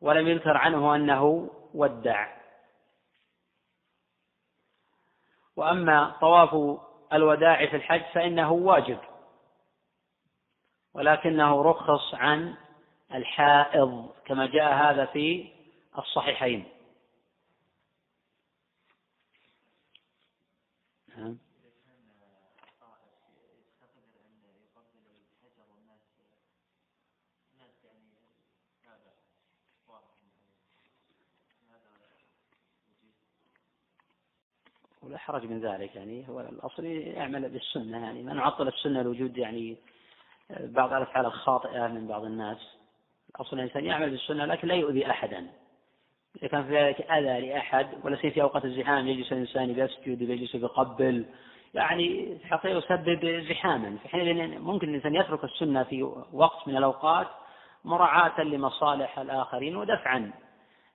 [0.00, 2.26] ولم يذكر عنه أنه ودع.
[5.56, 6.80] وأما طواف
[7.12, 8.98] الوداع في الحج فإنه واجب
[10.94, 12.54] ولكنه رخص عن
[13.14, 15.52] الحائض كما جاء هذا في
[15.98, 16.64] الصحيحين.
[21.16, 21.45] نعم.
[35.06, 38.22] ولا حرج من ذلك يعني هو الأصل يعمل بالسنة يعني.
[38.22, 39.76] ما نعطل السنة لوجود يعني
[40.60, 42.76] بعض الأفعال الخاطئة من بعض الناس.
[43.30, 45.46] الأصل الإنسان يعمل بالسنة لكن لا يؤذي أحدا.
[46.36, 50.54] إذا كان في ذلك أذى لأحد ولا سيما في أوقات الزحام يجلس الإنسان يسجد يجلس
[50.54, 51.24] يقبل.
[51.74, 53.96] يعني في الحقيقة يسبب زحاما.
[54.02, 56.02] في حين ممكن الإنسان يترك السنة في
[56.32, 57.26] وقت من الأوقات
[57.84, 60.30] مراعاة لمصالح الآخرين ودفعا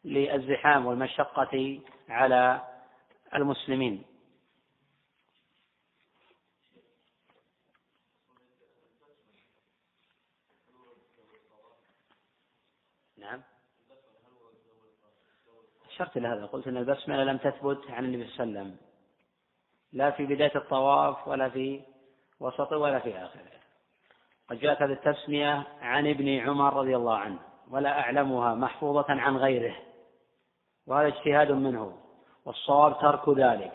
[0.06, 1.80] للزحام والمشقة
[2.10, 2.62] على
[3.36, 4.06] المسلمين.
[13.18, 13.42] نعم.
[15.90, 18.78] أشرت إلى هذا قلت أن البسملة لم تثبت عن النبي صلى الله عليه وسلم.
[19.94, 21.82] لا في بداية الطواف ولا في
[22.40, 23.52] وسطه ولا في آخره.
[24.50, 29.76] قد جاءت هذه التسمية عن ابن عمر رضي الله عنه ولا أعلمها محفوظة عن غيره
[30.88, 32.01] وهذا اجتهاد منه.
[32.46, 33.74] والصواب ترك ذلك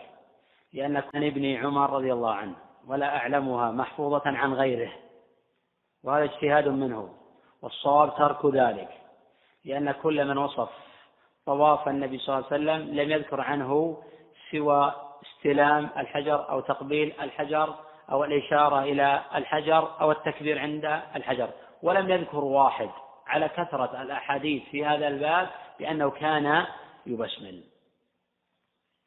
[0.73, 2.55] لأن عن ابن عمر رضي الله عنه
[2.87, 4.93] ولا أعلمها محفوظة عن غيره
[6.05, 7.15] وهذا اجتهاد منه
[7.63, 8.89] والصواب ترك ذلك
[9.65, 10.69] لأن كل من وصف
[11.47, 14.03] طواف النبي صلى الله عليه وسلم لم يذكر عنه
[14.51, 17.75] سوى استلام الحجر أو تقبيل الحجر
[18.11, 20.85] أو الإشارة إلى الحجر أو التكبير عند
[21.17, 21.51] الحجر
[21.83, 22.91] ولم يذكر واحد
[23.27, 26.67] على كثرة الأحاديث في هذا الباب بأنه كان
[27.07, 27.65] يبسمل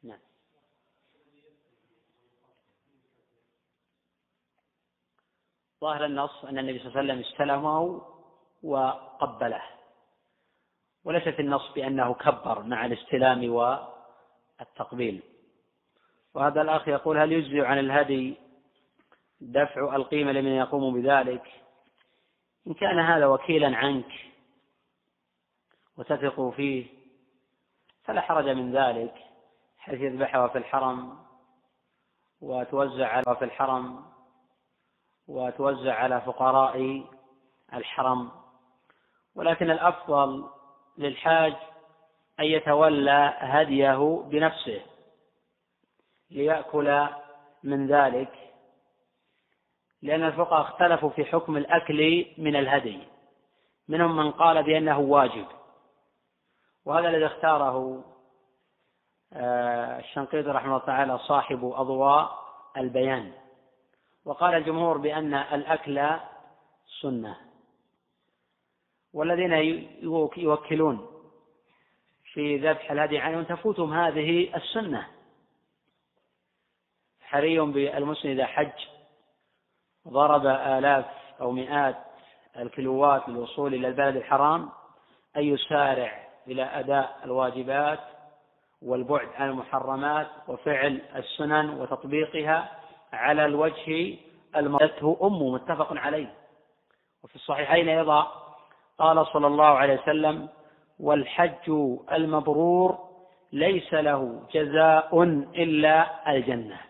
[0.02, 0.18] نعم
[5.80, 8.02] ظاهر النص أن النبي صلى الله عليه وسلم استلمه
[8.62, 9.62] وقبله.
[11.04, 15.22] وليس في النص بأنه كبر مع الاستلام والتقبيل.
[16.34, 18.36] وهذا الأخ يقول هل يجزي عن الهدي
[19.40, 21.42] دفع القيمة لمن يقوم بذلك؟
[22.66, 24.12] إن كان هذا وكيلا عنك
[25.96, 26.86] وتثق فيه
[28.04, 29.14] فلا حرج من ذلك
[29.78, 31.18] حيث يذبحها في الحرم
[32.40, 34.09] وتوزع على في الحرم.
[35.30, 37.04] وتوزع على فقراء
[37.74, 38.30] الحرم.
[39.34, 40.48] ولكن الأفضل
[40.98, 41.56] للحاج
[42.40, 44.80] أن يتولى هديه بنفسه
[46.30, 47.06] ليأكل
[47.62, 48.32] من ذلك
[50.02, 52.98] لأن الفقهاء اختلفوا في حكم الأكل من الهدي.
[53.88, 55.46] منهم من قال بأنه واجب
[56.84, 58.04] وهذا الذي اختاره
[59.32, 62.38] آه، الشنقيطي رحمه الله تعالى صاحب أضواء
[62.76, 63.39] البيان.
[64.24, 66.10] وقال الجمهور بأن الأكل
[67.00, 67.36] سنة.
[69.12, 69.52] والذين
[70.36, 71.06] يوكلون
[72.32, 75.06] في ذبح الهدي عنهم تفوتهم هذه السنة.
[77.20, 78.86] حري بالمسلم إذا حج.
[80.08, 81.06] ضرب آلاف
[81.40, 81.96] أو مئات
[82.56, 84.70] الكيلوات للوصول إلى البلد الحرام.
[85.36, 88.00] أن يسارع إلى أداء الواجبات
[88.82, 92.79] والبعد عن المحرمات وفعل السنن وتطبيقها.
[93.12, 94.16] على الوجه
[94.56, 96.34] المرته أمه متفق عليه.
[97.22, 98.32] وفي الصحيحين أيضا
[98.98, 100.48] قال صلى الله عليه وسلم
[101.00, 101.70] والحج
[102.12, 102.98] المبرور
[103.52, 105.22] ليس له جزاء
[105.54, 106.80] إلا الجنة.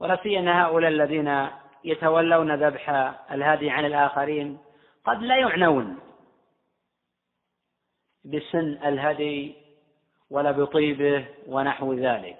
[0.00, 1.48] ولا سيما هؤلاء الذين
[1.84, 2.90] يتولون ذبح
[3.32, 4.58] الهادي عن الآخرين
[5.04, 5.98] قد لا يعنون
[8.24, 9.54] بسن الهدي
[10.30, 12.38] ولا بطيبه ونحو ذلك.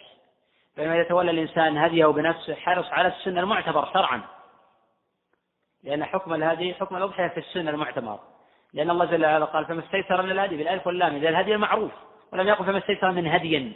[0.77, 4.23] بينما يتولى الإنسان هديه بنفسه حرص على السن المعتبر شرعا.
[5.85, 8.21] لأن حكم الهدي حكم الأضحية في السنة المعتمر
[8.75, 11.17] لأن الله جل وعلا قال فما استيسر من الهدي بالألف واللام.
[11.17, 11.93] إذا الهدي المعروف
[12.33, 13.73] ولم يقل فما استيسر من هدي.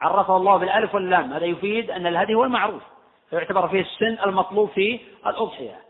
[0.00, 1.32] عرفه الله بالألف واللام.
[1.32, 2.82] هذا يفيد أن الهدي هو المعروف
[3.30, 5.80] فيعتبر فيه السن المطلوب في الأضحية.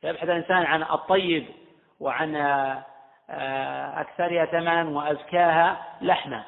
[0.00, 1.46] فيبحث الإنسان عن الطيب
[2.00, 2.36] وعن
[3.30, 6.44] آه، أكثرها ثمنا وأزكاها لحما.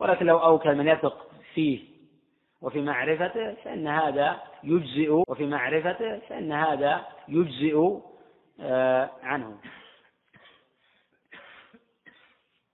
[0.00, 1.94] ولكن لو أوكل من يثق فيه
[2.62, 7.98] وفي معرفته فإن هذا يجزئ وفي معرفته فإن هذا يجزئ
[8.60, 9.58] آه، عنه.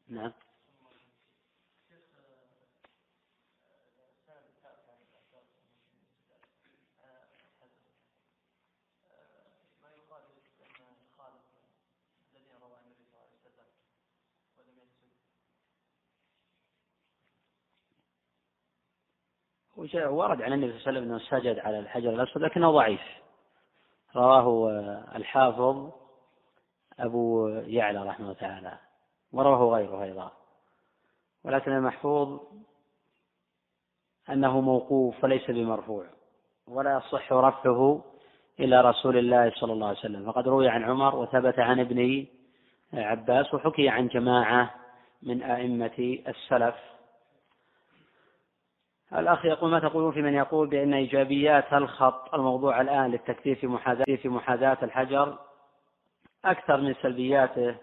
[0.08, 0.32] نعم.
[19.94, 23.00] ورد عن النبي صلى الله عليه وسلم إنه سجد على الحجر الأسود لكنه ضعيف.
[24.16, 24.70] رواه
[25.16, 25.90] الحافظ
[26.98, 28.78] أبو يعلى رحمه الله تعالى
[29.32, 30.32] ورواه غيره أيضا.
[31.44, 32.40] ولكن المحفوظ
[34.30, 36.04] أنه موقوف وليس بمرفوع
[36.68, 38.04] ولا يصح رفعه
[38.60, 40.32] إلى رسول الله صلى الله عليه وسلم.
[40.32, 42.26] فقد روي عن عمر وثبت عن ابن
[42.92, 44.74] عباس وحكي عن جماعة
[45.22, 46.74] من أئمة السلف.
[49.18, 54.16] الأخ يقول ما تقولون في من يقول بأن إيجابيات الخط الموضوع الآن للتكثير في محاذاة
[54.22, 55.38] في محاذاة الحجر
[56.44, 57.76] أكثر من سلبياته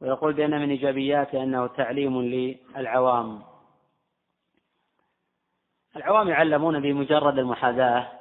[0.00, 3.42] ويقول بأن من إيجابياته أنه تعليم للعوام.
[5.96, 8.12] العوام يعلمون بمجرد المحاذاة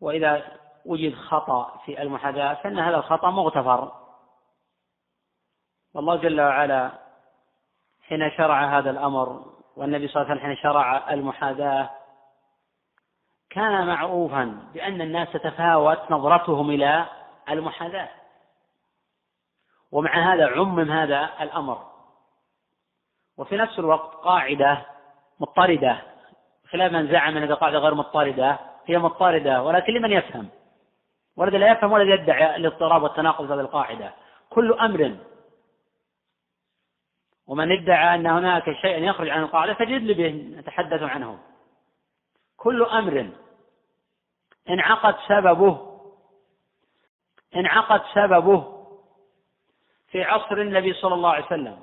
[0.00, 0.42] وإذا
[0.86, 3.92] وجد خطأ في المحاذاة فإن هذا الخطأ مغتفر.
[5.94, 6.90] والله جل وعلا
[8.02, 11.90] حين شرع هذا الأمر والنبي صلى الله عليه وسلم حين شرع المحاذاة
[13.50, 17.06] كان معروفا بأن الناس تتفاوت نظرتهم إلى
[17.48, 18.08] المحاذاة.
[19.92, 21.78] ومع هذا عمم هذا الأمر.
[23.38, 24.86] وفي نفس الوقت قاعدة
[25.40, 25.98] مضطردة.
[26.70, 30.48] خلاف من زعم أن القاعدة غير مضطردة هي مضطردة ولكن لمن يفهم؟
[31.36, 34.12] والذي لا يفهم والذي يدعي الاضطراب والتناقض في هذه القاعدة.
[34.50, 35.16] كل أمر
[37.50, 40.28] ومن ادعى أن هناك شيء يخرج عن القاعدة فجد به
[40.58, 41.38] نتحدث عنه.
[42.56, 43.30] كل أمر
[44.68, 46.00] انعقد سببه
[47.56, 48.86] انعقد سببه
[50.10, 51.82] في عصر النبي صلى الله عليه وسلم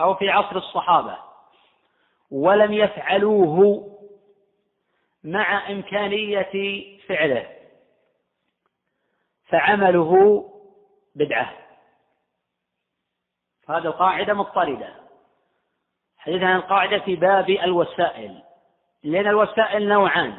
[0.00, 1.18] أو في عصر الصحابة
[2.30, 3.90] ولم يفعلوه
[5.24, 7.46] مع إمكانية فعله
[9.46, 10.44] فعمله
[11.14, 11.63] بدعة.
[13.66, 14.88] فهذه القاعدة مضطردة.
[16.18, 18.42] حديث عن القاعدة في باب الوسائل.
[19.02, 20.34] لأن الوسائل نوعان.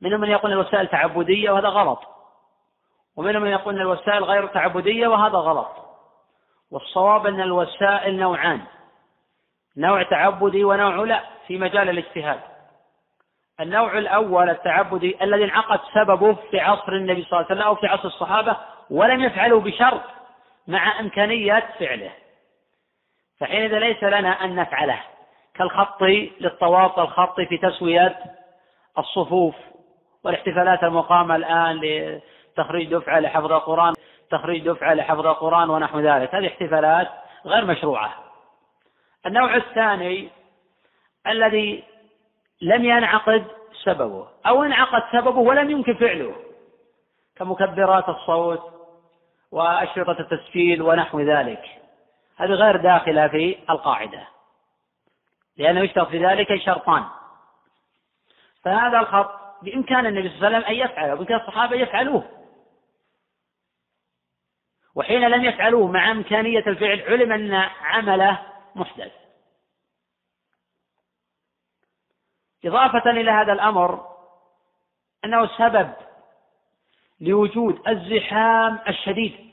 [0.00, 2.02] منهم من يقول الوسائل تعبدية وهذا غلط.
[3.16, 5.72] ومنهم من يقول أن الوسائل غير تعبدية وهذا غلط.
[6.70, 8.60] والصواب أن الوسائل نوعان.
[9.76, 12.40] نوع تعبدي ونوع لا في مجال الاجتهاد.
[13.60, 17.86] النوع الأول التعبدي الذي انعقد سببه في عصر النبي صلى الله عليه وسلم أو في
[17.86, 18.56] عصر الصحابة
[18.90, 20.02] ولم يفعلوا بشرط
[20.66, 22.12] مع إمكانية فعله.
[23.40, 25.00] فحينئذ ليس لنا أن نفعله
[25.54, 26.02] كالخط
[26.40, 28.18] للطواف والخط في تسوية
[28.98, 29.54] الصفوف
[30.24, 33.92] والاحتفالات المقامة الآن لتخريج دفعة لحفظ القرآن
[34.30, 36.34] تخريج دفعة لحفظ القرآن ونحو ذلك.
[36.34, 37.08] هذه احتفالات
[37.46, 38.14] غير مشروعة.
[39.26, 40.28] النوع الثاني
[41.26, 41.84] الذي
[42.62, 43.44] لم ينعقد
[43.84, 46.34] سببه أو انعقد سببه ولم يمكن فعله
[47.36, 48.62] كمكبرات الصوت
[49.52, 51.62] وأشرطة التسجيل ونحو ذلك.
[52.36, 54.28] هذه غير داخلة في القاعدة.
[55.56, 57.04] لأنه يشترط في ذلك شرطان.
[58.64, 62.24] فهذا الخط بإمكان النبي صلى الله عليه وسلم أن يفعله وبإمكان الصحابة يفعلوه.
[64.94, 68.42] وحين لم يفعلوه مع إمكانية الفعل علم أن عمله
[68.74, 69.12] محدث.
[72.64, 74.16] إضافة إلى هذا الأمر
[75.24, 75.92] أنه سبب
[77.20, 79.52] لوجود الزحام الشديد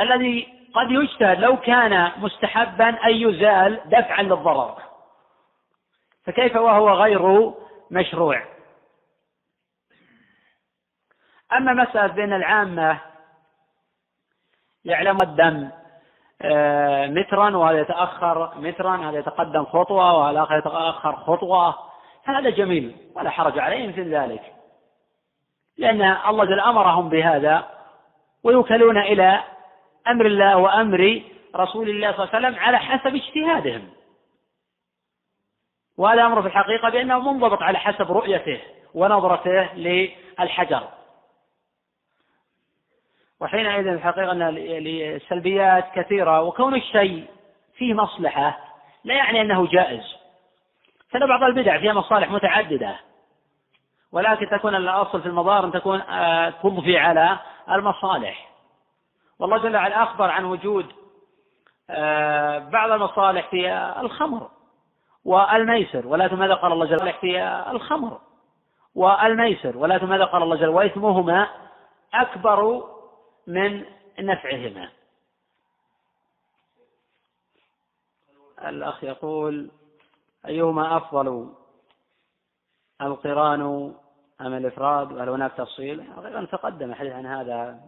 [0.00, 4.82] الذي قد يجتهد لو كان مستحبا أن يزال دفعا للضرر.
[6.24, 7.52] فكيف وهو غير
[7.90, 8.42] مشروع؟
[11.52, 13.00] أما مسألة بين العامة
[14.84, 15.70] يعلم الدم
[16.42, 21.74] آه، مترا وهذا يتأخر مترا هذا يتقدم خطوة وهذا يتأخر خطوة
[22.24, 24.42] هذا جميل ولا حرج عليه مثل ذلك.
[25.78, 27.64] لأن الله جل أمرهم بهذا
[28.42, 29.42] ويوكلون إلى
[30.08, 31.22] أمر الله وأمر
[31.56, 33.88] رسول الله صلى الله عليه وسلم على حسب اجتهادهم.
[35.96, 38.60] وهذا أمر في الحقيقة بأنه منضبط على حسب رؤيته
[38.94, 40.88] ونظرته للحجر.
[43.40, 47.26] وحينئذ الحقيقة أن لسلبيات كثيرة وكون الشيء
[47.76, 48.58] فيه مصلحة
[49.04, 50.16] لا يعني أنه جائز.
[51.10, 52.96] فإن بعض البدع فيها مصالح متعددة.
[54.12, 57.38] ولكن تكون الأصل في المضار أن تكون آه، تضفي على
[57.70, 58.47] المصالح.
[59.38, 60.86] والله جل وعلا أخبر عن وجود
[61.90, 64.50] آه، بعض المصالح في الخمر
[65.24, 68.20] والميسر ولكن ماذا قال الله جل وعلا في الخمر
[68.94, 71.48] والميسر ولكن ماذا قال الله جل وإثمهما
[72.14, 72.88] أكبر
[73.46, 73.84] من
[74.18, 74.90] نفعهما.
[78.66, 79.70] الأخ يقول
[80.46, 81.54] أيهما أفضل
[83.02, 83.94] القران
[84.40, 86.00] أم الإفراد؟ وهل هناك تفصيل؟
[86.36, 87.80] أن تقدم الحديث عن هذا.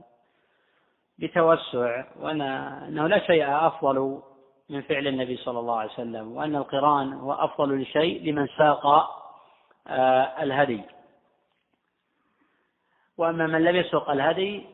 [1.21, 4.23] بتوسع وأن أنه لا شيء أفضل
[4.71, 8.87] من فعل النبي صلى الله عليه وسلم وأن القرآن هو أفضل لشيء لمن ساق
[9.87, 10.83] آه، الهدي.
[13.19, 14.67] وأما من لم يسوق الهدي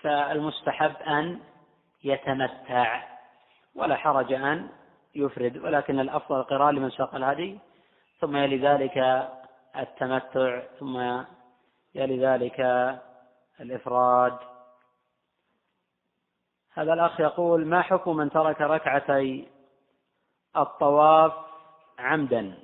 [0.00, 1.40] فالمستحب أن
[2.04, 3.02] يتمتع
[3.74, 4.68] ولا حرج أن
[5.14, 7.58] يفرد ولكن الأفضل القراءة لمن ساق الهدي
[8.20, 9.28] ثم يلي ذلك
[9.76, 11.22] التمتع ثم
[11.94, 12.60] يلي ذلك
[13.60, 14.38] الإفراد.
[16.78, 19.48] هذا الأخ يقول ما حكم من ترك ركعتي
[20.56, 21.32] الطواف
[21.98, 22.54] عمدا؟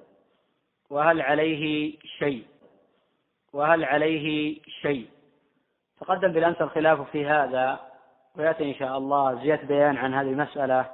[0.90, 2.46] وهل عليه شيء؟
[3.52, 5.08] وهل عليه شيء؟
[6.00, 7.80] تقدم بالأمس الخلاف في هذا
[8.36, 10.90] ويأتي إن شاء الله زيادة بيان عن هذه المسألة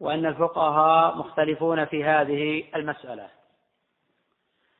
[0.00, 3.28] وأن الفقهاء مختلفون في هذه المسألة.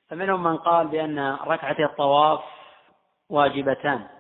[0.09, 2.41] فمنهم من قال بأن ركعتي الطواف
[3.29, 4.18] واجبتان.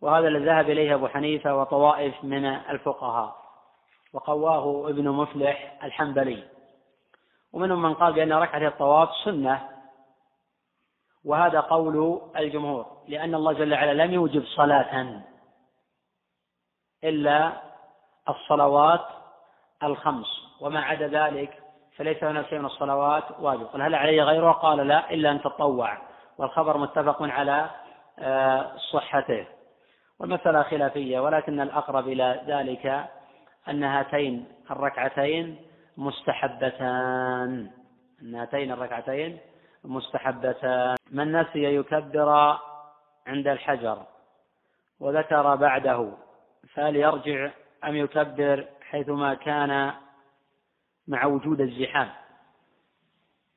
[0.00, 3.36] وهذا الذي ذهب إليه أبو حنيفة وطوائف من الفقهاء
[4.12, 6.44] وقواه ابن مفلح الحنبلي.
[7.52, 9.68] ومنهم من قال بأن ركعة الطواف سنة
[11.24, 15.22] وهذا قول الجمهور لأن الله جل وعلا لم يوجب صلاة
[17.04, 17.52] إلا
[18.28, 19.06] الصلوات
[19.82, 20.26] الخمس.
[20.60, 21.62] وما عدا ذلك
[21.96, 23.66] فليس هناك شيء من الصلوات واجب.
[23.66, 25.98] قل هل علي غيره؟ قال لا إلا أن تطوع.
[26.38, 27.70] والخبر متفق على
[28.18, 29.46] آه، صحته.
[30.20, 33.08] والمسألة خلافية ولكن الأقرب إلى ذلك
[33.68, 35.56] أن هاتين الركعتين
[35.96, 37.70] مستحبتان.
[38.22, 39.38] أن هاتين الركعتين
[39.84, 40.96] مستحبتان.
[41.10, 42.58] من نسي يكبر
[43.26, 44.02] عند الحجر
[45.00, 46.12] وذكر بعده
[46.74, 47.50] فهل يرجع
[47.84, 49.92] أم يكبر حيثما كان
[51.08, 52.08] مع وجود الزحام؟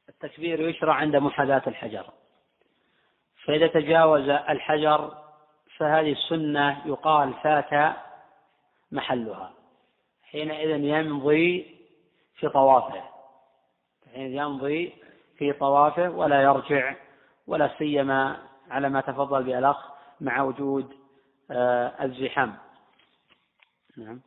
[0.09, 2.05] التكبير يشرع عند محاذاة الحجر.
[3.45, 5.20] فإذا تجاوز الحجر
[5.81, 7.95] فهذه السنة يقال فات
[8.91, 9.53] محلها.
[10.23, 11.77] حينئذ يمضي
[12.35, 13.03] في طوافه.
[14.13, 14.93] حين يمضي
[15.37, 16.95] في طوافه ولا يرجع
[17.47, 18.37] ولا سيما
[18.69, 19.91] على ما تفضل به الأخ
[20.21, 20.93] مع وجود
[21.51, 22.57] آه، الزحام.
[23.97, 24.21] نعم.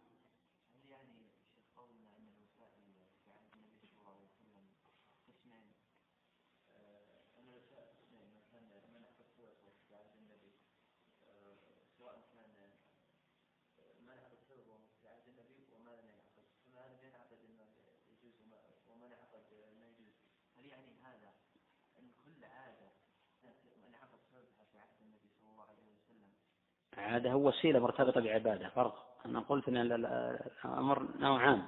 [27.15, 28.95] عادة هو وسيلة مرتبطة بعبادة فرق.
[29.27, 31.63] أنا قلت أن الأمر نوعان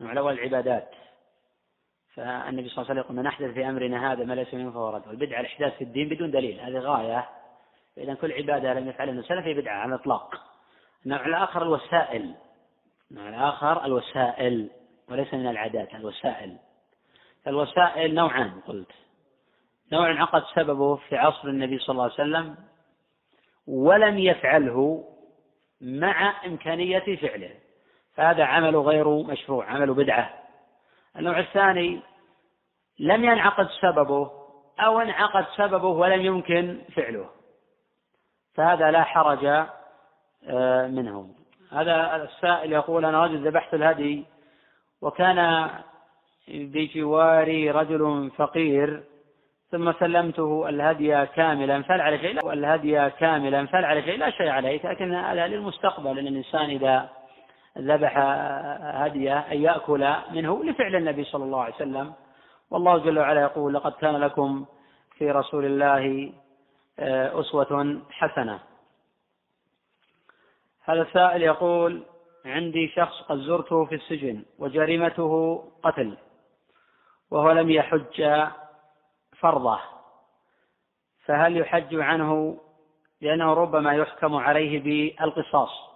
[0.00, 0.90] نوع الأول العبادات.
[2.14, 5.08] فالنبي صلى الله عليه وسلم من أحدث في أمرنا هذا ما ليس منه فهو رد.
[5.08, 7.28] والبدعة الإحداث في الدين بدون دليل هذه غاية.
[7.98, 10.34] إذا كل عبادة لم يفعلها السلف هي بدعة على الإطلاق.
[11.06, 12.34] النوع الآخر الوسائل.
[13.10, 14.70] النوع الآخر الوسائل
[15.08, 16.56] وليس من العادات الوسائل.
[17.46, 18.92] الوسائل نوعان قلت.
[19.92, 22.69] نوع انعقد سببه في عصر النبي صلى الله عليه وسلم
[23.70, 25.04] ولم يفعله
[25.80, 27.50] مع إمكانية فعله.
[28.14, 30.30] فهذا عمل غير مشروع عمل بدعة.
[31.16, 32.00] النوع الثاني
[32.98, 34.30] لم ينعقد سببه
[34.80, 37.30] أو انعقد سببه ولم يمكن فعله.
[38.54, 39.44] فهذا لا حرج
[40.48, 41.34] آه، منه.
[41.72, 44.24] هذا السائل يقول أنا رجل ذبحت الهدي
[45.02, 45.70] وكان
[46.48, 49.04] بجواري رجل فقير
[49.70, 54.90] ثم سلمته الهدي كاملا فل على شيء الهدي كاملا فل على شيء لا شيء عليه
[54.90, 57.08] لكن هذا للمستقبل ان الإنسان إذا
[57.78, 58.18] ذبح
[58.82, 62.12] هدية أن يأكل منه لفعل النبي صلى الله عليه وسلم.
[62.70, 64.64] والله جل وعلا يقول لقد كان لكم
[65.18, 66.32] في رسول الله
[66.98, 68.58] آه، أسوة حسنة.
[70.84, 72.02] هذا السائل يقول
[72.46, 76.16] عندي شخص قد زرته في السجن وجريمته قتل
[77.30, 78.22] وهو لم يحج
[79.40, 79.80] فرضه
[81.24, 82.60] فهل يحج عنه؟
[83.20, 85.90] لأنه ربما يحكم عليه بالقصاص.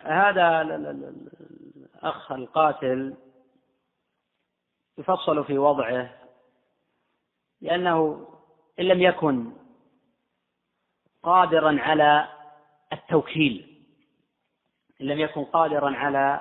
[0.00, 3.16] هذا الأخ القاتل
[4.98, 6.14] يفصل في وضعه
[7.60, 8.28] لأنه
[8.80, 9.52] إن لم يكن
[11.22, 12.28] قادرا على
[12.92, 13.84] التوكيل
[15.00, 16.40] إن لم يكن قادرا على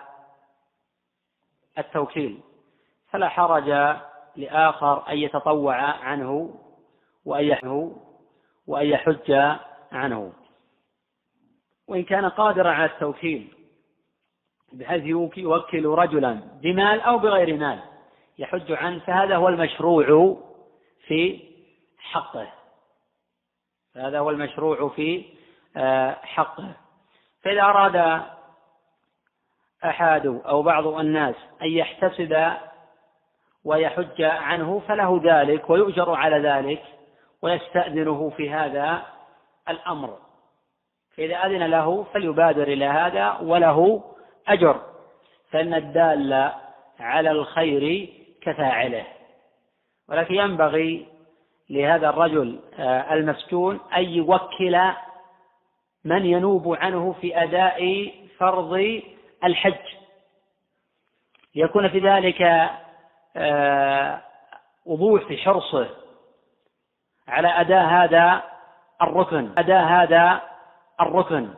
[1.78, 2.42] التوكيل.
[3.16, 3.98] فلا حرج
[4.36, 6.56] لآخر أن يتطوع عنه
[7.26, 7.96] وأن
[8.68, 9.56] وأن يحج
[9.92, 10.34] عنه.
[11.88, 13.54] وإن كان قادرا على التوكيل
[14.74, 15.04] بحيث
[15.38, 17.80] يوكل رجلا بمال أو بغير مال
[18.40, 20.38] يحج عنه فهذا هو المشروع
[21.08, 21.42] في
[21.98, 22.48] حقه.
[23.96, 25.26] هذا هو المشروع في
[25.78, 26.72] آه، حقه.
[27.44, 28.22] فإذا أراد
[29.86, 32.34] أحد أو بعض الناس أن يحتسب
[33.66, 36.84] ويحج عنه فله ذلك ويؤجر على ذلك
[37.42, 39.06] ويستأذنه في هذا
[39.70, 40.18] الأمر.
[41.18, 44.04] فإذا أذن له فليبادر إلى هذا وله
[44.48, 44.82] أجر.
[45.52, 46.52] فإن الدال
[47.00, 48.10] على الخير
[48.42, 49.06] كفاعله.
[50.10, 51.08] ولكن ينبغي
[51.70, 54.80] لهذا الرجل آه، المسجون أن يوكل
[56.04, 59.02] من ينوب عنه في أداء فرض
[59.44, 59.96] الحج.
[61.56, 62.70] يكون في ذلك
[64.86, 65.90] وضوح في حرصه
[67.28, 68.42] على أداء هذا
[69.02, 70.42] الركن أداء هذا
[71.02, 71.50] الركن.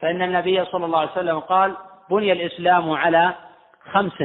[0.00, 1.76] فإن النبي صلى الله عليه وسلم قال
[2.10, 3.34] بني الإسلام على
[3.92, 4.22] خمس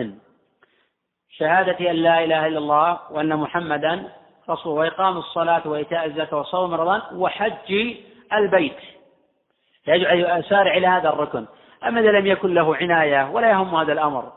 [1.30, 4.11] شهادة أن لا إله إلا الله وأن محمدا
[4.49, 7.95] رسول وإقام الصلاة وإيتاء الزكاة وصوم رمضان وحج
[8.34, 8.77] البيت.
[9.88, 11.45] أن يسارع إلى هذا الركن.
[11.88, 14.32] أما إذا لم يكن له عناية ولا يهم هذا الأمر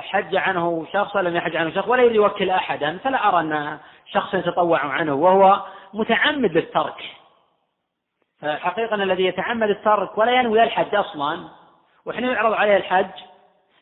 [0.00, 3.78] حج عنه شخص لم يحج عنه شخص ولا يوكل أحدا فلا أرى أن
[4.12, 5.62] شخص يتطوع عنه وهو
[5.94, 7.04] متعمد للترك.
[8.42, 11.48] حقيقة الذي يتعمد الترك ولا ينوي الحج أصلا
[12.06, 13.10] وحين يعرض عليه الحج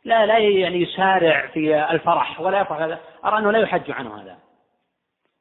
[0.05, 4.39] لا لا يعني يسارع في الفرح ولا يفرح هذا أرى أنه لا يحج عنه هذا.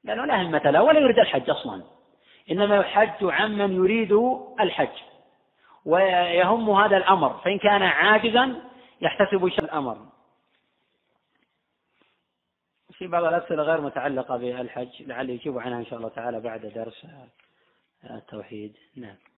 [0.04, 1.84] لأنه لا همة له ولا يريد الحج أصلا.
[2.52, 4.20] إنما يحج عمن يريد
[4.60, 4.98] الحج.
[5.86, 8.56] ويهم هذا الأمر فإن كان عاجزا
[9.02, 10.06] يحتسب شر الأمر.
[12.92, 17.08] في بعض الأسئلة غير متعلقة بالحج لعل يجيب عنها إن شاء الله تعالى بعد درس
[18.04, 18.78] التوحيد.
[18.96, 19.16] نعم.